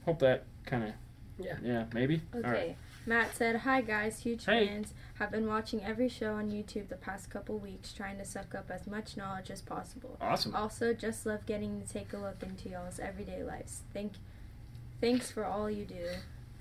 hope 0.05 0.19
that 0.21 0.45
kind 0.67 0.85
of 0.85 0.91
Yeah. 1.39 1.57
yeah 1.63 1.85
maybe. 1.95 2.21
Okay. 2.35 2.47
All 2.47 2.53
right. 2.53 2.77
Matt 3.09 3.35
said, 3.35 3.57
Hi 3.61 3.81
guys, 3.81 4.21
huge 4.21 4.45
Hey. 4.45 4.67
fans. 4.67 4.93
Have 5.19 5.31
been 5.31 5.47
watching 5.47 5.83
every 5.83 6.09
show 6.11 6.35
on 6.35 6.51
YouTube 6.51 6.89
the 6.89 6.97
past 6.97 7.31
couple 7.31 7.57
weeks, 7.59 7.93
trying 7.95 8.19
to 8.19 8.25
suck 8.25 8.55
up 8.55 8.71
as 8.71 8.87
much 8.87 9.17
knowledge 9.17 9.51
as 9.51 9.63
possible. 9.63 10.17
Awesome. 10.21 10.55
Also, 10.55 10.93
just 10.93 11.25
love 11.25 11.47
getting 11.47 11.81
to 11.81 11.89
take 11.91 12.13
a 12.13 12.19
look 12.19 12.43
into 12.43 12.69
y'all's 12.69 13.01
everyday 13.01 13.43
lives. 13.43 13.81
Thank, 13.95 14.13
thanks 15.01 15.31
for 15.31 15.45
all 15.47 15.71
you 15.71 15.87
do. 15.87 16.07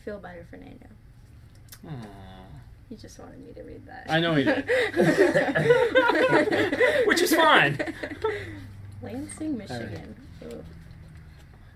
Feel 0.06 0.20
better, 0.20 0.46
Fernando. 0.50 0.88
Aw. 1.86 1.92
He 2.90 2.96
just 2.96 3.20
wanted 3.20 3.46
me 3.46 3.52
to 3.54 3.64
read 3.64 3.86
that. 3.86 4.06
I 4.10 4.22
know 4.22 4.34
he 4.36 4.46
did. 4.46 4.66
Which 7.08 7.22
is 7.22 7.36
fine. 7.36 7.78
Lansing, 9.04 9.58
Michigan. 9.58 10.16
Ugh. 10.46 10.64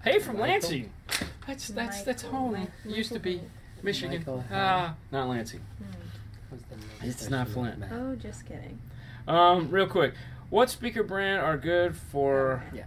Hey, 0.06 0.20
from 0.20 0.38
Michael? 0.38 0.52
Lansing. 0.54 0.94
That's 1.46 1.68
that's 1.68 2.04
that's 2.04 2.24
Michael. 2.24 2.40
home. 2.40 2.68
Mi- 2.86 2.96
Used 2.96 3.12
to 3.12 3.20
be 3.20 3.38
Flint. 3.40 3.52
Michigan. 3.84 4.18
Michael, 4.20 4.44
Ah, 4.52 4.96
not 5.12 5.28
Lansing. 5.30 5.60
Hmm. 5.60 5.86
What's 6.50 6.64
It's 7.22 7.30
not 7.30 7.48
Flint. 7.48 7.80
Matt? 7.80 7.92
Oh, 7.94 8.16
just 8.16 8.46
kidding. 8.46 8.80
Um, 9.28 9.70
real 9.72 9.88
quick, 9.88 10.14
what 10.50 10.70
speaker 10.70 11.04
brand 11.04 11.42
are 11.42 11.58
good 11.58 11.96
for 11.96 12.64
Yeah. 12.74 12.84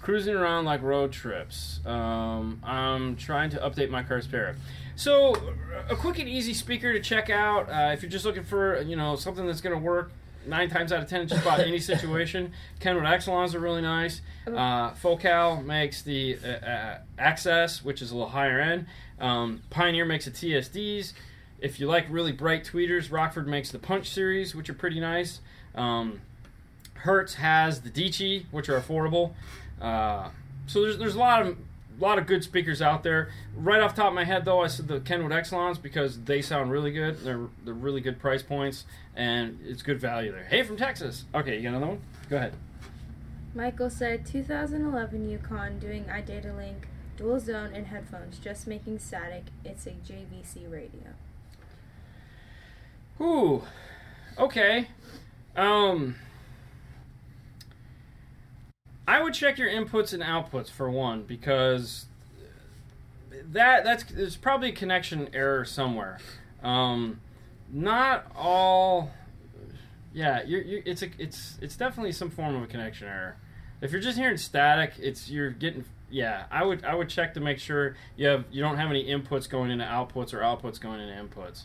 cruising 0.00 0.34
around 0.34 0.64
like 0.64 0.82
road 0.82 1.12
trips? 1.12 1.80
Um, 1.84 2.60
I'm 2.64 3.16
trying 3.16 3.50
to 3.50 3.58
update 3.58 3.90
my 3.90 4.02
car 4.02 4.20
spare. 4.22 4.56
So, 4.96 5.34
a 5.88 5.96
quick 5.96 6.18
and 6.18 6.28
easy 6.28 6.54
speaker 6.54 6.92
to 6.92 7.00
check 7.00 7.30
out 7.30 7.68
uh, 7.70 7.90
if 7.92 8.02
you're 8.02 8.10
just 8.10 8.24
looking 8.24 8.44
for 8.44 8.80
you 8.82 8.96
know 8.96 9.16
something 9.16 9.46
that's 9.46 9.60
going 9.60 9.74
to 9.78 9.82
work 9.82 10.10
nine 10.46 10.70
times 10.70 10.90
out 10.92 11.02
of 11.02 11.08
ten 11.08 11.22
in 11.22 11.28
just 11.28 11.42
about 11.42 11.60
any 11.60 11.78
situation. 11.92 12.52
Kenwood 12.80 13.04
Excelons 13.04 13.54
are 13.54 13.58
really 13.60 13.82
nice. 13.82 14.20
Uh, 14.46 14.90
Focal 14.94 15.62
makes 15.62 16.02
the 16.02 16.38
uh, 16.44 16.48
uh, 16.66 16.98
Access, 17.18 17.84
which 17.84 18.00
is 18.02 18.10
a 18.10 18.14
little 18.14 18.30
higher 18.30 18.58
end. 18.60 18.86
Um, 19.20 19.62
Pioneer 19.70 20.04
makes 20.04 20.24
the 20.24 20.30
TSDs. 20.30 21.12
If 21.60 21.78
you 21.78 21.86
like 21.86 22.06
really 22.08 22.32
bright 22.32 22.64
tweeters, 22.64 23.12
Rockford 23.12 23.46
makes 23.46 23.70
the 23.70 23.78
Punch 23.78 24.08
series, 24.08 24.54
which 24.54 24.70
are 24.70 24.74
pretty 24.74 24.98
nice. 24.98 25.40
Um, 25.74 26.22
Hertz 26.94 27.34
has 27.34 27.82
the 27.82 27.90
Dieci, 27.90 28.46
which 28.50 28.68
are 28.68 28.80
affordable. 28.80 29.32
Uh, 29.80 30.30
so 30.66 30.82
there's 30.82 30.98
there's 30.98 31.14
a 31.14 31.18
lot 31.18 31.42
of 31.42 31.56
lot 31.98 32.18
of 32.18 32.26
good 32.26 32.42
speakers 32.42 32.80
out 32.80 33.02
there. 33.02 33.30
Right 33.54 33.80
off 33.80 33.94
the 33.94 34.02
top 34.02 34.08
of 34.08 34.14
my 34.14 34.24
head, 34.24 34.44
though, 34.44 34.62
I 34.62 34.68
said 34.68 34.88
the 34.88 35.00
Kenwood 35.00 35.32
Excelons 35.32 35.80
because 35.80 36.22
they 36.22 36.40
sound 36.42 36.70
really 36.70 36.90
good. 36.90 37.18
They're 37.20 37.48
they're 37.64 37.74
really 37.74 38.00
good 38.00 38.18
price 38.18 38.42
points 38.42 38.84
and 39.14 39.58
it's 39.64 39.82
good 39.82 40.00
value 40.00 40.32
there. 40.32 40.44
Hey, 40.44 40.62
from 40.62 40.76
Texas. 40.76 41.24
Okay, 41.34 41.56
you 41.56 41.62
got 41.62 41.70
another 41.70 41.86
one? 41.86 42.00
Go 42.28 42.36
ahead. 42.36 42.54
Michael 43.54 43.90
said 43.90 44.24
2011 44.26 45.28
Yukon 45.28 45.78
doing 45.80 46.04
iDatalink, 46.04 46.84
dual 47.20 47.38
zone, 47.38 47.70
and 47.74 47.88
headphones, 47.88 48.38
just 48.38 48.66
making 48.66 48.98
static. 48.98 49.44
It's 49.62 49.86
a 49.86 49.90
JVC 49.90 50.70
radio. 50.70 51.14
Ooh, 53.20 53.62
okay. 54.38 54.88
Um, 55.54 56.16
I 59.06 59.22
would 59.22 59.34
check 59.34 59.58
your 59.58 59.68
inputs 59.68 60.14
and 60.14 60.22
outputs 60.22 60.70
for 60.70 60.90
one 60.90 61.24
because 61.24 62.06
that 63.52 63.84
that's 63.84 64.04
there's 64.04 64.36
probably 64.36 64.70
a 64.70 64.72
connection 64.72 65.28
error 65.34 65.66
somewhere. 65.66 66.18
Um, 66.62 67.20
not 67.70 68.32
all. 68.34 69.10
Yeah, 70.14 70.42
you're, 70.44 70.62
you 70.62 70.82
it's 70.86 71.02
a 71.02 71.10
it's 71.18 71.58
it's 71.60 71.76
definitely 71.76 72.12
some 72.12 72.30
form 72.30 72.56
of 72.56 72.62
a 72.62 72.66
connection 72.66 73.08
error. 73.08 73.36
If 73.82 73.92
you're 73.92 74.00
just 74.00 74.16
hearing 74.16 74.38
static, 74.38 74.94
it's 74.98 75.30
you're 75.30 75.50
getting 75.50 75.84
yeah. 76.10 76.44
I 76.50 76.64
would 76.64 76.84
I 76.84 76.94
would 76.94 77.08
check 77.08 77.34
to 77.34 77.40
make 77.40 77.58
sure 77.58 77.96
you 78.16 78.26
have 78.26 78.44
you 78.50 78.62
don't 78.62 78.76
have 78.76 78.90
any 78.90 79.06
inputs 79.06 79.48
going 79.48 79.70
into 79.70 79.84
outputs 79.84 80.34
or 80.34 80.40
outputs 80.40 80.80
going 80.80 81.00
into 81.00 81.14
inputs 81.14 81.62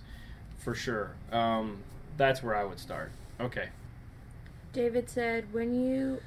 for 0.58 0.74
sure. 0.74 1.12
Um, 1.32 1.78
that's 2.18 2.42
where 2.42 2.56
I 2.56 2.64
would 2.64 2.80
start. 2.80 3.12
Okay. 3.40 3.70
David 4.74 5.10
said, 5.10 5.54
when 5.54 5.74
you 5.74 6.22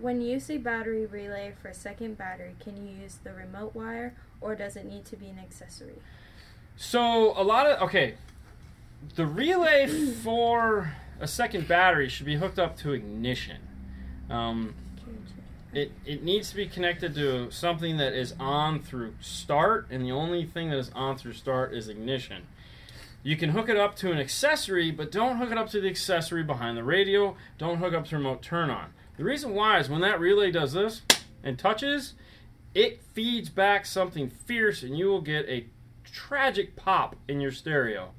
when 0.00 0.20
you 0.20 0.32
use 0.32 0.50
a 0.50 0.58
battery 0.58 1.04
relay 1.04 1.52
for 1.60 1.72
second 1.72 2.16
battery, 2.16 2.54
can 2.60 2.76
you 2.76 2.94
use 3.02 3.18
the 3.22 3.32
remote 3.32 3.74
wire 3.74 4.14
or 4.40 4.54
does 4.54 4.76
it 4.76 4.86
need 4.86 5.04
to 5.06 5.16
be 5.16 5.26
an 5.26 5.38
accessory? 5.38 6.00
So 6.76 7.38
a 7.38 7.44
lot 7.44 7.66
of 7.66 7.82
okay, 7.82 8.14
the 9.14 9.26
relay 9.26 9.86
for 9.86 10.94
a 11.20 11.26
second 11.26 11.68
battery 11.68 12.08
should 12.08 12.26
be 12.26 12.36
hooked 12.36 12.58
up 12.58 12.76
to 12.78 12.92
ignition. 12.92 13.58
Um, 14.30 14.74
it 15.72 15.92
it 16.04 16.22
needs 16.22 16.50
to 16.50 16.56
be 16.56 16.66
connected 16.66 17.14
to 17.14 17.50
something 17.50 17.96
that 17.96 18.12
is 18.12 18.34
on 18.38 18.82
through 18.82 19.14
start, 19.20 19.86
and 19.90 20.04
the 20.04 20.12
only 20.12 20.44
thing 20.44 20.70
that 20.70 20.78
is 20.78 20.90
on 20.94 21.16
through 21.16 21.34
start 21.34 21.72
is 21.72 21.88
ignition. 21.88 22.42
You 23.22 23.36
can 23.36 23.50
hook 23.50 23.68
it 23.68 23.76
up 23.76 23.94
to 23.96 24.10
an 24.10 24.18
accessory, 24.18 24.90
but 24.90 25.12
don't 25.12 25.36
hook 25.36 25.52
it 25.52 25.58
up 25.58 25.70
to 25.70 25.80
the 25.80 25.88
accessory 25.88 26.42
behind 26.42 26.76
the 26.76 26.82
radio. 26.82 27.36
Don't 27.56 27.78
hook 27.78 27.94
up 27.94 28.06
to 28.06 28.16
remote 28.16 28.42
turn 28.42 28.68
on. 28.68 28.92
The 29.16 29.24
reason 29.24 29.54
why 29.54 29.78
is 29.78 29.88
when 29.88 30.00
that 30.00 30.18
relay 30.18 30.50
does 30.50 30.72
this 30.72 31.02
and 31.44 31.58
touches, 31.58 32.14
it 32.74 33.00
feeds 33.12 33.48
back 33.48 33.86
something 33.86 34.28
fierce, 34.28 34.82
and 34.82 34.98
you 34.98 35.06
will 35.06 35.20
get 35.20 35.48
a 35.48 35.66
tragic 36.04 36.74
pop 36.74 37.16
in 37.28 37.40
your 37.40 37.52
stereo. 37.52 38.10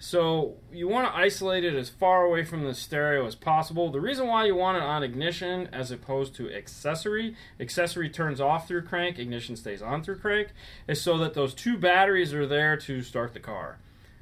So 0.00 0.56
you 0.72 0.86
want 0.86 1.12
to 1.12 1.16
isolate 1.16 1.64
it 1.64 1.74
as 1.74 1.88
far 1.88 2.24
away 2.24 2.44
from 2.44 2.62
the 2.64 2.72
stereo 2.72 3.26
as 3.26 3.34
possible. 3.34 3.90
The 3.90 4.00
reason 4.00 4.28
why 4.28 4.46
you 4.46 4.54
want 4.54 4.76
it 4.76 4.82
on 4.82 5.02
ignition 5.02 5.68
as 5.72 5.90
opposed 5.90 6.36
to 6.36 6.52
accessory, 6.52 7.34
accessory 7.58 8.08
turns 8.08 8.40
off 8.40 8.68
through 8.68 8.82
crank, 8.82 9.18
ignition 9.18 9.56
stays 9.56 9.82
on 9.82 10.04
through 10.04 10.18
crank, 10.18 10.50
is 10.86 11.00
so 11.00 11.18
that 11.18 11.34
those 11.34 11.52
two 11.52 11.76
batteries 11.76 12.32
are 12.32 12.46
there 12.46 12.76
to 12.76 13.02
start 13.02 13.34
the 13.34 13.40
car. 13.40 13.78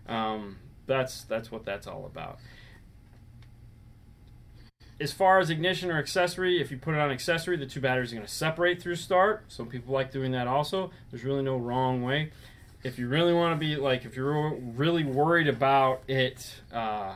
Um, 0.09 0.57
that's 0.87 1.25
that's 1.25 1.53
what 1.53 1.67
that's 1.67 1.87
all 1.87 2.07
about. 2.07 2.39
As 4.99 5.13
far 5.13 5.41
as 5.41 5.51
ignition 5.51 5.91
or 5.91 5.99
accessory, 5.99 6.59
if 6.59 6.71
you 6.71 6.79
put 6.79 6.95
it 6.95 7.01
on 7.01 7.11
accessory, 7.11 7.59
the 7.59 7.67
two 7.67 7.83
batteries 7.83 8.13
are 8.13 8.17
going 8.17 8.27
to 8.27 8.33
separate 8.33 8.81
through 8.81 8.95
start. 8.95 9.45
Some 9.49 9.67
people 9.67 9.93
like 9.93 10.11
doing 10.11 10.33
that 10.33 10.47
also. 10.47 10.91
There's 11.11 11.23
really 11.23 11.43
no 11.43 11.59
wrong 11.59 12.03
way. 12.03 12.31
If 12.83 12.99
you 12.99 13.09
really 13.09 13.33
want 13.33 13.59
to 13.59 13.65
be 13.65 13.77
like, 13.77 14.05
if 14.05 14.17
you're 14.17 14.55
really 14.55 15.05
worried 15.05 15.49
about 15.49 16.03
it 16.07 16.61
uh, 16.73 17.15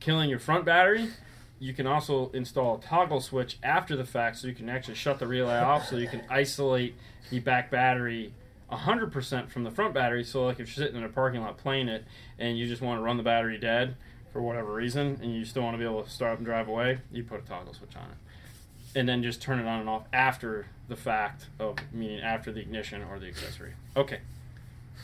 killing 0.00 0.28
your 0.28 0.38
front 0.38 0.64
battery, 0.64 1.10
you 1.58 1.72
can 1.72 1.86
also 1.86 2.30
install 2.34 2.76
a 2.76 2.80
toggle 2.80 3.20
switch 3.20 3.58
after 3.62 3.96
the 3.96 4.04
fact 4.04 4.38
so 4.38 4.48
you 4.48 4.54
can 4.54 4.68
actually 4.68 4.94
shut 4.94 5.18
the 5.18 5.26
relay 5.26 5.58
off 5.58 5.88
so 5.88 5.96
you 5.96 6.08
can 6.08 6.22
isolate 6.28 6.94
the 7.30 7.38
back 7.40 7.70
battery 7.70 8.32
100% 8.70 9.50
from 9.50 9.64
the 9.64 9.70
front 9.70 9.94
battery. 9.94 10.24
So, 10.24 10.44
like 10.46 10.58
if 10.58 10.76
you're 10.76 10.86
sitting 10.86 10.96
in 10.96 11.04
a 11.04 11.08
parking 11.08 11.40
lot 11.40 11.56
playing 11.56 11.88
it 11.88 12.04
and 12.38 12.58
you 12.58 12.66
just 12.66 12.82
want 12.82 12.98
to 12.98 13.02
run 13.02 13.16
the 13.16 13.22
battery 13.22 13.58
dead 13.58 13.96
for 14.32 14.42
whatever 14.42 14.72
reason 14.72 15.18
and 15.22 15.34
you 15.34 15.44
still 15.44 15.62
want 15.62 15.74
to 15.74 15.78
be 15.78 15.84
able 15.84 16.02
to 16.02 16.10
start 16.10 16.32
up 16.32 16.38
and 16.38 16.46
drive 16.46 16.68
away, 16.68 16.98
you 17.12 17.22
put 17.22 17.40
a 17.40 17.46
toggle 17.46 17.72
switch 17.72 17.96
on 17.96 18.10
it. 18.10 18.98
And 18.98 19.08
then 19.08 19.22
just 19.22 19.40
turn 19.42 19.58
it 19.58 19.66
on 19.66 19.80
and 19.80 19.88
off 19.88 20.04
after 20.12 20.66
the 20.88 20.96
fact 20.96 21.46
of 21.58 21.76
meaning 21.92 22.20
after 22.20 22.50
the 22.50 22.60
ignition 22.60 23.02
or 23.04 23.18
the 23.18 23.26
accessory. 23.26 23.74
Okay. 23.96 24.20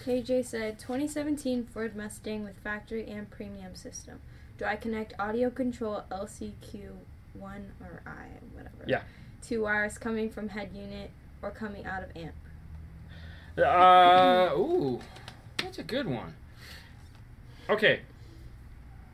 KJ 0.05 0.45
said 0.45 0.79
2017 0.79 1.67
Ford 1.67 1.95
Mustang 1.95 2.45
with 2.45 2.57
factory 2.59 3.07
and 3.09 3.31
premium 3.31 3.75
system. 3.75 4.21
Do 4.59 4.65
I 4.65 4.77
connect 4.77 5.15
audio 5.19 5.51
control 5.51 6.05
LCQ1 6.11 6.93
or 7.81 8.03
I, 8.07 8.27
whatever? 8.53 8.85
Yeah. 8.87 9.03
Two 9.41 9.63
wires 9.63 9.99
coming 9.99 10.31
from 10.31 10.49
head 10.49 10.71
unit 10.75 11.11
or 11.41 11.51
coming 11.51 11.85
out 11.87 12.03
of 12.03 12.11
amp. 12.17 12.35
Uh, 13.59 14.57
ooh, 14.57 15.01
that's 15.59 15.79
a 15.79 15.83
good 15.83 16.07
one. 16.07 16.35
Okay, 17.69 18.01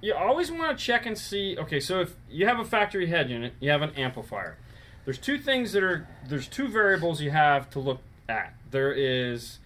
you 0.00 0.14
always 0.14 0.50
want 0.50 0.76
to 0.76 0.84
check 0.84 1.06
and 1.06 1.18
see. 1.18 1.56
Okay, 1.58 1.80
so 1.80 2.00
if 2.00 2.14
you 2.30 2.46
have 2.46 2.58
a 2.58 2.64
factory 2.64 3.06
head 3.06 3.30
unit, 3.30 3.54
you 3.60 3.70
have 3.70 3.82
an 3.82 3.90
amplifier. 3.96 4.56
There's 5.04 5.18
two 5.18 5.38
things 5.38 5.72
that 5.72 5.82
are 5.82 6.06
there's 6.28 6.46
two 6.46 6.68
variables 6.68 7.20
you 7.20 7.30
have 7.30 7.68
to 7.70 7.80
look 7.80 8.00
at. 8.28 8.54
There 8.70 8.92
is 8.92 9.58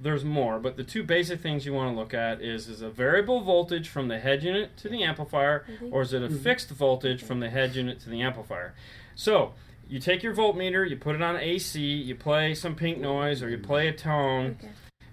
there's 0.00 0.24
more, 0.24 0.58
but 0.58 0.76
the 0.76 0.84
two 0.84 1.02
basic 1.02 1.40
things 1.40 1.66
you 1.66 1.72
want 1.72 1.92
to 1.92 1.98
look 1.98 2.14
at 2.14 2.40
is 2.40 2.68
is 2.68 2.82
a 2.82 2.88
variable 2.90 3.40
voltage 3.40 3.88
from 3.88 4.08
the 4.08 4.18
head 4.18 4.42
unit 4.42 4.76
to 4.78 4.88
the 4.88 5.02
amplifier, 5.02 5.64
or 5.90 6.02
is 6.02 6.12
it 6.12 6.22
a 6.22 6.30
fixed 6.30 6.70
voltage 6.70 7.22
from 7.22 7.40
the 7.40 7.50
head 7.50 7.74
unit 7.74 8.00
to 8.00 8.08
the 8.10 8.22
amplifier? 8.22 8.74
So 9.14 9.54
you 9.88 9.98
take 9.98 10.22
your 10.22 10.34
voltmeter, 10.34 10.88
you 10.88 10.96
put 10.96 11.14
it 11.16 11.22
on 11.22 11.36
AC, 11.36 11.80
you 11.80 12.14
play 12.14 12.54
some 12.54 12.74
pink 12.74 12.98
noise 12.98 13.42
or 13.42 13.48
you 13.50 13.58
play 13.58 13.88
a 13.88 13.92
tone, 13.92 14.56
Okay. 14.60 14.68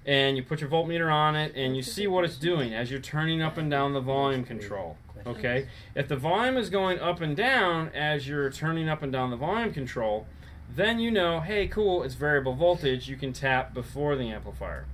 and 0.05 0.37
you 0.37 0.43
put 0.43 0.61
your 0.61 0.69
voltmeter 0.69 1.11
on 1.11 1.35
it, 1.35 1.53
and 1.55 1.75
you 1.75 1.81
see 1.81 2.05
what 2.05 2.23
it's 2.25 2.37
doing 2.37 2.73
as 2.73 2.91
you're 2.91 2.99
turning 2.99 3.41
up 3.41 3.57
and 3.57 3.71
down 3.71 3.93
the 3.93 4.01
volume 4.01 4.43
control. 4.43 4.97
Okay? 5.25 5.67
If 5.95 6.07
the 6.07 6.15
volume 6.17 6.55
is 6.57 6.69
going 6.69 6.99
up 6.99 7.19
and 7.21 7.35
down 7.35 7.89
as 7.95 8.27
you're 8.27 8.51
turning 8.51 8.87
up 8.87 9.01
and 9.01 9.11
down 9.11 9.31
the 9.31 9.35
volume 9.37 9.73
control, 9.73 10.27
then 10.75 10.99
you 10.99 11.11
know, 11.11 11.39
hey, 11.39 11.67
cool, 11.67 12.03
it's 12.03 12.15
variable 12.15 12.53
voltage. 12.53 13.07
You 13.07 13.15
can 13.15 13.33
tap 13.33 13.73
before 13.73 14.15
the 14.15 14.29
amplifier. 14.29 14.85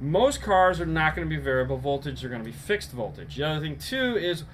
Most 0.00 0.42
cars 0.42 0.80
are 0.80 0.86
not 0.86 1.14
going 1.14 1.28
to 1.28 1.34
be 1.34 1.40
variable 1.40 1.78
voltage, 1.78 2.20
they're 2.20 2.30
going 2.30 2.42
to 2.42 2.50
be 2.50 2.56
fixed 2.56 2.90
voltage. 2.90 3.36
The 3.36 3.44
other 3.44 3.60
thing, 3.60 3.78
too, 3.78 4.16
is 4.16 4.44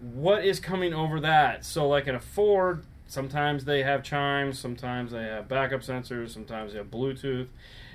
what 0.00 0.44
is 0.44 0.58
coming 0.58 0.92
over 0.92 1.20
that. 1.20 1.64
So, 1.64 1.88
like 1.88 2.08
in 2.08 2.14
a 2.14 2.20
Ford, 2.20 2.84
sometimes 3.06 3.64
they 3.64 3.84
have 3.84 4.02
chimes, 4.02 4.58
sometimes 4.58 5.12
they 5.12 5.22
have 5.24 5.48
backup 5.48 5.82
sensors, 5.82 6.30
sometimes 6.30 6.72
they 6.72 6.78
have 6.78 6.90
Bluetooth. 6.90 7.46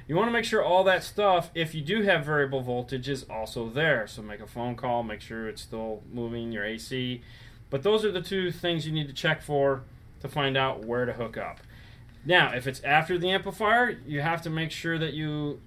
You 0.07 0.15
want 0.15 0.29
to 0.29 0.31
make 0.31 0.45
sure 0.45 0.63
all 0.63 0.85
that 0.85 1.03
stuff, 1.03 1.51
if 1.53 1.75
you 1.75 1.81
do 1.81 2.03
have 2.03 2.25
variable 2.25 2.61
voltage, 2.61 3.09
is 3.09 3.25
also 3.29 3.67
there. 3.69 4.07
So 4.07 4.21
make 4.21 4.39
a 4.39 4.47
phone 4.47 4.75
call, 4.75 5.03
make 5.03 5.19
sure 5.19 5.49
it's 5.49 5.61
still 5.61 6.01
moving 6.09 6.53
your 6.53 6.63
AC. 6.63 7.21
But 7.69 7.83
those 7.83 8.05
are 8.05 8.11
the 8.11 8.21
two 8.21 8.51
things 8.51 8.87
you 8.87 8.93
need 8.93 9.09
to 9.09 9.13
check 9.13 9.41
for 9.41 9.83
to 10.21 10.27
find 10.27 10.57
out 10.57 10.85
where 10.85 11.05
to 11.05 11.13
hook 11.13 11.37
up. 11.37 11.59
Now, 12.25 12.53
if 12.53 12.67
it's 12.67 12.81
after 12.83 13.17
the 13.17 13.29
amplifier, 13.29 13.99
you 14.05 14.21
have 14.21 14.41
to 14.43 14.49
make 14.49 14.71
sure 14.71 14.97
that 14.97 15.13
you 15.13 15.59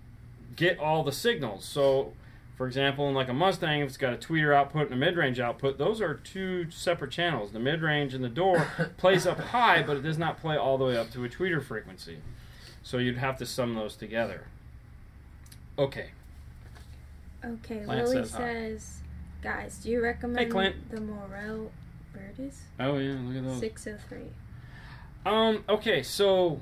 get 0.56 0.78
all 0.78 1.02
the 1.02 1.12
signals. 1.12 1.64
So, 1.64 2.12
for 2.56 2.66
example, 2.66 3.08
in 3.08 3.14
like 3.14 3.28
a 3.28 3.32
Mustang, 3.34 3.80
if 3.80 3.88
it's 3.88 3.96
got 3.96 4.12
a 4.12 4.16
tweeter 4.16 4.54
output 4.54 4.90
and 4.90 4.92
a 4.92 4.96
mid-range 4.96 5.40
output, 5.40 5.78
those 5.78 6.00
are 6.00 6.14
two 6.14 6.70
separate 6.70 7.10
channels. 7.10 7.52
The 7.52 7.60
mid-range 7.60 8.12
and 8.12 8.22
the 8.22 8.28
door 8.28 8.66
plays 8.98 9.26
up 9.26 9.38
high, 9.40 9.82
but 9.82 9.96
it 9.96 10.02
does 10.02 10.18
not 10.18 10.38
play 10.38 10.56
all 10.56 10.76
the 10.76 10.84
way 10.84 10.96
up 10.96 11.10
to 11.12 11.24
a 11.24 11.28
tweeter 11.28 11.62
frequency. 11.62 12.18
So 12.82 12.98
you'd 12.98 13.18
have 13.18 13.38
to 13.38 13.46
sum 13.46 13.74
those 13.74 13.96
together. 13.96 14.46
Okay. 15.78 16.10
Okay, 17.42 17.80
Clint 17.84 17.88
Lily 17.88 18.16
says 18.16 18.30
says, 18.32 18.96
guys, 19.42 19.78
do 19.78 19.90
you 19.90 20.02
recommend 20.02 20.50
Clint. 20.50 20.90
the 20.90 21.00
Morel 21.00 21.70
Virtus 22.12 22.60
Oh 22.78 22.98
yeah, 22.98 23.16
look 23.22 23.36
at 23.36 23.44
those. 23.44 23.60
six 23.60 23.86
oh 23.86 23.96
three. 24.08 24.28
Um. 25.26 25.64
Okay. 25.68 26.02
So 26.02 26.60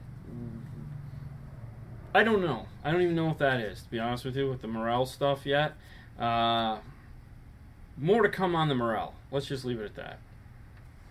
I 2.15 2.25
don't 2.25 2.41
know. 2.41 2.67
I 2.83 2.91
don't 2.91 3.03
even 3.03 3.15
know 3.15 3.27
what 3.27 3.39
that 3.39 3.61
is. 3.61 3.83
To 3.83 3.91
be 3.91 3.99
honest 3.99 4.25
with 4.25 4.37
you, 4.37 4.49
with 4.49 4.63
the 4.63 4.69
Morel 4.69 5.07
stuff 5.07 5.45
yet. 5.45 5.75
Uh, 6.19 6.79
more 7.97 8.23
to 8.23 8.29
come 8.29 8.55
on 8.55 8.69
the 8.69 8.75
Morel. 8.75 9.15
Let's 9.31 9.47
just 9.47 9.65
leave 9.65 9.81
it 9.81 9.85
at 9.85 9.95
that. 9.97 10.19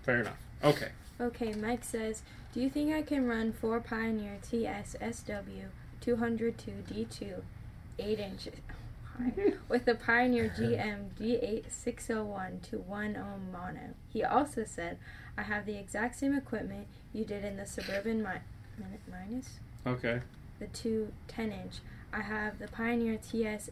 Fair 0.04 0.22
enough. 0.22 0.38
Okay. 0.64 0.90
Okay, 1.20 1.54
Mike 1.54 1.84
says, 1.84 2.24
Do 2.54 2.62
you 2.62 2.70
think 2.70 2.94
I 2.94 3.02
can 3.02 3.28
run 3.28 3.52
four 3.54 3.80
Pioneer 3.80 4.38
TS 4.42 4.96
SW 5.02 5.70
202 6.02 6.72
D2 6.90 7.42
8 8.00 8.20
inches 8.20 8.54
with 9.70 9.86
the 9.86 9.96
Pioneer 9.96 10.54
GM 10.58 11.10
G8 11.20 11.72
601 11.72 12.60
to 12.70 12.78
1 12.78 13.16
ohm 13.18 13.52
mono? 13.52 13.96
He 14.10 14.24
also 14.24 14.64
said, 14.64 14.98
I 15.38 15.44
have 15.44 15.66
the 15.66 15.78
exact 15.78 16.16
same 16.18 16.36
equipment 16.36 16.88
you 17.14 17.24
did 17.26 17.44
in 17.46 17.58
the 17.58 17.66
Suburban 17.66 18.24
mi- 18.24 18.42
min- 18.80 18.98
Minus, 19.10 19.60
Okay. 19.86 20.22
the 20.60 20.68
two 20.68 21.12
10 21.28 21.52
inch. 21.52 21.76
I 22.14 22.22
have 22.22 22.58
the 22.60 22.68
Pioneer 22.68 23.18
TS 23.18 23.70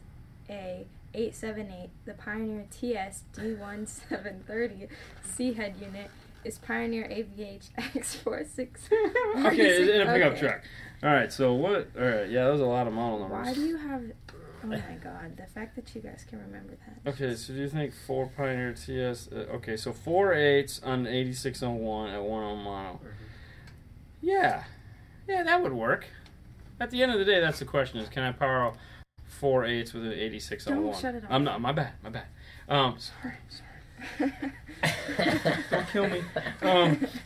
A 0.49 0.85
878, 1.13 1.89
the 2.05 2.13
Pioneer 2.13 2.65
TS 2.69 3.23
D1730 3.33 4.87
C 5.23 5.53
head 5.53 5.75
unit 5.79 6.09
is 6.43 6.57
Pioneer 6.59 7.05
AVH 7.09 7.69
X46. 7.77 8.67
okay, 9.47 9.95
in 10.01 10.07
a 10.07 10.13
pickup 10.13 10.33
Okay. 10.33 10.39
truck. 10.41 10.61
All 11.03 11.09
right. 11.13 11.31
So 11.31 11.53
what? 11.53 11.89
All 11.97 12.05
right. 12.05 12.29
Yeah, 12.29 12.45
those 12.45 12.61
are 12.61 12.65
a 12.65 12.67
lot 12.69 12.85
of 12.87 12.93
model 12.93 13.19
numbers. 13.19 13.47
Why 13.47 13.53
do 13.53 13.61
you 13.65 13.77
have? 13.77 14.03
Oh 14.65 14.69
my 14.69 14.97
god, 15.03 15.37
the 15.37 15.45
fact 15.45 15.75
that 15.75 15.93
you 15.93 16.01
guys 16.01 16.25
can 16.27 16.39
remember 16.39 16.73
that. 16.85 17.11
Okay, 17.11 17.35
so 17.35 17.53
do 17.53 17.59
you 17.59 17.69
think 17.69 17.93
four 17.93 18.31
Pioneer 18.35 18.73
TS? 18.73 19.29
Uh, 19.31 19.55
okay, 19.55 19.77
so 19.77 19.93
four 19.93 20.33
eights 20.33 20.81
on 20.83 21.05
8601 21.05 22.09
at 22.09 22.23
one 22.23 22.43
on 22.43 22.63
mono. 22.63 22.99
Yeah, 24.21 24.63
yeah, 25.27 25.43
that 25.43 25.61
would 25.61 25.73
work. 25.73 26.07
At 26.79 26.89
the 26.89 27.03
end 27.03 27.11
of 27.11 27.19
the 27.19 27.25
day, 27.25 27.39
that's 27.39 27.59
the 27.59 27.65
question: 27.65 27.99
is 27.99 28.09
can 28.09 28.23
I 28.23 28.31
power 28.31 28.73
four 29.27 29.65
eights 29.65 29.93
with 29.93 30.03
an 30.03 30.13
8601? 30.13 30.83
Don't 30.83 30.99
shut 30.99 31.15
it 31.15 31.23
off. 31.25 31.29
I'm 31.31 31.43
not. 31.43 31.61
My 31.61 31.71
bad. 31.71 31.93
My 32.03 32.09
bad. 32.09 32.25
Um, 32.67 32.97
sorry. 32.97 33.35
Sorry. 33.49 34.33
Don't 35.69 35.87
kill 35.89 36.09
me. 36.09 36.23
Um, 36.61 37.07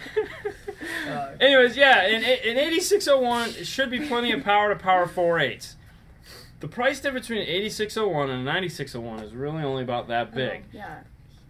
Uh, 1.08 1.32
anyways, 1.40 1.76
yeah, 1.76 2.08
in, 2.08 2.24
in 2.24 2.58
8601, 2.58 3.50
it 3.50 3.68
should 3.68 3.90
be 3.90 4.08
plenty 4.08 4.32
of 4.32 4.44
power 4.44 4.74
to 4.74 4.80
power 4.80 5.08
four 5.08 5.40
eights. 5.40 5.76
The 6.60 6.68
price 6.68 6.99
difference 6.99 7.28
between 7.28 7.47
8601 7.47 8.30
and 8.30 8.45
9601 8.45 9.20
is 9.20 9.34
really 9.34 9.64
only 9.64 9.84
about 9.84 10.07
that 10.10 10.34
big. 10.34 10.64
Oh, 10.66 10.70
yeah, 10.74 10.99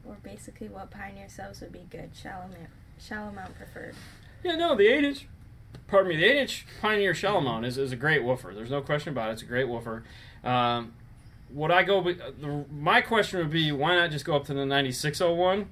or 0.06 0.18
basically 0.22 0.70
what 0.70 0.92
Pioneer 0.92 1.28
sells 1.28 1.62
would 1.62 1.72
be 1.72 1.88
good. 1.90 2.12
Shallow 2.14 2.48
mount, 2.48 2.70
shallow 3.00 3.32
mount 3.32 3.56
preferred. 3.56 3.96
Yeah, 4.44 4.56
no, 4.56 4.76
the 4.76 4.88
8 4.88 5.04
inch, 5.04 5.28
pardon 5.88 6.10
me, 6.10 6.18
the 6.18 6.26
8 6.26 6.38
inch 6.38 6.66
Pioneer 6.82 7.14
Shallow 7.14 7.42
Mount 7.42 7.66
is, 7.66 7.78
is 7.78 7.92
a 7.92 7.96
great 7.96 8.24
woofer. 8.24 8.54
There's 8.54 8.70
no 8.70 8.82
question 8.82 9.10
about 9.10 9.30
it. 9.30 9.34
It's 9.34 9.42
a 9.42 9.46
great 9.46 9.68
woofer. 9.68 10.04
Um, 10.44 10.94
would 11.52 11.72
I 11.72 11.84
go, 11.84 12.00
uh, 12.00 12.14
the, 12.40 12.66
my 12.72 13.02
question 13.02 13.40
would 13.40 13.50
be 13.50 13.72
why 13.72 13.96
not 13.96 14.12
just 14.12 14.24
go 14.24 14.36
up 14.36 14.46
to 14.46 14.54
the 14.54 14.66
9601? 14.66 15.68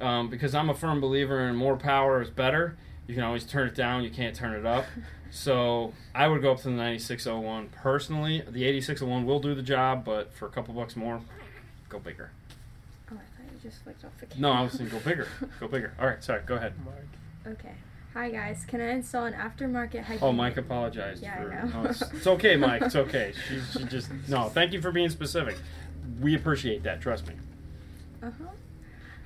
Um, 0.00 0.30
because 0.30 0.54
I'm 0.54 0.68
a 0.68 0.74
firm 0.74 1.00
believer 1.00 1.46
in 1.46 1.54
more 1.54 1.76
power 1.76 2.22
is 2.22 2.30
better. 2.30 2.76
You 3.06 3.14
can 3.14 3.24
always 3.24 3.44
turn 3.44 3.66
it 3.68 3.74
down, 3.74 4.04
you 4.04 4.10
can't 4.10 4.34
turn 4.34 4.54
it 4.54 4.66
up. 4.66 4.86
So 5.34 5.94
I 6.14 6.28
would 6.28 6.42
go 6.42 6.52
up 6.52 6.58
to 6.58 6.64
the 6.64 6.72
9601 6.72 7.68
personally. 7.70 8.42
The 8.46 8.64
8601 8.66 9.24
will 9.24 9.40
do 9.40 9.54
the 9.54 9.62
job, 9.62 10.04
but 10.04 10.30
for 10.34 10.44
a 10.44 10.50
couple 10.50 10.74
bucks 10.74 10.94
more, 10.94 11.22
go 11.88 11.98
bigger. 11.98 12.30
Oh, 13.10 13.14
I 13.14 13.16
thought 13.16 13.50
you 13.50 13.70
just 13.70 13.82
flicked 13.82 14.04
off 14.04 14.10
the 14.20 14.26
camera. 14.26 14.42
No, 14.42 14.52
I 14.52 14.60
was 14.62 14.72
saying 14.74 14.90
go 14.90 14.98
bigger. 14.98 15.26
Go 15.58 15.68
bigger. 15.68 15.94
All 15.98 16.06
right, 16.06 16.22
sorry, 16.22 16.42
go 16.44 16.56
ahead. 16.56 16.74
Mark. 16.84 17.56
Okay. 17.58 17.72
Hi 18.12 18.28
guys, 18.30 18.66
can 18.68 18.82
I 18.82 18.90
install 18.90 19.24
an 19.24 19.32
aftermarket 19.32 20.02
head 20.04 20.18
Oh. 20.20 20.32
Mike 20.32 20.58
apologized. 20.58 21.22
Yeah, 21.22 21.36
I 21.50 21.64
know. 21.64 21.82
no, 21.82 21.88
it's, 21.88 22.02
it's 22.02 22.26
okay, 22.26 22.56
Mike. 22.58 22.82
It's 22.82 22.94
okay. 22.96 23.32
She, 23.48 23.58
she 23.78 23.84
just 23.86 24.10
no. 24.28 24.50
Thank 24.50 24.74
you 24.74 24.82
for 24.82 24.92
being 24.92 25.08
specific. 25.08 25.56
We 26.20 26.34
appreciate 26.34 26.82
that. 26.82 27.00
Trust 27.00 27.26
me. 27.26 27.36
Uh 28.22 28.26
huh. 28.38 28.50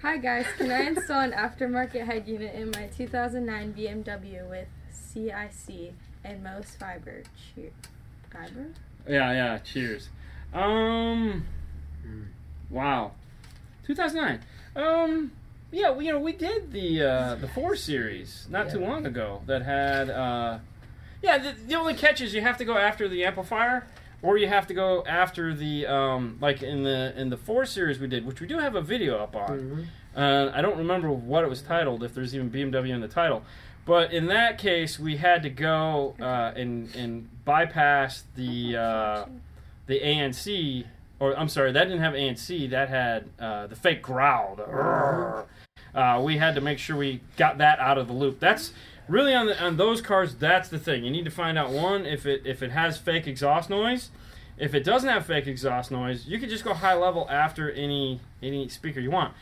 Hi 0.03 0.19
guys, 0.19 0.45
can 0.59 0.71
I 0.71 0.83
install 0.83 1.21
an 1.21 1.33
aftermarket 1.33 2.05
head 2.05 2.29
unit 2.29 2.55
in 2.55 2.71
my 2.71 2.89
2009 2.97 3.75
BMW 3.75 4.49
with 4.49 4.69
CIC 4.93 5.95
and 6.23 6.43
MOST 6.45 6.79
fiber? 6.79 7.23
Cheer. 7.55 7.71
Fiber? 8.31 8.67
Yeah, 9.09 9.33
yeah. 9.33 9.59
Cheers. 9.59 10.11
Um. 10.53 11.47
Wow. 12.69 13.13
2009. 13.87 14.41
Um. 14.77 15.33
Yeah, 15.73 15.93
we, 15.93 16.07
you 16.07 16.13
know 16.13 16.21
we 16.21 16.33
did 16.33 16.73
the 16.73 17.03
uh, 17.03 17.35
the 17.37 17.49
four 17.49 17.75
series 17.75 18.47
not 18.51 18.71
too 18.71 18.81
long 18.81 19.07
ago 19.07 19.43
that 19.47 19.63
had. 19.63 20.11
Uh, 20.11 20.59
yeah, 21.23 21.39
the, 21.39 21.55
the 21.67 21.75
only 21.75 21.95
catch 21.95 22.21
is 22.21 22.35
you 22.35 22.43
have 22.43 22.59
to 22.59 22.65
go 22.65 22.77
after 22.77 23.09
the 23.09 23.25
amplifier, 23.25 23.87
or 24.23 24.39
you 24.39 24.49
have 24.49 24.67
to 24.69 24.75
go 24.75 25.05
after 25.07 25.55
the 25.55 25.87
um, 25.87 26.39
like 26.41 26.63
in 26.63 26.83
the 26.83 27.13
in 27.17 27.31
the 27.31 27.37
four 27.37 27.65
series 27.67 27.99
we 27.99 28.07
did, 28.07 28.27
which 28.27 28.41
we 28.41 28.47
do 28.47 28.59
have 28.59 28.75
a 28.75 28.81
video 28.83 29.19
up 29.19 29.37
on. 29.37 29.49
Mhm. 29.61 29.87
Uh, 30.17 30.51
I 30.55 30.63
don't 30.63 30.79
remember 30.79 31.11
what 31.11 31.45
it 31.45 31.51
was 31.51 31.61
titled, 31.61 32.03
if 32.03 32.15
there's 32.15 32.35
even 32.35 32.51
BMW 32.51 32.95
in 32.95 33.01
the 33.03 33.09
title. 33.09 33.43
But 33.85 34.13
in 34.13 34.27
that 34.27 34.57
case, 34.59 34.99
we 34.99 35.19
had 35.19 35.43
to 35.45 35.51
go 35.51 36.15
uh, 36.21 36.53
and, 36.57 36.93
and 36.97 37.29
bypass 37.45 38.25
the 38.35 38.77
uh, 38.77 39.25
the 39.87 40.01
ANC, 40.01 40.85
or 41.21 41.39
I'm 41.39 41.49
sorry, 41.49 41.71
that 41.73 41.85
didn't 41.85 42.01
have 42.01 42.15
ANC. 42.15 42.69
That 42.71 42.89
had 42.89 43.29
uh, 43.39 43.67
the 43.69 43.77
fake 43.77 44.03
growl. 44.03 44.57
The 44.57 44.65
uh, 45.95 46.21
we 46.23 46.39
had 46.39 46.55
to 46.57 46.61
make 46.61 46.79
sure 46.79 46.97
we 46.97 47.21
got 47.37 47.59
that 47.59 47.79
out 47.79 47.97
of 47.99 48.07
the 48.09 48.13
loop. 48.13 48.41
That's 48.41 48.73
really 49.09 49.35
on 49.35 49.47
the, 49.47 49.63
on 49.63 49.77
those 49.77 50.01
cars. 50.01 50.35
That's 50.35 50.69
the 50.69 50.79
thing. 50.79 51.05
You 51.05 51.11
need 51.11 51.25
to 51.25 51.31
find 51.31 51.59
out 51.59 51.71
one 51.71 52.07
if 52.07 52.27
it 52.27 52.43
if 52.45 52.63
it 52.63 52.71
has 52.71 52.99
fake 52.99 53.27
exhaust 53.27 53.71
noise. 53.71 54.11
If 54.59 54.75
it 54.75 54.85
doesn't 54.85 55.09
have 55.09 55.27
fake 55.27 55.47
exhaust 55.47 55.91
noise, 55.91 56.27
you 56.27 56.39
can 56.39 56.49
just 56.49 56.65
go 56.65 56.73
high 56.73 56.95
level 56.95 57.29
after 57.31 57.71
any 57.71 58.21
any 58.43 58.69
speaker 58.69 59.01
you 59.01 59.11
want. 59.11 59.35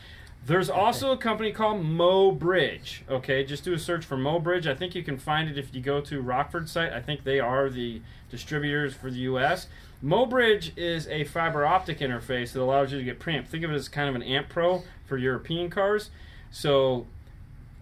There's 0.45 0.69
also 0.69 1.11
a 1.11 1.17
company 1.17 1.51
called 1.51 1.83
Mo 1.83 2.31
Bridge. 2.31 3.03
Okay, 3.09 3.43
just 3.43 3.63
do 3.63 3.73
a 3.73 3.79
search 3.79 4.05
for 4.05 4.15
Mo 4.15 4.39
Bridge. 4.39 4.67
I 4.67 4.75
think 4.75 4.93
you 4.93 5.01
can 5.01 5.17
find 5.17 5.49
it 5.49 5.57
if 5.57 5.73
you 5.73 5.81
go 5.81 6.01
to 6.01 6.21
Rockford's 6.21 6.71
site. 6.71 6.93
I 6.93 7.01
think 7.01 7.23
they 7.23 7.39
are 7.39 7.67
the 7.67 8.01
distributors 8.29 8.93
for 8.93 9.09
the 9.09 9.17
U.S. 9.19 9.67
Mo 10.03 10.27
Bridge 10.27 10.71
is 10.75 11.07
a 11.07 11.23
fiber 11.23 11.65
optic 11.65 11.97
interface 11.97 12.51
that 12.51 12.61
allows 12.61 12.91
you 12.91 12.99
to 12.99 13.03
get 13.03 13.19
preamp. 13.19 13.47
Think 13.47 13.63
of 13.63 13.71
it 13.71 13.75
as 13.75 13.89
kind 13.89 14.07
of 14.07 14.13
an 14.13 14.21
amp 14.21 14.49
pro 14.49 14.83
for 15.05 15.17
European 15.17 15.71
cars. 15.71 16.11
So 16.51 17.07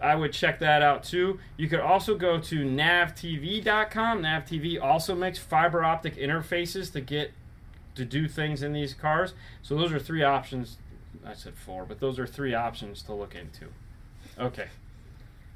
I 0.04 0.14
would 0.14 0.32
check 0.32 0.58
that 0.58 0.82
out 0.82 1.02
too. 1.02 1.40
You 1.56 1.68
could 1.68 1.80
also 1.80 2.14
go 2.14 2.38
to 2.38 2.64
navtv.com. 2.64 4.22
NavTV 4.22 4.82
also 4.82 5.14
makes 5.14 5.38
fiber 5.38 5.82
optic 5.82 6.16
interfaces 6.16 6.92
to 6.92 7.00
get 7.00 7.32
to 7.94 8.04
do 8.04 8.28
things 8.28 8.62
in 8.62 8.72
these 8.72 8.92
cars. 8.92 9.32
So 9.62 9.76
those 9.76 9.92
are 9.92 9.98
three 9.98 10.22
options. 10.22 10.76
I 11.24 11.32
said 11.32 11.54
four, 11.54 11.86
but 11.86 12.00
those 12.00 12.18
are 12.18 12.26
three 12.26 12.54
options 12.54 13.02
to 13.02 13.14
look 13.14 13.34
into. 13.34 13.68
Okay. 14.38 14.68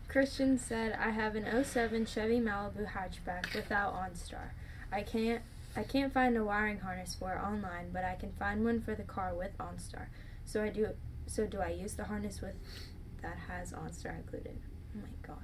Christian 0.09 0.57
said, 0.57 0.97
"I 0.99 1.11
have 1.11 1.37
an 1.37 1.45
07 1.45 2.07
Chevy 2.07 2.41
Malibu 2.41 2.87
hatchback 2.93 3.55
without 3.55 3.95
OnStar. 3.95 4.53
I 4.91 5.03
can't 5.03 5.43
I 5.77 5.83
can't 5.83 6.13
find 6.13 6.37
a 6.37 6.45
wiring 6.45 6.81
harness 6.81 7.15
for 7.15 7.35
it 7.35 7.47
online, 7.47 7.91
but 7.93 8.05
I 8.05 8.15
can 8.15 8.33
find 8.33 8.65
one 8.65 8.81
for 8.81 8.95
the 8.95 9.03
car 9.03 9.35
with 9.35 9.57
OnStar. 9.59 10.07
So 10.47 10.63
I 10.63 10.71
do 10.71 10.89
so 11.27 11.47
do 11.47 11.61
I 11.61 11.69
use 11.69 11.95
the 11.95 12.05
harness 12.05 12.41
with 12.41 12.55
that 13.23 13.37
has 13.49 13.73
OnStar 13.73 14.17
included? 14.17 14.59
Oh 14.97 15.01
my 15.03 15.27
god. 15.27 15.39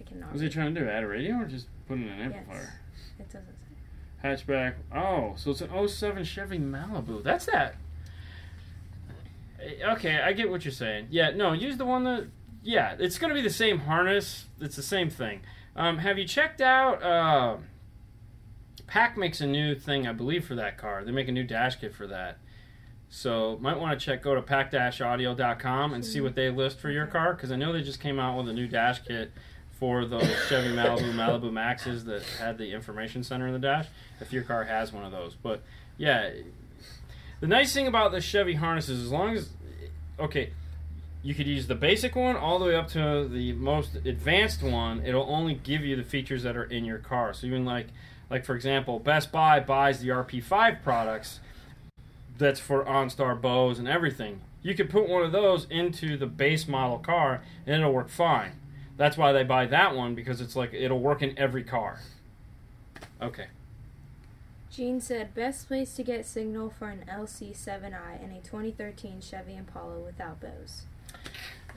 I 0.00 0.04
cannot. 0.04 0.26
What 0.26 0.32
was 0.34 0.42
he 0.42 0.48
trying 0.48 0.74
to 0.74 0.80
do? 0.80 0.88
Add 0.88 1.04
a 1.04 1.06
radio 1.06 1.36
or 1.36 1.44
just 1.44 1.66
put 1.88 1.98
in 1.98 2.08
an 2.08 2.20
amplifier? 2.20 2.72
Yes. 2.92 3.10
It 3.18 3.32
doesn't 3.32 3.48
say. 3.58 4.24
Hatchback. 4.28 4.74
Oh, 4.94 5.34
so 5.36 5.50
it's 5.50 5.60
an 5.60 5.88
07 5.88 6.24
Chevy 6.24 6.58
Malibu. 6.58 7.22
That's 7.22 7.46
that. 7.46 7.76
Eh, 9.60 9.84
Okay, 9.92 10.20
I 10.20 10.32
get 10.32 10.50
what 10.50 10.64
you're 10.64 10.72
saying. 10.72 11.08
Yeah, 11.10 11.30
no, 11.30 11.52
use 11.52 11.76
the 11.76 11.84
one 11.84 12.04
that. 12.04 12.26
Yeah, 12.64 12.94
it's 12.98 13.18
going 13.18 13.30
to 13.30 13.34
be 13.34 13.40
the 13.42 13.50
same 13.52 13.80
harness. 13.80 14.46
It's 14.60 14.76
the 14.76 14.82
same 14.82 15.10
thing. 15.10 15.40
Um, 15.74 15.98
have 15.98 16.16
you 16.18 16.24
checked 16.26 16.60
out? 16.60 17.02
Uh, 17.02 17.56
PAC 18.86 19.16
makes 19.16 19.40
a 19.40 19.46
new 19.46 19.74
thing, 19.74 20.06
I 20.06 20.12
believe, 20.12 20.44
for 20.46 20.54
that 20.54 20.78
car. 20.78 21.02
They 21.04 21.10
make 21.10 21.26
a 21.28 21.32
new 21.32 21.42
dash 21.44 21.76
kit 21.80 21.92
for 21.94 22.06
that. 22.06 22.38
So 23.14 23.58
might 23.60 23.78
want 23.78 24.00
to 24.00 24.02
check. 24.04 24.22
Go 24.22 24.34
to 24.34 24.40
pac-audio.com 24.40 25.92
and 25.92 26.02
see 26.02 26.18
hmm. 26.18 26.24
what 26.24 26.34
they 26.34 26.48
list 26.48 26.78
for 26.78 26.90
your 26.90 27.06
car 27.06 27.34
because 27.34 27.52
I 27.52 27.56
know 27.56 27.70
they 27.70 27.82
just 27.82 28.00
came 28.00 28.18
out 28.18 28.38
with 28.38 28.48
a 28.48 28.54
new 28.54 28.66
dash 28.66 29.02
kit 29.04 29.32
for 29.78 30.06
those 30.06 30.34
Chevy 30.48 30.74
Malibu 30.74 31.12
Malibu 31.14 31.52
Maxes 31.52 32.06
that 32.06 32.22
had 32.38 32.56
the 32.56 32.72
information 32.72 33.22
center 33.22 33.46
in 33.46 33.52
the 33.52 33.58
dash. 33.58 33.86
If 34.20 34.32
your 34.32 34.44
car 34.44 34.64
has 34.64 34.94
one 34.94 35.04
of 35.04 35.12
those, 35.12 35.34
but 35.34 35.62
yeah, 35.98 36.30
the 37.40 37.46
nice 37.46 37.74
thing 37.74 37.86
about 37.86 38.12
the 38.12 38.20
Chevy 38.22 38.54
harnesses, 38.54 39.00
is 39.00 39.04
as 39.04 39.12
long 39.12 39.36
as 39.36 39.50
okay, 40.18 40.50
you 41.22 41.34
could 41.34 41.46
use 41.46 41.66
the 41.66 41.74
basic 41.74 42.16
one 42.16 42.34
all 42.34 42.58
the 42.58 42.64
way 42.64 42.74
up 42.74 42.88
to 42.92 43.28
the 43.28 43.52
most 43.52 43.94
advanced 44.06 44.62
one. 44.62 45.04
It'll 45.04 45.28
only 45.28 45.52
give 45.52 45.84
you 45.84 45.96
the 45.96 46.02
features 46.02 46.44
that 46.44 46.56
are 46.56 46.64
in 46.64 46.86
your 46.86 46.98
car. 46.98 47.34
So 47.34 47.46
even 47.46 47.66
like 47.66 47.88
like 48.30 48.46
for 48.46 48.54
example, 48.54 49.00
Best 49.00 49.30
Buy 49.30 49.60
buys 49.60 50.00
the 50.00 50.08
RP5 50.08 50.82
products. 50.82 51.40
That's 52.42 52.58
for 52.58 52.84
OnStar 52.84 53.40
Bose 53.40 53.78
and 53.78 53.86
everything. 53.86 54.40
You 54.62 54.74
could 54.74 54.90
put 54.90 55.08
one 55.08 55.22
of 55.22 55.30
those 55.30 55.64
into 55.70 56.16
the 56.16 56.26
base 56.26 56.66
model 56.66 56.98
car 56.98 57.40
and 57.64 57.76
it'll 57.76 57.92
work 57.92 58.08
fine. 58.08 58.52
That's 58.96 59.16
why 59.16 59.30
they 59.32 59.44
buy 59.44 59.66
that 59.66 59.94
one 59.94 60.16
because 60.16 60.40
it's 60.40 60.56
like 60.56 60.74
it'll 60.74 60.98
work 60.98 61.22
in 61.22 61.38
every 61.38 61.62
car. 61.62 62.00
Okay. 63.20 63.46
Gene 64.72 65.00
said, 65.00 65.34
best 65.34 65.68
place 65.68 65.94
to 65.94 66.02
get 66.02 66.26
signal 66.26 66.70
for 66.70 66.88
an 66.88 67.04
LC7i 67.08 68.24
in 68.24 68.32
a 68.32 68.40
2013 68.40 69.20
Chevy 69.20 69.54
Impala 69.54 70.00
without 70.00 70.40
Bose. 70.40 70.86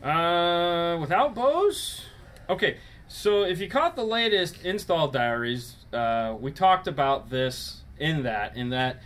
Uh, 0.01 0.97
without 0.99 1.35
bows? 1.35 2.05
Okay, 2.49 2.77
so 3.07 3.43
if 3.43 3.59
you 3.59 3.69
caught 3.69 3.95
the 3.95 4.03
latest 4.03 4.65
install 4.65 5.09
diaries, 5.09 5.75
uh, 5.93 6.35
we 6.39 6.51
talked 6.51 6.87
about 6.87 7.29
this 7.29 7.81
in 7.99 8.23
that, 8.23 8.55
in 8.57 8.69
that 8.69 9.01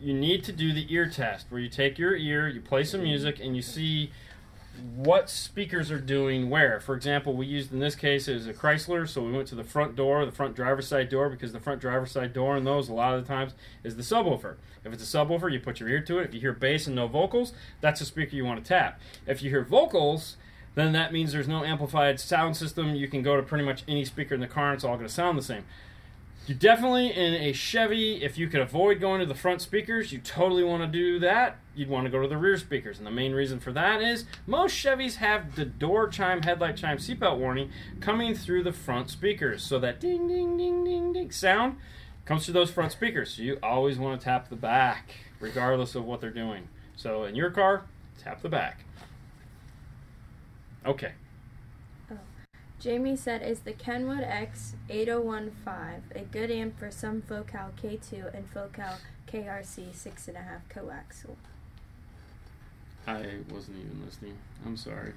you 0.00 0.14
need 0.14 0.44
to 0.44 0.52
do 0.52 0.72
the 0.72 0.86
ear 0.92 1.08
test 1.08 1.46
where 1.50 1.60
you 1.60 1.68
take 1.68 1.98
your 1.98 2.16
ear, 2.16 2.48
you 2.48 2.60
play 2.60 2.84
some 2.84 3.02
music, 3.02 3.38
and 3.40 3.54
you 3.54 3.62
see 3.62 4.10
what 4.94 5.28
speakers 5.28 5.90
are 5.90 6.00
doing 6.00 6.48
where. 6.48 6.80
For 6.80 6.94
example, 6.94 7.34
we 7.34 7.46
used 7.46 7.72
in 7.72 7.80
this 7.80 7.94
case 7.94 8.28
is 8.28 8.46
a 8.46 8.54
Chrysler, 8.54 9.06
so 9.08 9.22
we 9.22 9.32
went 9.32 9.48
to 9.48 9.54
the 9.54 9.64
front 9.64 9.94
door, 9.94 10.24
the 10.24 10.32
front 10.32 10.56
driver's 10.56 10.88
side 10.88 11.08
door, 11.08 11.28
because 11.28 11.52
the 11.52 11.60
front 11.60 11.80
driver's 11.80 12.12
side 12.12 12.32
door 12.32 12.56
in 12.56 12.64
those 12.64 12.88
a 12.88 12.94
lot 12.94 13.14
of 13.14 13.22
the 13.22 13.28
times 13.28 13.52
is 13.84 13.96
the 13.96 14.02
subwoofer. 14.02 14.56
If 14.84 14.92
it's 14.92 15.14
a 15.14 15.18
subwoofer, 15.18 15.52
you 15.52 15.60
put 15.60 15.80
your 15.80 15.88
ear 15.88 16.00
to 16.02 16.18
it. 16.18 16.26
If 16.26 16.34
you 16.34 16.40
hear 16.40 16.52
bass 16.52 16.86
and 16.86 16.96
no 16.96 17.08
vocals, 17.08 17.52
that's 17.80 18.00
a 18.00 18.06
speaker 18.06 18.34
you 18.34 18.44
want 18.44 18.64
to 18.64 18.68
tap. 18.68 19.00
If 19.26 19.42
you 19.42 19.50
hear 19.50 19.64
vocals, 19.64 20.36
then 20.76 20.92
that 20.92 21.12
means 21.12 21.32
there's 21.32 21.48
no 21.48 21.64
amplified 21.64 22.18
sound 22.20 22.56
system. 22.56 22.94
You 22.94 23.08
can 23.08 23.22
go 23.22 23.36
to 23.36 23.42
pretty 23.42 23.64
much 23.64 23.82
any 23.86 24.04
speaker 24.04 24.34
in 24.34 24.40
the 24.40 24.46
car, 24.46 24.70
and 24.70 24.76
it's 24.76 24.84
all 24.84 24.94
going 24.94 25.08
to 25.08 25.12
sound 25.12 25.36
the 25.36 25.42
same. 25.42 25.64
You 26.46 26.54
definitely 26.56 27.12
in 27.12 27.34
a 27.34 27.52
Chevy, 27.52 28.24
if 28.24 28.36
you 28.36 28.48
could 28.48 28.60
avoid 28.60 29.00
going 29.00 29.20
to 29.20 29.26
the 29.26 29.36
front 29.36 29.62
speakers, 29.62 30.10
you 30.10 30.18
totally 30.18 30.64
want 30.64 30.82
to 30.82 30.88
do 30.88 31.20
that. 31.20 31.58
You'd 31.76 31.88
want 31.88 32.06
to 32.06 32.10
go 32.10 32.20
to 32.20 32.26
the 32.26 32.36
rear 32.36 32.56
speakers, 32.56 32.98
and 32.98 33.06
the 33.06 33.12
main 33.12 33.32
reason 33.32 33.60
for 33.60 33.72
that 33.72 34.02
is 34.02 34.24
most 34.46 34.74
Chevys 34.74 35.16
have 35.16 35.54
the 35.54 35.64
door 35.64 36.08
chime, 36.08 36.42
headlight 36.42 36.76
chime, 36.76 36.98
seatbelt 36.98 37.38
warning 37.38 37.70
coming 38.00 38.34
through 38.34 38.64
the 38.64 38.72
front 38.72 39.10
speakers, 39.10 39.62
so 39.62 39.78
that 39.78 40.00
ding, 40.00 40.26
ding, 40.26 40.56
ding, 40.56 40.82
ding, 40.82 41.12
ding 41.12 41.30
sound 41.30 41.76
comes 42.24 42.44
through 42.44 42.54
those 42.54 42.70
front 42.70 42.90
speakers. 42.90 43.34
So 43.34 43.42
you 43.42 43.58
always 43.62 43.98
want 43.98 44.20
to 44.20 44.24
tap 44.24 44.48
the 44.48 44.56
back, 44.56 45.10
regardless 45.38 45.94
of 45.94 46.04
what 46.04 46.20
they're 46.20 46.30
doing. 46.30 46.68
So 46.96 47.24
in 47.24 47.36
your 47.36 47.50
car, 47.50 47.84
tap 48.18 48.42
the 48.42 48.48
back. 48.48 48.84
Okay. 50.84 51.12
Jamie 52.80 53.14
said, 53.14 53.42
is 53.42 53.60
the 53.60 53.72
Kenwood 53.72 54.24
X8015 54.24 56.00
a 56.14 56.20
good 56.32 56.50
amp 56.50 56.78
for 56.78 56.90
some 56.90 57.20
Focal 57.20 57.72
K2 57.80 58.34
and 58.34 58.48
Focal 58.48 58.96
KRC 59.30 59.90
6.5 59.90 60.60
coaxial? 60.74 61.36
I 63.06 63.40
wasn't 63.52 63.76
even 63.78 64.02
listening. 64.04 64.38
I'm 64.64 64.78
sorry. 64.78 65.12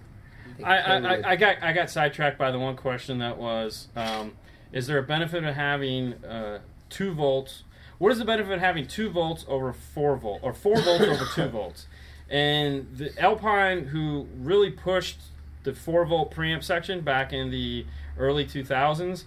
I, 0.62 0.78
I, 0.78 0.98
I, 0.98 1.32
I 1.32 1.36
got 1.38 1.64
I 1.64 1.72
got 1.72 1.90
sidetracked 1.90 2.38
by 2.38 2.52
the 2.52 2.60
one 2.60 2.76
question 2.76 3.20
that 3.20 3.38
was, 3.38 3.88
um, 3.96 4.34
is 4.74 4.88
there 4.88 4.98
a 4.98 5.04
benefit 5.04 5.46
of 5.46 5.56
having 5.56 6.14
uh, 6.26 6.60
two 6.90 7.14
volts? 7.14 7.64
What 7.98 8.12
is 8.12 8.20
the 8.20 8.26
benefit 8.26 8.52
of 8.52 8.60
having 8.60 8.88
two 8.88 9.10
volts 9.10 9.46
over 9.48 9.72
four 9.72 10.18
volt 10.18 10.42
or 10.44 10.54
four 10.54 10.82
volts 10.82 11.06
over 11.06 11.26
two 11.34 11.48
volts? 11.50 11.88
And 12.30 12.88
the 12.98 13.18
Alpine, 13.22 13.86
who 13.86 14.28
really 14.38 14.72
pushed 14.72 15.20
the 15.64 15.74
four 15.74 16.06
volt 16.06 16.34
preamp 16.34 16.64
section 16.64 17.02
back 17.02 17.34
in 17.34 17.50
the 17.50 17.86
early 18.18 18.46
2000s, 18.46 19.24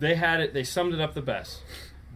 they 0.00 0.14
had 0.16 0.40
it. 0.40 0.54
They 0.54 0.64
summed 0.64 0.94
it 0.94 1.00
up 1.00 1.14
the 1.14 1.22
best. 1.22 1.62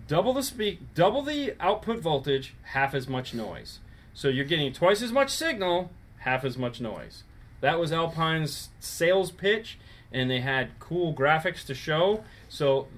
Double 0.06 0.32
the 0.32 0.42
speak, 0.42 0.94
double 0.94 1.22
the 1.22 1.54
output 1.60 2.00
voltage, 2.00 2.54
half 2.62 2.94
as 2.94 3.08
much 3.08 3.34
noise. 3.34 3.80
So 4.14 4.28
you're 4.28 4.46
getting 4.46 4.72
twice 4.72 5.02
as 5.02 5.12
much 5.12 5.30
signal, 5.30 5.90
half 6.20 6.44
as 6.44 6.56
much 6.56 6.80
noise. 6.80 7.24
That 7.60 7.78
was 7.78 7.92
Alpine's 7.92 8.70
sales 8.80 9.30
pitch, 9.30 9.78
and 10.12 10.30
they 10.30 10.40
had 10.40 10.70
cool 10.78 11.12
graphics 11.14 11.64
to 11.66 11.74
show. 11.74 12.24
So, 12.48 12.88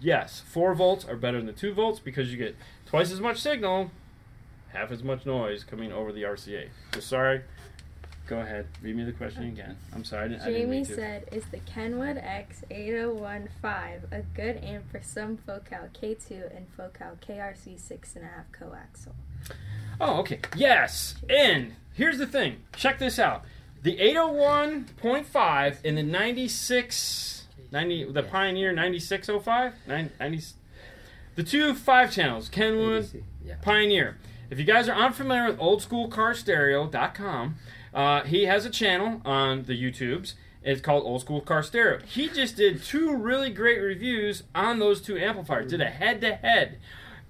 yes, 0.00 0.42
4 0.46 0.74
volts 0.74 1.04
are 1.04 1.16
better 1.16 1.38
than 1.38 1.46
the 1.46 1.52
2 1.52 1.74
volts 1.74 1.98
because 1.98 2.30
you 2.30 2.38
get 2.38 2.56
twice 2.86 3.10
as 3.10 3.20
much 3.20 3.38
signal, 3.38 3.90
half 4.68 4.90
as 4.92 5.02
much 5.02 5.26
noise 5.26 5.64
coming 5.64 5.92
over 5.92 6.12
the 6.12 6.22
RCA. 6.22 6.68
So, 6.94 7.00
sorry. 7.00 7.42
Go 8.30 8.38
ahead. 8.38 8.68
Read 8.80 8.94
me 8.94 9.02
the 9.02 9.10
question 9.10 9.42
again. 9.42 9.76
I'm 9.92 10.04
sorry. 10.04 10.26
I 10.26 10.28
didn't, 10.28 10.42
I 10.42 10.44
didn't 10.46 10.60
Jamie 10.60 10.70
mean 10.70 10.86
to. 10.86 10.94
said, 10.94 11.28
is 11.32 11.44
the 11.46 11.58
Kenwood 11.58 12.16
X8015 12.16 14.12
a 14.12 14.22
good 14.36 14.62
amp 14.62 14.88
for 14.88 15.02
some 15.02 15.36
Focal 15.36 15.88
K2 16.00 16.56
and 16.56 16.68
Focal 16.76 17.18
KRC 17.26 17.74
6.5 17.74 18.22
coaxial? 18.56 19.14
Oh, 20.00 20.20
okay. 20.20 20.38
Yes. 20.54 21.16
And 21.28 21.74
here's 21.92 22.18
the 22.18 22.26
thing. 22.26 22.58
Check 22.76 23.00
this 23.00 23.18
out. 23.18 23.44
The 23.82 23.96
801.5 23.98 25.76
and 25.84 25.98
the 25.98 26.04
96 26.04 27.48
90 27.72 28.12
the 28.12 28.22
Pioneer 28.22 28.72
9605 28.72 29.72
nine- 29.88 30.10
90 30.20 30.44
the 31.36 31.42
two 31.42 31.74
five 31.74 32.12
channels 32.12 32.48
Kenwood 32.48 33.08
Yeah. 33.44 33.54
Pioneer. 33.62 34.18
If 34.50 34.58
you 34.60 34.64
guys 34.64 34.88
are 34.88 34.94
unfamiliar 34.94 35.46
with 35.46 35.58
oldschoolcarstereo.com, 35.58 37.56
uh, 37.94 38.22
he 38.22 38.44
has 38.46 38.64
a 38.64 38.70
channel 38.70 39.20
on 39.24 39.64
the 39.64 39.80
YouTubes. 39.80 40.34
It's 40.62 40.80
called 40.80 41.04
Old 41.04 41.22
School 41.22 41.40
Car 41.40 41.62
Stereo. 41.62 42.00
He 42.04 42.28
just 42.28 42.56
did 42.56 42.82
two 42.82 43.16
really 43.16 43.50
great 43.50 43.80
reviews 43.80 44.42
on 44.54 44.78
those 44.78 45.00
two 45.00 45.16
amplifiers. 45.16 45.70
Did 45.70 45.80
a 45.80 45.86
head 45.86 46.20
to 46.20 46.34
head. 46.34 46.78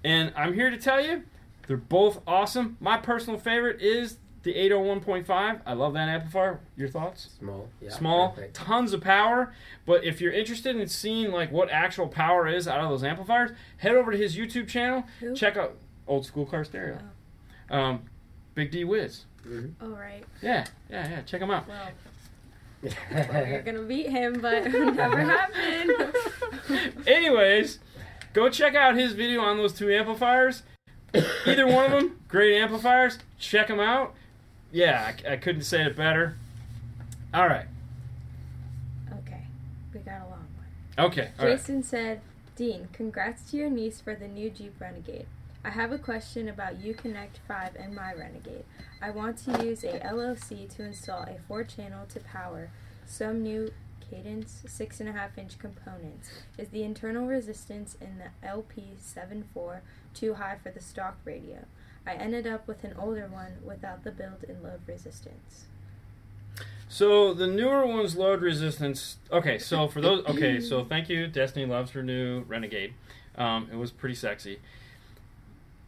And 0.03 0.33
I'm 0.35 0.53
here 0.53 0.69
to 0.69 0.77
tell 0.77 0.99
you, 0.99 1.23
they're 1.67 1.77
both 1.77 2.21
awesome. 2.27 2.75
My 2.81 2.97
personal 2.97 3.39
favorite 3.39 3.81
is 3.81 4.17
the 4.43 4.53
801.5. 4.55 5.61
I 5.65 5.73
love 5.73 5.93
that 5.93 6.09
amplifier. 6.09 6.59
Your 6.75 6.89
thoughts? 6.89 7.29
Small. 7.39 7.69
Yeah. 7.79 7.91
small, 7.91 8.29
perfect. 8.31 8.55
tons 8.55 8.91
of 8.91 9.01
power. 9.01 9.53
But 9.85 10.03
if 10.03 10.19
you're 10.19 10.33
interested 10.33 10.75
in 10.75 10.87
seeing 10.87 11.31
like 11.31 11.51
what 11.51 11.69
actual 11.69 12.07
power 12.07 12.47
is 12.47 12.67
out 12.67 12.79
of 12.81 12.89
those 12.89 13.03
amplifiers, 13.03 13.51
head 13.77 13.95
over 13.95 14.11
to 14.11 14.17
his 14.17 14.35
YouTube 14.35 14.67
channel. 14.67 15.05
Who? 15.19 15.35
Check 15.35 15.55
out 15.57 15.77
Old 16.07 16.25
School 16.25 16.45
Car 16.45 16.63
Stereo. 16.63 16.99
Um, 17.69 18.01
Big 18.55 18.71
D 18.71 18.83
Wiz. 18.83 19.25
Mhm. 19.47 19.73
Oh, 19.81 19.89
right. 19.89 20.23
Yeah, 20.41 20.65
yeah, 20.89 21.09
yeah. 21.09 21.21
Check 21.21 21.41
him 21.41 21.51
out. 21.51 21.67
Well, 21.67 21.89
well, 22.83 22.91
you're 23.47 23.61
going 23.61 23.75
to 23.77 23.83
beat 23.83 24.09
him, 24.09 24.39
but 24.41 24.65
it 24.67 24.71
never 24.95 25.19
happened. 25.19 26.13
Anyways, 27.07 27.79
go 28.33 28.49
check 28.49 28.75
out 28.75 28.95
his 28.95 29.13
video 29.13 29.41
on 29.41 29.57
those 29.57 29.73
two 29.73 29.91
amplifiers. 29.91 30.63
Either 31.45 31.67
one 31.67 31.85
of 31.85 31.91
them, 31.91 32.19
great 32.27 32.55
amplifiers. 32.57 33.19
Check 33.37 33.67
them 33.67 33.79
out. 33.79 34.13
Yeah, 34.71 35.11
I, 35.27 35.33
I 35.33 35.35
couldn't 35.37 35.63
say 35.63 35.83
it 35.83 35.95
better. 35.97 36.37
All 37.33 37.47
right. 37.47 37.65
okay. 39.19 39.43
We 39.93 39.99
got 39.99 40.21
a 40.21 40.25
long 40.29 40.47
one. 40.55 41.05
Okay. 41.07 41.31
All 41.39 41.45
right. 41.45 41.57
Jason 41.57 41.83
said, 41.83 42.21
Dean, 42.55 42.87
congrats 42.93 43.49
to 43.51 43.57
your 43.57 43.69
niece 43.69 43.99
for 44.01 44.15
the 44.15 44.27
new 44.27 44.49
Jeep 44.49 44.73
Renegade. 44.79 45.25
I 45.63 45.69
have 45.69 45.91
a 45.91 45.99
question 45.99 46.49
about 46.49 46.81
Uconnect 46.81 47.37
5 47.47 47.75
and 47.75 47.95
my 47.95 48.13
Renegade. 48.13 48.65
I 48.99 49.11
want 49.11 49.37
to 49.45 49.63
use 49.63 49.83
a 49.83 50.01
LOC 50.11 50.67
to 50.69 50.83
install 50.83 51.21
a 51.21 51.37
4 51.47 51.63
channel 51.65 52.07
to 52.09 52.19
power 52.19 52.71
some 53.05 53.43
new 53.43 53.71
Cadence 54.09 54.63
6.5 54.65 55.37
inch 55.37 55.59
components. 55.59 56.29
Is 56.57 56.69
the 56.69 56.81
internal 56.81 57.27
resistance 57.27 57.95
in 58.01 58.17
the 58.17 58.47
LP74 58.47 59.81
too 60.15 60.33
high 60.33 60.57
for 60.61 60.71
the 60.71 60.81
stock 60.81 61.17
radio? 61.25 61.65
I 62.07 62.15
ended 62.15 62.47
up 62.47 62.67
with 62.67 62.83
an 62.83 62.95
older 62.97 63.27
one 63.27 63.57
without 63.63 64.03
the 64.03 64.11
build 64.11 64.43
and 64.49 64.63
load 64.63 64.81
resistance. 64.87 65.65
So 66.89 67.35
the 67.35 67.45
newer 67.45 67.85
one's 67.85 68.17
load 68.17 68.41
resistance. 68.41 69.17
Okay, 69.31 69.59
so 69.59 69.87
for 69.87 70.01
those, 70.01 70.25
okay, 70.25 70.59
so 70.59 70.83
thank 70.83 71.07
you. 71.07 71.27
Destiny 71.27 71.67
loves 71.67 71.91
her 71.91 72.01
new 72.01 72.41
Renegade. 72.41 72.95
Um, 73.37 73.69
it 73.71 73.75
was 73.75 73.91
pretty 73.91 74.15
sexy. 74.15 74.59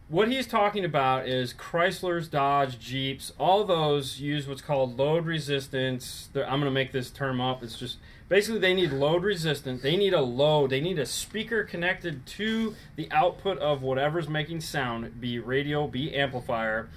What 0.09 0.27
he's 0.27 0.45
talking 0.45 0.85
about 0.85 1.27
is 1.27 1.53
Chrysler's, 1.53 2.27
Dodge, 2.27 2.77
Jeeps. 2.77 3.31
All 3.39 3.63
those 3.63 4.19
use 4.19 4.47
what's 4.47 4.61
called 4.61 4.97
load 4.97 5.25
resistance. 5.25 6.29
They're- 6.33 6.43
I'm 6.43 6.59
going 6.59 6.65
to 6.65 6.71
make 6.71 6.91
this 6.91 7.09
term 7.09 7.41
up. 7.41 7.63
It's 7.63 7.79
just 7.79 7.97
basically 8.29 8.59
they 8.59 8.73
need 8.75 8.91
load 8.91 9.23
resistance. 9.23 9.81
They 9.81 9.95
need 9.95 10.13
a 10.13 10.21
load. 10.21 10.69
They 10.69 10.81
need 10.81 10.99
a 10.99 11.05
speaker 11.05 11.63
connected 11.63 12.25
to 12.27 12.75
the 12.95 13.07
output 13.11 13.57
of 13.59 13.81
whatever's 13.81 14.27
making 14.29 14.61
sound, 14.61 15.19
be 15.19 15.39
radio, 15.39 15.87
be 15.87 16.13
amplifier. 16.13 16.89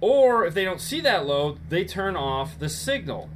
Or 0.00 0.44
if 0.44 0.54
they 0.54 0.64
don't 0.64 0.80
see 0.80 1.00
that 1.00 1.26
load, 1.26 1.58
they 1.68 1.84
turn 1.84 2.16
off 2.16 2.58
the 2.58 2.68
signal. 2.68 3.28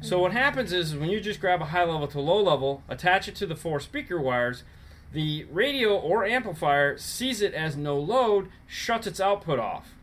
So 0.00 0.18
what 0.18 0.32
happens 0.32 0.72
is 0.72 0.96
when 0.96 1.10
you 1.10 1.20
just 1.20 1.40
grab 1.40 1.60
a 1.60 1.66
high 1.66 1.84
level 1.84 2.08
to 2.08 2.20
low 2.20 2.42
level, 2.42 2.82
attach 2.88 3.28
it 3.28 3.36
to 3.36 3.46
the 3.46 3.54
four 3.54 3.78
speaker 3.78 4.20
wires, 4.20 4.64
the 5.12 5.44
radio 5.50 5.96
or 5.96 6.24
amplifier 6.24 6.96
sees 6.98 7.42
it 7.42 7.54
as 7.54 7.76
no 7.76 7.98
load, 7.98 8.48
shuts 8.66 9.06
its 9.06 9.20
output 9.20 9.58
off. 9.58 9.94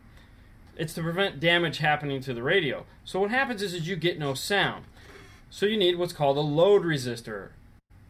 It's 0.77 0.93
to 0.93 1.01
prevent 1.01 1.39
damage 1.39 1.79
happening 1.79 2.21
to 2.21 2.33
the 2.33 2.43
radio. 2.43 2.85
So 3.03 3.19
what 3.19 3.31
happens 3.31 3.61
is, 3.61 3.73
is 3.73 3.87
you 3.87 3.95
get 3.95 4.19
no 4.19 4.33
sound. 4.33 4.85
So 5.49 5.65
you 5.65 5.77
need 5.77 5.97
what's 5.97 6.13
called 6.13 6.37
a 6.37 6.41
load 6.41 6.83
resistor. 6.83 7.49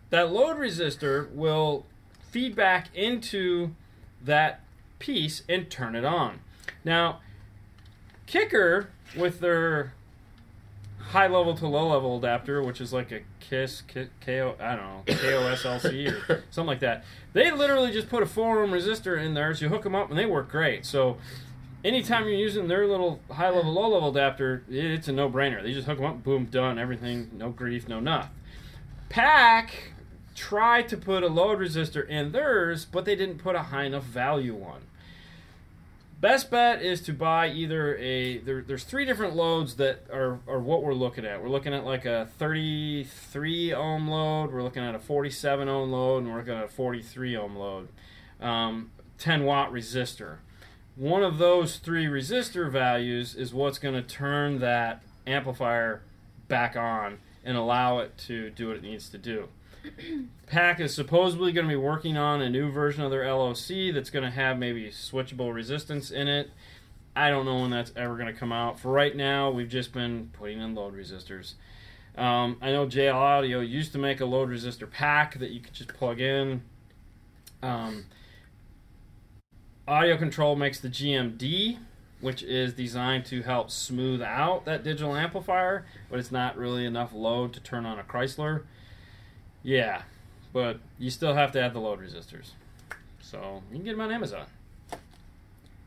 That 0.10 0.32
load 0.32 0.58
resistor 0.58 1.32
will 1.32 1.86
feed 2.30 2.56
back 2.56 2.89
into 2.93 3.76
that 4.24 4.62
piece 5.00 5.43
and 5.47 5.70
turn 5.70 5.95
it 5.95 6.06
on. 6.06 6.41
Now, 6.84 7.22
Kicker 8.28 8.89
with 9.16 9.39
their 9.39 9.93
high 11.10 11.28
level 11.28 11.55
to 11.55 11.68
low 11.68 11.89
level 11.89 12.18
adapter, 12.18 12.62
which 12.62 12.80
is 12.80 12.93
like 12.93 13.12
a 13.12 13.22
KISS, 13.39 13.82
K- 13.88 14.10
KO, 14.24 14.55
I 14.60 14.76
don't 14.76 14.86
know, 14.86 15.03
KOSLC 15.07 16.30
or 16.30 16.43
something 16.51 16.68
like 16.68 16.80
that. 16.82 17.03
They 17.34 17.51
literally 17.51 17.91
just 17.91 18.10
put 18.10 18.22
a 18.22 18.28
4 18.28 18.62
ohm 18.64 18.72
resistor 18.72 19.20
in 19.22 19.34
there, 19.34 19.53
so 19.55 19.66
you 19.66 19.70
hook 19.70 19.84
them 19.84 19.95
up 19.95 20.10
and 20.10 20.18
they 20.20 20.28
work 20.28 20.49
great. 20.49 20.86
So 20.86 21.18
anytime 21.84 22.26
you're 22.26 22.34
using 22.34 22.68
their 22.68 22.86
little 22.86 23.20
high 23.32 23.49
level, 23.49 23.74
low 23.74 23.89
level 23.89 24.10
adapter, 24.10 24.64
it's 24.70 25.07
a 25.07 25.12
no 25.12 25.30
brainer. 25.30 25.64
They 25.64 25.74
just 25.74 25.88
hook 25.88 25.97
them 25.97 26.05
up, 26.05 26.24
boom, 26.24 26.45
done, 26.45 26.78
everything, 26.78 27.32
no 27.34 27.49
grief, 27.49 27.88
no 27.88 27.99
nothing. 27.99 28.30
PAC 29.10 29.93
tried 30.36 30.88
to 30.89 30.97
put 30.97 31.24
a 31.24 31.28
load 31.28 31.57
resistor 31.57 32.07
in 32.07 32.32
theirs, 32.32 32.86
but 32.86 33.05
they 33.05 33.16
didn't 33.16 33.39
put 33.39 33.55
a 33.55 33.64
high 33.64 33.86
enough 33.86 34.03
value 34.03 34.53
one. 34.53 34.82
Best 36.20 36.51
bet 36.51 36.82
is 36.82 36.99
to 37.01 37.13
buy 37.13 37.47
either 37.47 37.95
a 37.95 38.39
there, 38.39 38.61
there's 38.61 38.84
three 38.84 39.05
different 39.05 39.38
loads 39.38 39.76
that 39.76 40.05
are, 40.11 40.39
are 40.49 40.59
what 40.59 40.84
we're 40.84 40.93
looking 40.93 41.24
at. 41.26 41.41
We're 41.41 41.49
looking 41.49 41.74
at 41.74 41.86
like 41.86 42.03
a 42.03 42.28
33 42.38 43.74
ohm 43.74 44.09
load, 44.09 44.51
we're 44.51 44.63
looking 44.63 44.84
at 44.84 44.95
a 44.95 44.99
47 44.99 45.70
ohm 45.70 45.91
load, 45.91 46.24
and 46.24 46.28
we're 46.28 46.39
looking 46.39 46.55
at 46.55 46.65
a 46.65 46.67
43 46.67 47.38
ohm 47.38 47.55
load. 47.55 47.88
Um, 48.41 48.91
10 49.17 49.45
watt 49.45 49.72
resistor. 49.72 50.38
One 50.97 51.24
of 51.24 51.38
those 51.38 51.78
three 51.78 52.05
resistor 52.07 52.70
values 52.70 53.34
is 53.34 53.53
what's 53.53 53.80
going 53.80 53.95
to 53.95 54.01
turn 54.01 54.59
that 54.59 55.01
amplifier 55.26 56.01
back 56.49 56.76
on 56.76 57.20
and 57.45 57.55
allow 57.55 57.99
it 57.99 58.17
to 58.17 58.49
do 58.49 58.67
what 58.67 58.76
it 58.76 58.84
needs 58.84 59.07
to 59.09 59.17
do. 59.17 59.47
PAC 60.48 60.80
is 60.80 60.94
supposedly 60.94 61.52
going 61.52 61.68
to 61.68 61.70
be 61.70 61.76
working 61.76 62.18
on 62.18 62.42
a 62.42 62.50
new 62.50 62.72
version 62.72 63.04
of 63.04 63.12
their 63.12 63.32
LOC 63.32 63.94
that's 63.94 64.10
going 64.10 64.24
to 64.24 64.32
have 64.32 64.58
maybe 64.58 64.90
switchable 64.90 65.54
resistance 65.54 66.12
in 66.12 66.28
it. 66.28 66.52
I 67.16 67.30
don't 67.30 67.46
know 67.46 67.60
when 67.60 67.72
that's 67.72 67.92
ever 67.96 68.16
going 68.16 68.34
to 68.34 68.40
come 68.40 68.52
out. 68.52 68.80
For 68.80 68.92
right 68.92 69.16
now, 69.16 69.52
we've 69.52 69.70
just 69.70 69.94
been 69.94 70.30
putting 70.34 70.62
in 70.62 70.76
load 70.76 70.96
resistors. 70.96 71.54
Um, 72.18 72.58
I 72.62 72.72
know 72.72 72.86
JL 72.86 73.16
Audio 73.16 73.60
used 73.60 73.92
to 73.94 73.98
make 73.98 74.20
a 74.20 74.26
load 74.26 74.50
resistor 74.50 74.90
pack 74.90 75.40
that 75.40 75.52
you 75.52 75.60
could 75.60 75.74
just 75.74 75.94
plug 75.94 76.20
in. 76.20 76.62
Um, 77.62 78.06
Audio 79.88 80.18
Control 80.18 80.56
makes 80.56 80.80
the 80.80 80.90
GMD, 80.90 81.80
which 82.22 82.44
is 82.44 82.74
designed 82.74 83.26
to 83.26 83.42
help 83.42 83.72
smooth 83.72 84.22
out 84.22 84.66
that 84.66 84.84
digital 84.84 85.16
amplifier, 85.16 85.86
but 86.10 86.20
it's 86.20 86.32
not 86.32 86.58
really 86.58 86.86
enough 86.86 87.14
load 87.14 87.54
to 87.54 87.60
turn 87.60 87.86
on 87.86 87.98
a 88.00 88.04
Chrysler. 88.04 88.64
Yeah, 89.64 90.03
but 90.53 90.80
you 90.97 91.10
still 91.10 91.34
have 91.34 91.51
to 91.53 91.62
add 91.62 91.74
the 91.74 91.80
load 91.80 91.99
resistors. 91.99 92.51
So 93.22 93.62
you 93.70 93.78
can 93.78 93.86
get 93.86 93.91
them 93.91 94.01
on 94.01 94.12
Amazon. 94.12 94.45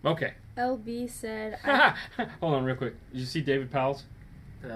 Okay. 0.04 0.34
LB 0.56 1.10
said, 1.10 1.58
I, 1.64 1.94
Hold 2.40 2.54
on, 2.54 2.64
real 2.64 2.76
quick. 2.76 2.94
Did 3.12 3.20
you 3.20 3.26
see 3.26 3.40
David 3.40 3.70
Powell's? 3.70 4.04
Uh, 4.64 4.68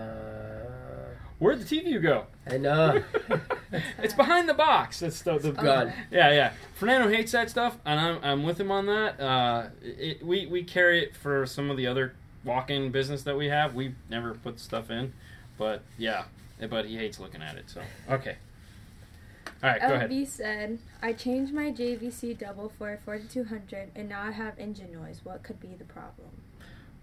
Where'd 1.38 1.60
the 1.60 1.64
TV 1.64 2.00
go? 2.00 2.26
I 2.50 2.56
know. 2.56 3.02
it's 3.98 4.14
behind 4.14 4.48
the 4.48 4.54
box. 4.54 5.00
That's 5.00 5.22
the, 5.22 5.38
the 5.38 5.52
God. 5.52 5.92
Yeah, 6.10 6.32
yeah. 6.32 6.52
Fernando 6.74 7.08
hates 7.08 7.32
that 7.32 7.50
stuff, 7.50 7.76
and 7.84 8.00
I'm, 8.00 8.18
I'm 8.22 8.42
with 8.42 8.58
him 8.58 8.70
on 8.70 8.86
that. 8.86 9.20
Uh, 9.20 9.66
it, 9.82 10.24
we 10.24 10.46
we 10.46 10.62
carry 10.62 11.02
it 11.02 11.16
for 11.16 11.46
some 11.46 11.70
of 11.70 11.76
the 11.76 11.86
other 11.86 12.14
walk-in 12.44 12.90
business 12.90 13.22
that 13.24 13.36
we 13.36 13.48
have. 13.48 13.74
We 13.74 13.94
never 14.08 14.34
put 14.34 14.60
stuff 14.60 14.90
in, 14.90 15.12
but 15.58 15.82
yeah, 15.98 16.24
but 16.70 16.86
he 16.86 16.96
hates 16.96 17.18
looking 17.18 17.42
at 17.42 17.56
it. 17.56 17.68
So 17.68 17.82
okay. 18.08 18.36
All 19.62 19.70
right, 19.70 19.80
go 19.80 19.94
ahead. 19.94 20.10
LB 20.10 20.26
said, 20.26 20.78
I 21.02 21.12
changed 21.12 21.52
my 21.52 21.70
JVC 21.72 22.38
double 22.38 22.68
for 22.68 22.92
a 22.92 22.98
4200 22.98 23.90
and 23.96 24.08
now 24.08 24.22
I 24.22 24.30
have 24.32 24.58
engine 24.58 24.92
noise. 24.92 25.20
What 25.24 25.42
could 25.42 25.60
be 25.60 25.74
the 25.78 25.84
problem? 25.84 26.28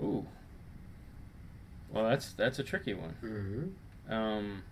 Ooh. 0.02 0.26
Well, 1.92 2.10
that's 2.10 2.34
that's 2.34 2.60
a 2.60 2.64
tricky 2.64 2.94
one. 2.94 3.12
hmm 4.08 4.14
Um, 4.14 4.64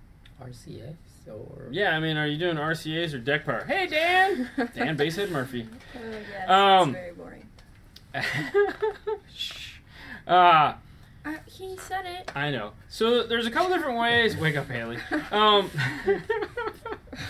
RCX 0.41 0.95
or 1.29 1.67
yeah, 1.71 1.95
I 1.95 1.99
mean, 1.99 2.17
are 2.17 2.25
you 2.27 2.37
doing 2.37 2.57
RCA's 2.57 3.13
or 3.13 3.19
deck 3.19 3.45
power? 3.45 3.63
Hey, 3.65 3.87
Dan. 3.87 4.49
Dan 4.75 4.95
Basehead 4.97 5.29
Murphy. 5.31 5.67
Oh, 5.95 5.99
yes, 6.31 6.49
Um, 6.49 6.89
it's 6.89 6.97
very 6.99 7.13
boring. 7.13 7.47
Shh. 9.35 9.77
Uh, 10.27 10.73
Uh, 11.23 11.33
he 11.45 11.77
said 11.77 12.05
it. 12.05 12.31
I 12.35 12.49
know. 12.49 12.71
So 12.89 13.23
there's 13.23 13.45
a 13.45 13.51
couple 13.51 13.75
different 13.75 13.99
ways. 13.99 14.35
Wake 14.35 14.57
up, 14.57 14.67
Haley. 14.69 14.97
Um, 15.31 15.69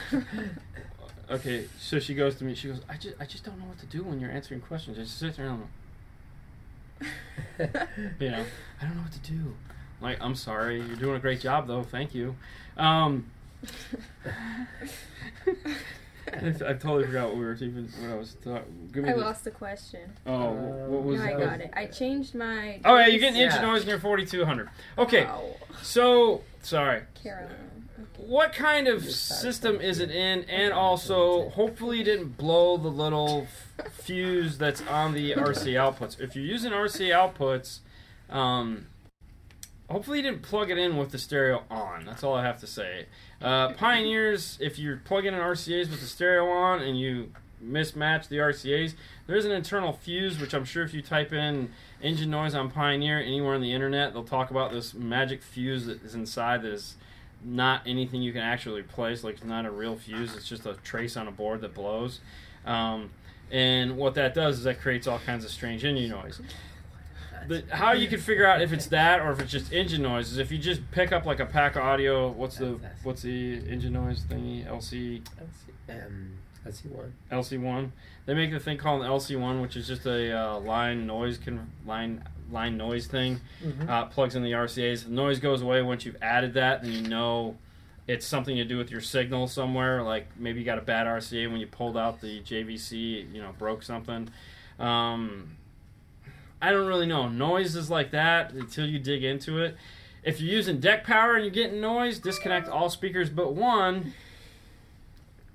okay, 1.30 1.66
so 1.78 2.00
she 2.00 2.14
goes 2.14 2.36
to 2.36 2.46
me. 2.46 2.56
She 2.56 2.70
goes, 2.70 2.80
I 2.88 2.96
just, 2.96 3.16
I 3.20 3.26
just 3.26 3.44
don't 3.44 3.60
know 3.60 3.66
what 3.66 3.80
to 3.80 3.86
do 3.86 4.04
when 4.04 4.20
you're 4.20 4.32
answering 4.32 4.62
questions. 4.62 4.98
I 4.98 5.02
just 5.02 5.18
sit 5.18 5.36
there 5.36 5.48
and 5.48 5.56
I'm 5.56 5.62
like, 7.60 7.90
you 8.20 8.32
know, 8.32 8.46
I 8.82 8.86
don't 8.86 8.96
know 8.96 9.02
what 9.02 9.12
to 9.12 9.32
do. 9.32 9.56
Like, 10.00 10.18
I'm 10.22 10.36
sorry. 10.36 10.82
You're 10.82 10.96
doing 10.96 11.16
a 11.18 11.20
great 11.20 11.42
job, 11.42 11.68
though. 11.68 11.84
Thank 11.84 12.16
you. 12.16 12.36
Um, 12.78 13.30
I, 16.34 16.48
I 16.72 16.74
totally 16.74 17.06
forgot 17.06 17.28
what 17.30 17.38
we 17.38 17.44
were 17.46 17.54
even 17.56 17.90
what 18.00 18.10
I 18.12 18.16
was 18.16 18.36
talking. 18.44 19.06
I 19.06 19.14
the, 19.14 19.18
lost 19.18 19.44
the 19.44 19.52
question. 19.52 20.12
Oh, 20.26 20.52
what 20.52 21.04
was 21.04 21.20
No, 21.20 21.26
I 21.26 21.34
got 21.34 21.60
it. 21.62 21.72
I 21.74 21.86
changed 21.88 22.36
my. 22.36 22.80
Oh 22.86 22.98
yeah, 22.98 23.08
you're 23.08 23.20
getting 23.20 23.40
engine 23.42 23.62
Yeah. 23.62 23.68
noise 23.72 23.84
in 23.84 23.90
your 23.90 24.00
4200. 24.00 24.70
Okay, 24.98 25.26
Wow. 25.26 25.44
so 25.82 26.42
sorry. 26.62 27.04
Caroline. 27.22 27.56
What 28.18 28.54
kind 28.54 28.88
of 28.88 29.04
system 29.10 29.82
is 29.82 30.00
it 30.00 30.12
in? 30.12 30.44
And 30.50 30.74
also, 30.74 31.50
hopefully, 31.50 31.98
you 32.00 32.04
didn't 32.04 32.38
blow 32.38 32.78
the 32.78 32.88
little 32.88 33.48
fuse 33.92 34.58
that's 34.58 34.82
on 34.88 35.14
the 35.14 35.32
RC 35.34 35.74
outputs. 35.74 36.20
If 36.20 36.36
you're 36.36 36.46
using 36.46 36.72
RC 36.72 37.10
outputs, 37.10 37.80
um, 38.30 38.86
hopefully, 39.90 40.20
you 40.20 40.24
didn't 40.24 40.44
plug 40.44 40.70
it 40.72 40.78
in 40.78 40.98
with 40.98 41.12
the 41.12 41.18
stereo 41.18 41.64
on. 41.70 42.06
That's 42.06 42.24
all 42.24 42.36
I 42.36 42.44
have 42.44 42.60
to 42.62 42.68
say. 42.68 43.08
Uh, 43.42 43.74
Pioneers, 43.74 44.58
if 44.62 44.78
you're 44.78 44.98
plugging 44.98 45.34
in 45.34 45.40
RCA's 45.40 45.90
with 45.90 46.00
the 46.00 46.06
stereo 46.06 46.48
on 46.50 46.82
and 46.82 47.00
you 47.00 47.32
mismatch 47.64 48.28
the 48.28 48.38
RCA's, 48.38 48.96
there's 49.28 49.46
an 49.46 49.52
internal 49.52 49.94
fuse, 49.94 50.40
which 50.40 50.54
I'm 50.54 50.66
sure 50.66 50.84
if 50.84 50.94
you 50.94 51.02
type 51.02 51.34
in 51.34 51.72
engine 52.02 52.30
noise 52.30 52.54
on 52.54 52.70
Pioneer 52.70 53.20
anywhere 53.20 53.56
on 53.56 53.62
the 53.62 53.74
internet, 53.74 54.14
they'll 54.14 54.24
talk 54.24 54.52
about 54.52 54.72
this 54.72 54.94
magic 54.94 55.42
fuse 55.42 55.86
that 55.86 56.04
is 56.04 56.14
inside 56.14 56.62
that 56.64 56.72
is 56.72 56.96
not 57.44 57.82
anything 57.88 58.22
you 58.22 58.32
can 58.32 58.42
actually 58.42 58.82
replace. 58.82 59.24
Like 59.24 59.36
it's 59.36 59.44
not 59.44 59.66
a 59.66 59.72
real 59.72 59.96
fuse; 59.96 60.36
it's 60.36 60.48
just 60.48 60.66
a 60.66 60.74
trace 60.84 61.18
on 61.18 61.28
a 61.28 61.32
board 61.32 61.62
that 61.62 61.74
blows. 61.74 62.20
Um, 62.66 63.10
and 63.52 63.98
what 63.98 64.16
that 64.16 64.34
does 64.34 64.60
is 64.60 64.64
that 64.66 64.80
creates 64.80 65.08
all 65.08 65.20
kinds 65.20 65.44
of 65.44 65.52
strange 65.52 65.84
engine 65.84 66.10
noise. 66.10 66.40
The, 67.48 67.64
how 67.72 67.94
you 67.94 68.08
can 68.08 68.20
figure 68.20 68.46
out 68.46 68.62
if 68.62 68.72
it's 68.74 68.88
that 68.88 69.22
or 69.22 69.32
if 69.32 69.40
it's 69.40 69.52
just 69.52 69.72
engine 69.74 70.02
noise 70.02 70.32
is 70.32 70.38
if 70.38 70.52
you 70.52 70.58
just 70.58 70.82
pick 70.92 71.12
up 71.12 71.26
like 71.26 71.40
a 71.40 71.46
pack 71.46 71.76
of 71.76 71.84
audio. 71.84 72.30
What's 72.30 72.58
the 72.58 72.80
what's 73.04 73.22
the 73.22 73.56
engine 73.68 73.94
noise 73.94 74.24
thingy? 74.30 74.66
LC 74.68 75.22
um, 75.90 76.38
LC 76.66 76.86
one. 76.92 77.14
LC 77.32 77.60
one. 77.60 77.92
They 78.26 78.34
make 78.34 78.52
the 78.52 78.60
thing 78.60 78.78
called 78.78 79.02
an 79.02 79.10
LC 79.10 79.40
one, 79.40 79.62
which 79.62 79.76
is 79.76 79.88
just 79.88 80.06
a 80.06 80.38
uh, 80.38 80.60
line 80.60 81.08
noise 81.08 81.38
con- 81.38 81.72
line 81.86 82.24
line 82.52 82.78
noise 82.78 83.08
thing. 83.08 83.42
Mm-hmm. 83.64 83.90
Uh, 83.90 84.06
plugs 84.06 84.36
in 84.36 84.44
the 84.44 84.52
RCA's. 84.52 85.06
The 85.06 85.12
noise 85.12 85.40
goes 85.40 85.62
away 85.62 85.82
once 85.82 86.06
you've 86.06 86.22
added 86.22 86.54
that, 86.54 86.84
and 86.84 86.94
you 86.94 87.08
know 87.08 87.58
it's 88.08 88.26
something 88.26 88.56
to 88.58 88.66
do 88.66 88.78
with 88.78 88.92
your 88.92 89.02
signal 89.02 89.48
somewhere. 89.48 90.04
Like 90.04 90.28
maybe 90.38 90.60
you 90.60 90.66
got 90.66 90.78
a 90.78 90.82
bad 90.82 91.08
RCA 91.08 91.50
when 91.50 91.60
you 91.60 91.68
pulled 91.68 91.98
out 91.98 92.22
the 92.22 92.42
JVC, 92.42 93.34
you 93.34 93.42
know, 93.42 93.54
broke 93.58 93.84
something. 93.84 94.30
Um, 94.80 95.58
I 96.62 96.72
don't 96.72 96.88
really 96.88 97.08
know. 97.08 97.28
Noise 97.28 97.76
is 97.76 97.90
like 97.90 98.12
that 98.12 98.52
until 98.54 98.86
you 98.86 99.00
dig 99.00 99.24
into 99.24 99.62
it. 99.62 99.76
If 100.24 100.40
you're 100.40 100.54
using 100.54 100.80
deck 100.80 101.04
power 101.04 101.36
and 101.36 101.44
you're 101.44 101.54
getting 101.54 101.82
noise, 101.82 102.20
disconnect 102.20 102.68
all 102.68 102.90
speakers 102.90 103.30
but 103.30 103.54
one 103.54 104.14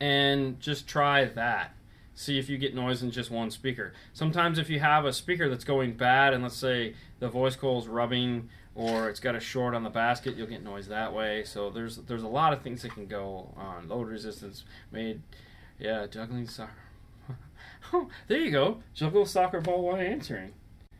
and 0.01 0.61
just 0.61 0.89
try 0.89 1.25
that. 1.25 1.75
See 2.15 2.39
if 2.39 2.49
you 2.49 2.57
get 2.57 2.75
noise 2.75 3.03
in 3.03 3.11
just 3.11 3.31
one 3.31 3.51
speaker. 3.51 3.93
Sometimes, 4.15 4.59
if 4.59 4.71
you 4.71 4.81
have 4.81 5.05
a 5.05 5.13
speaker 5.13 5.51
that's 5.51 5.65
going 5.65 5.93
bad, 5.93 6.33
and 6.33 6.43
let's 6.43 6.57
say 6.57 6.95
the 7.21 7.29
voice 7.29 7.57
coil 7.57 7.79
is 7.79 7.89
rubbing 7.89 8.49
or 8.75 9.09
it's 9.09 9.21
got 9.21 9.35
a 9.35 9.41
short 9.41 9.75
on 9.75 9.83
the 9.83 9.91
basket, 9.91 10.35
you'll 10.35 10.47
get 10.47 10.63
noise 10.63 10.89
that 10.89 11.13
way. 11.13 11.45
So 11.45 11.69
there's 11.69 11.97
there's 11.99 12.23
a 12.23 12.29
lot 12.29 12.55
of 12.55 12.63
things 12.63 12.83
that 12.83 12.93
can 12.93 13.07
go 13.07 13.53
on. 13.57 13.89
Load 13.89 14.09
resistance 14.09 14.65
made, 14.91 15.21
yeah, 15.79 16.07
juggling 16.07 16.47
soccer. 16.47 16.73
oh, 17.93 18.09
there 18.29 18.41
you 18.41 18.51
go, 18.51 18.83
juggle 18.95 19.27
soccer 19.27 19.61
ball 19.61 19.83
while 19.83 19.97
answering. 19.97 20.53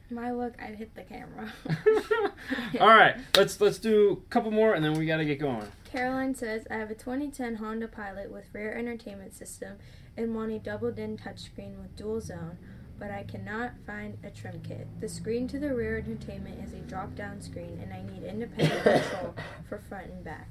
My 0.09 0.31
look, 0.31 0.55
I'd 0.63 0.77
hit 0.77 0.95
the 0.95 1.03
camera. 1.03 1.53
All 2.81 2.89
right, 2.89 3.17
let's 3.37 3.61
let's 3.61 3.79
do 3.79 4.23
a 4.25 4.31
couple 4.31 4.53
more, 4.53 4.75
and 4.75 4.85
then 4.85 4.95
we 4.95 5.05
got 5.05 5.17
to 5.17 5.25
get 5.25 5.41
going. 5.41 5.67
Caroline 5.85 6.35
says, 6.35 6.67
I 6.71 6.75
have 6.75 6.91
a 6.91 6.95
2010 6.95 7.57
Honda 7.57 7.89
Pilot 7.89 8.31
with 8.31 8.45
rear 8.53 8.73
entertainment 8.73 9.35
system 9.35 9.79
and 10.17 10.35
want 10.35 10.53
a 10.53 10.59
double 10.59 10.93
DIN 10.93 11.17
touchscreen 11.19 11.81
with 11.81 11.97
dual 11.97 12.21
zone, 12.21 12.59
but 12.99 13.11
I 13.11 13.25
cannot 13.25 13.73
find 13.85 14.17
a 14.23 14.31
trim 14.31 14.63
kit. 14.63 14.87
The 15.01 15.09
screen 15.09 15.49
to 15.49 15.59
the 15.59 15.75
rear 15.75 15.99
entertainment 15.99 16.63
is 16.65 16.73
a 16.73 16.79
drop 16.89 17.17
down 17.17 17.41
screen, 17.41 17.81
and 17.83 17.93
I 17.93 18.03
need 18.03 18.23
independent 18.23 18.83
control 18.83 19.35
for 19.69 19.79
front 19.79 20.07
and 20.07 20.25
back. 20.25 20.49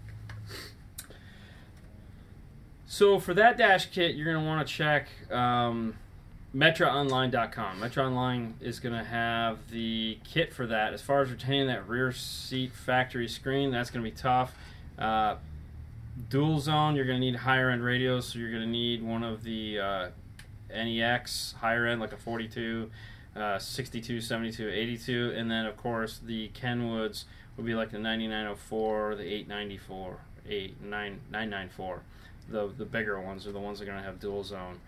So 2.86 3.20
for 3.20 3.34
that 3.34 3.58
dash 3.58 3.88
kit, 3.88 4.16
you're 4.16 4.34
gonna 4.34 4.46
want 4.46 4.68
to 4.68 4.74
check 4.74 5.08
um, 5.32 5.96
MetraOnline.com. 6.56 7.82
Metra 7.82 8.06
Online 8.08 8.54
is 8.62 8.80
going 8.80 8.96
to 8.96 9.04
have 9.04 9.58
the 9.72 10.18
kit 10.24 10.54
for 10.54 10.66
that. 10.68 10.94
As 10.94 11.02
far 11.02 11.22
as 11.22 11.30
retaining 11.30 11.68
that 11.68 11.86
rear 11.86 12.14
seat 12.14 12.74
factory 12.74 13.28
screen, 13.28 13.72
that's 13.72 13.90
going 13.90 14.06
to 14.06 14.10
be 14.10 14.16
tough. 14.16 14.56
Uh, 14.98 15.36
dual 16.30 16.62
zone, 16.62 16.96
you're 16.96 17.06
going 17.06 17.20
to 17.20 17.26
need 17.26 17.36
higher 17.36 17.70
end 17.70 17.84
radios, 17.84 18.28
so 18.30 18.40
you're 18.40 18.52
going 18.52 18.64
to 18.64 18.70
need 18.70 19.04
one 19.04 19.22
of 19.22 19.44
the 19.44 19.80
uh, 19.80 20.08
NEX 20.70 21.56
higher 21.60 21.86
end, 21.88 22.00
like 22.00 22.14
a 22.14 22.18
42, 22.18 22.90
uh, 23.36 23.60
62, 23.60 24.22
72, 24.22 24.70
82, 24.70 25.34
and 25.36 25.52
then 25.52 25.66
of 25.66 25.76
course 25.76 26.22
the 26.24 26.50
Kenwoods 26.50 27.26
would 27.58 27.66
be 27.66 27.76
like 27.76 27.92
the 27.92 28.00
9904, 28.00 29.16
the 29.16 29.24
894, 29.24 30.18
8, 30.48 30.82
9, 30.82 31.20
994. 31.32 32.02
The, 32.48 32.72
the 32.78 32.86
bigger 32.86 33.20
ones 33.20 33.46
are 33.46 33.52
the 33.52 33.60
ones 33.60 33.80
that 33.80 33.90
are 33.90 33.92
going 33.92 34.02
to 34.02 34.06
have 34.06 34.22
dual 34.22 34.44
zone. 34.46 34.80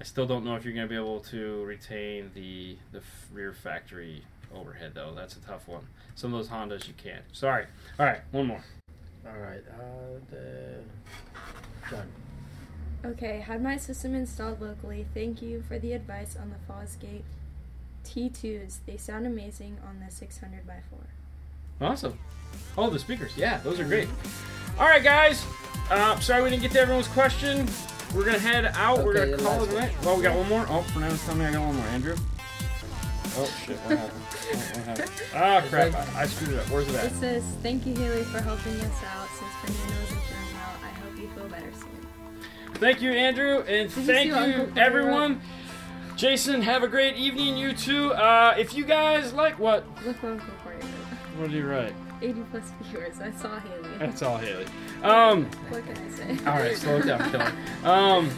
I 0.00 0.04
still 0.04 0.26
don't 0.26 0.44
know 0.44 0.56
if 0.56 0.64
you're 0.64 0.74
going 0.74 0.86
to 0.86 0.90
be 0.90 0.96
able 0.96 1.20
to 1.20 1.64
retain 1.64 2.30
the 2.34 2.76
the 2.92 3.02
rear 3.32 3.52
factory 3.52 4.22
overhead 4.54 4.92
though. 4.94 5.12
That's 5.14 5.36
a 5.36 5.40
tough 5.40 5.66
one. 5.68 5.86
Some 6.14 6.34
of 6.34 6.38
those 6.38 6.48
Hondas 6.48 6.86
you 6.86 6.94
can't. 6.94 7.24
Sorry. 7.32 7.66
All 7.98 8.06
right, 8.06 8.20
one 8.30 8.46
more. 8.46 8.62
All 9.26 9.38
right. 9.40 9.62
Uh, 9.68 10.18
the 10.30 10.78
John. 11.90 12.06
Okay, 13.04 13.40
had 13.40 13.62
my 13.62 13.76
system 13.76 14.14
installed 14.14 14.60
locally. 14.60 15.06
Thank 15.14 15.40
you 15.40 15.62
for 15.66 15.78
the 15.78 15.92
advice 15.92 16.36
on 16.36 16.50
the 16.50 16.72
Fosgate 16.72 17.22
T2s. 18.04 18.78
They 18.86 18.96
sound 18.96 19.26
amazing 19.26 19.78
on 19.86 20.02
the 20.04 20.10
600 20.10 20.66
by 20.66 20.80
4 21.78 21.88
Awesome. 21.88 22.18
Oh, 22.76 22.90
the 22.90 22.98
speakers. 22.98 23.32
Yeah, 23.36 23.58
those 23.58 23.78
are 23.78 23.84
great. 23.84 24.08
All 24.78 24.86
right, 24.86 25.02
guys. 25.02 25.44
Uh, 25.90 26.18
sorry 26.20 26.42
we 26.42 26.50
didn't 26.50 26.62
get 26.62 26.72
to 26.72 26.80
everyone's 26.80 27.08
question. 27.08 27.68
We're 28.16 28.24
gonna 28.24 28.38
head 28.38 28.64
out. 28.74 29.04
We're 29.04 29.12
gonna 29.14 29.36
call 29.36 29.62
it 29.64 29.70
a 29.70 29.74
night. 29.74 29.92
Oh, 30.04 30.16
we 30.16 30.22
got 30.22 30.34
one 30.36 30.48
more. 30.48 30.64
Oh, 30.70 30.80
Fernando's 30.82 31.22
telling 31.24 31.40
me 31.40 31.44
I 31.46 31.52
got 31.52 31.66
one 31.66 31.76
more. 31.76 31.86
Andrew. 31.88 32.16
Oh 33.38 33.44
shit! 33.64 33.76
What 33.80 33.98
happened? 33.98 34.22
Oh. 34.22 34.22
Ah, 35.34 35.62
crap! 35.68 35.92
I, 36.16 36.22
I 36.22 36.26
screwed 36.26 36.52
it 36.54 36.60
up. 36.60 36.70
Where's 36.70 36.88
it 36.88 36.94
at? 36.94 37.04
It 37.04 37.06
at? 37.08 37.12
says, 37.18 37.42
Thank 37.62 37.84
you, 37.84 37.94
Haley, 37.94 38.22
for 38.22 38.40
helping 38.40 38.72
us 38.80 39.04
out 39.04 39.28
since 39.28 39.52
Fernando 39.60 40.02
isn't 40.04 40.20
feeling 40.22 40.54
well. 40.54 40.76
I 40.82 40.88
hope 40.88 41.18
you 41.18 41.28
feel 41.28 41.48
better 41.48 41.72
soon. 41.74 42.72
Thank 42.74 43.02
you, 43.02 43.10
Andrew, 43.10 43.58
and 43.66 43.92
Did 43.92 44.06
thank 44.06 44.30
see 44.32 44.38
Uncle 44.38 44.48
you, 44.60 44.66
Cooper? 44.68 44.80
everyone. 44.80 45.40
Jason, 46.16 46.62
have 46.62 46.82
a 46.84 46.88
great 46.88 47.16
evening. 47.16 47.58
You 47.58 47.74
too. 47.74 48.14
Uh, 48.14 48.54
if 48.56 48.72
you 48.74 48.86
guys 48.86 49.34
like 49.34 49.58
what? 49.58 49.84
Look 50.06 50.22
what 50.22 50.32
Uncle 50.32 50.48
Corey. 50.64 50.76
What 51.36 51.50
did 51.50 51.56
you 51.58 51.66
write? 51.68 51.92
80 52.22 52.42
plus 52.50 52.72
viewers. 52.82 53.20
I 53.20 53.30
saw 53.32 53.58
Haley. 53.58 53.88
That's 53.98 54.22
all, 54.22 54.38
Haley. 54.38 54.66
Um. 55.02 55.44
What 55.68 55.84
can 55.86 55.96
I 55.96 56.10
say? 56.10 56.38
All 56.46 56.58
right, 56.58 56.76
slow 56.76 56.96
it 56.96 57.06
down, 57.06 57.30
Killer. 57.30 57.52
Um, 57.84 58.30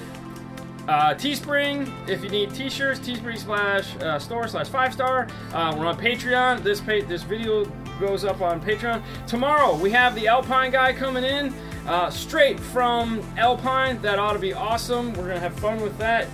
uh, 0.89 1.15
Teespring, 1.15 1.91
if 2.09 2.23
you 2.25 2.31
need 2.31 2.55
T-shirts, 2.55 2.99
Teespring 3.01 3.37
slash 3.39 3.95
uh, 3.97 4.19
store 4.19 4.49
slash 4.49 4.69
five 4.69 4.93
star. 4.93 5.29
Uh, 5.53 5.75
we're 5.79 5.87
on 5.87 5.99
Patreon. 5.99 6.63
This 6.63 6.81
pa- 6.81 7.07
this 7.07 7.23
video 7.23 7.67
goes 8.01 8.25
up 8.25 8.41
on 8.41 8.61
Patreon 8.61 9.03
tomorrow. 9.27 9.77
We 9.77 9.91
have 9.91 10.15
the 10.15 10.29
Alpine 10.29 10.71
guy 10.71 10.93
coming 10.93 11.25
in 11.25 11.53
uh, 11.87 12.09
straight 12.11 12.59
from 12.59 13.21
Alpine. 13.37 14.01
That 14.03 14.19
ought 14.19 14.33
to 14.33 14.39
be 14.39 14.55
awesome. 14.55 15.13
We're 15.13 15.29
gonna 15.29 15.41
have 15.41 15.59
fun 15.59 15.81
with 15.83 15.97
that. 15.99 16.27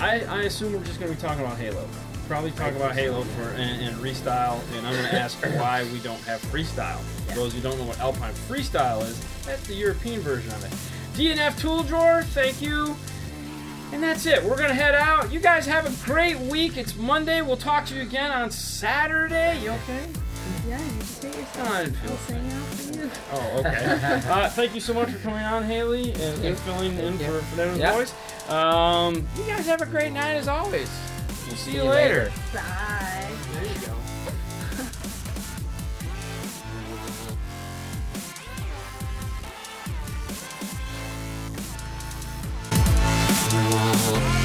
I, 0.00 0.20
I 0.24 0.42
assume 0.42 0.72
we're 0.72 0.84
just 0.84 0.98
gonna 0.98 1.12
be 1.12 1.20
talking 1.20 1.44
about 1.44 1.58
Halo. 1.58 1.86
Probably 2.28 2.50
talk 2.52 2.74
about 2.74 2.94
Halo 2.94 3.22
for 3.22 3.50
and, 3.50 3.82
and 3.82 3.96
restyle, 3.96 4.60
and 4.76 4.86
I'm 4.86 4.94
gonna 4.94 5.08
ask 5.08 5.38
why 5.58 5.84
we 5.92 5.98
don't 6.00 6.20
have 6.22 6.40
freestyle. 6.42 7.00
For 7.28 7.34
those 7.34 7.52
who 7.52 7.60
don't 7.60 7.78
know 7.78 7.84
what 7.84 7.98
Alpine 8.00 8.32
freestyle 8.32 9.02
is, 9.02 9.20
that's 9.44 9.66
the 9.66 9.74
European 9.74 10.20
version 10.20 10.50
of 10.52 10.64
it. 10.64 11.18
DNF 11.18 11.60
tool 11.60 11.82
drawer, 11.82 12.22
thank 12.22 12.62
you. 12.62 12.96
And 13.92 14.02
that's 14.02 14.24
it. 14.24 14.42
We're 14.42 14.56
gonna 14.56 14.72
head 14.72 14.94
out. 14.94 15.30
You 15.30 15.40
guys 15.40 15.66
have 15.66 15.84
a 15.84 16.06
great 16.06 16.38
week. 16.38 16.78
It's 16.78 16.96
Monday. 16.96 17.42
We'll 17.42 17.58
talk 17.58 17.84
to 17.86 17.94
you 17.94 18.00
again 18.00 18.30
on 18.30 18.50
Saturday. 18.50 19.60
You 19.62 19.72
okay? 19.72 20.06
Yeah, 20.66 20.82
you 20.82 20.98
just 21.00 21.22
hit 21.22 21.36
yourself. 21.36 21.70
I 21.70 21.84
didn't 21.84 21.96
feel 21.96 22.10
I'll 22.12 22.16
sing 22.18 22.52
out 22.52 22.66
for 22.66 22.98
you. 22.98 23.10
Oh, 23.32 23.58
okay. 23.58 24.22
uh, 24.30 24.48
thank 24.48 24.74
you 24.74 24.80
so 24.80 24.94
much 24.94 25.10
for 25.10 25.18
coming 25.18 25.44
on, 25.44 25.64
Haley, 25.64 26.12
and, 26.12 26.44
and 26.44 26.58
filling 26.60 26.96
in 26.98 27.18
you. 27.18 27.26
for 27.26 27.40
Fernando's 27.42 28.10
voice. 28.10 28.50
Um, 28.50 29.26
you 29.36 29.44
guys 29.44 29.66
have 29.66 29.82
a 29.82 29.86
great 29.86 30.12
night 30.12 30.34
as 30.34 30.48
always. 30.48 30.88
We'll 31.52 31.58
see, 31.58 31.72
see 31.72 31.76
you 31.76 31.84
later. 31.84 32.30
later. 32.30 32.32
Bye. 32.54 33.30
There 33.52 33.64
you 33.66 33.80
go. 44.36 44.41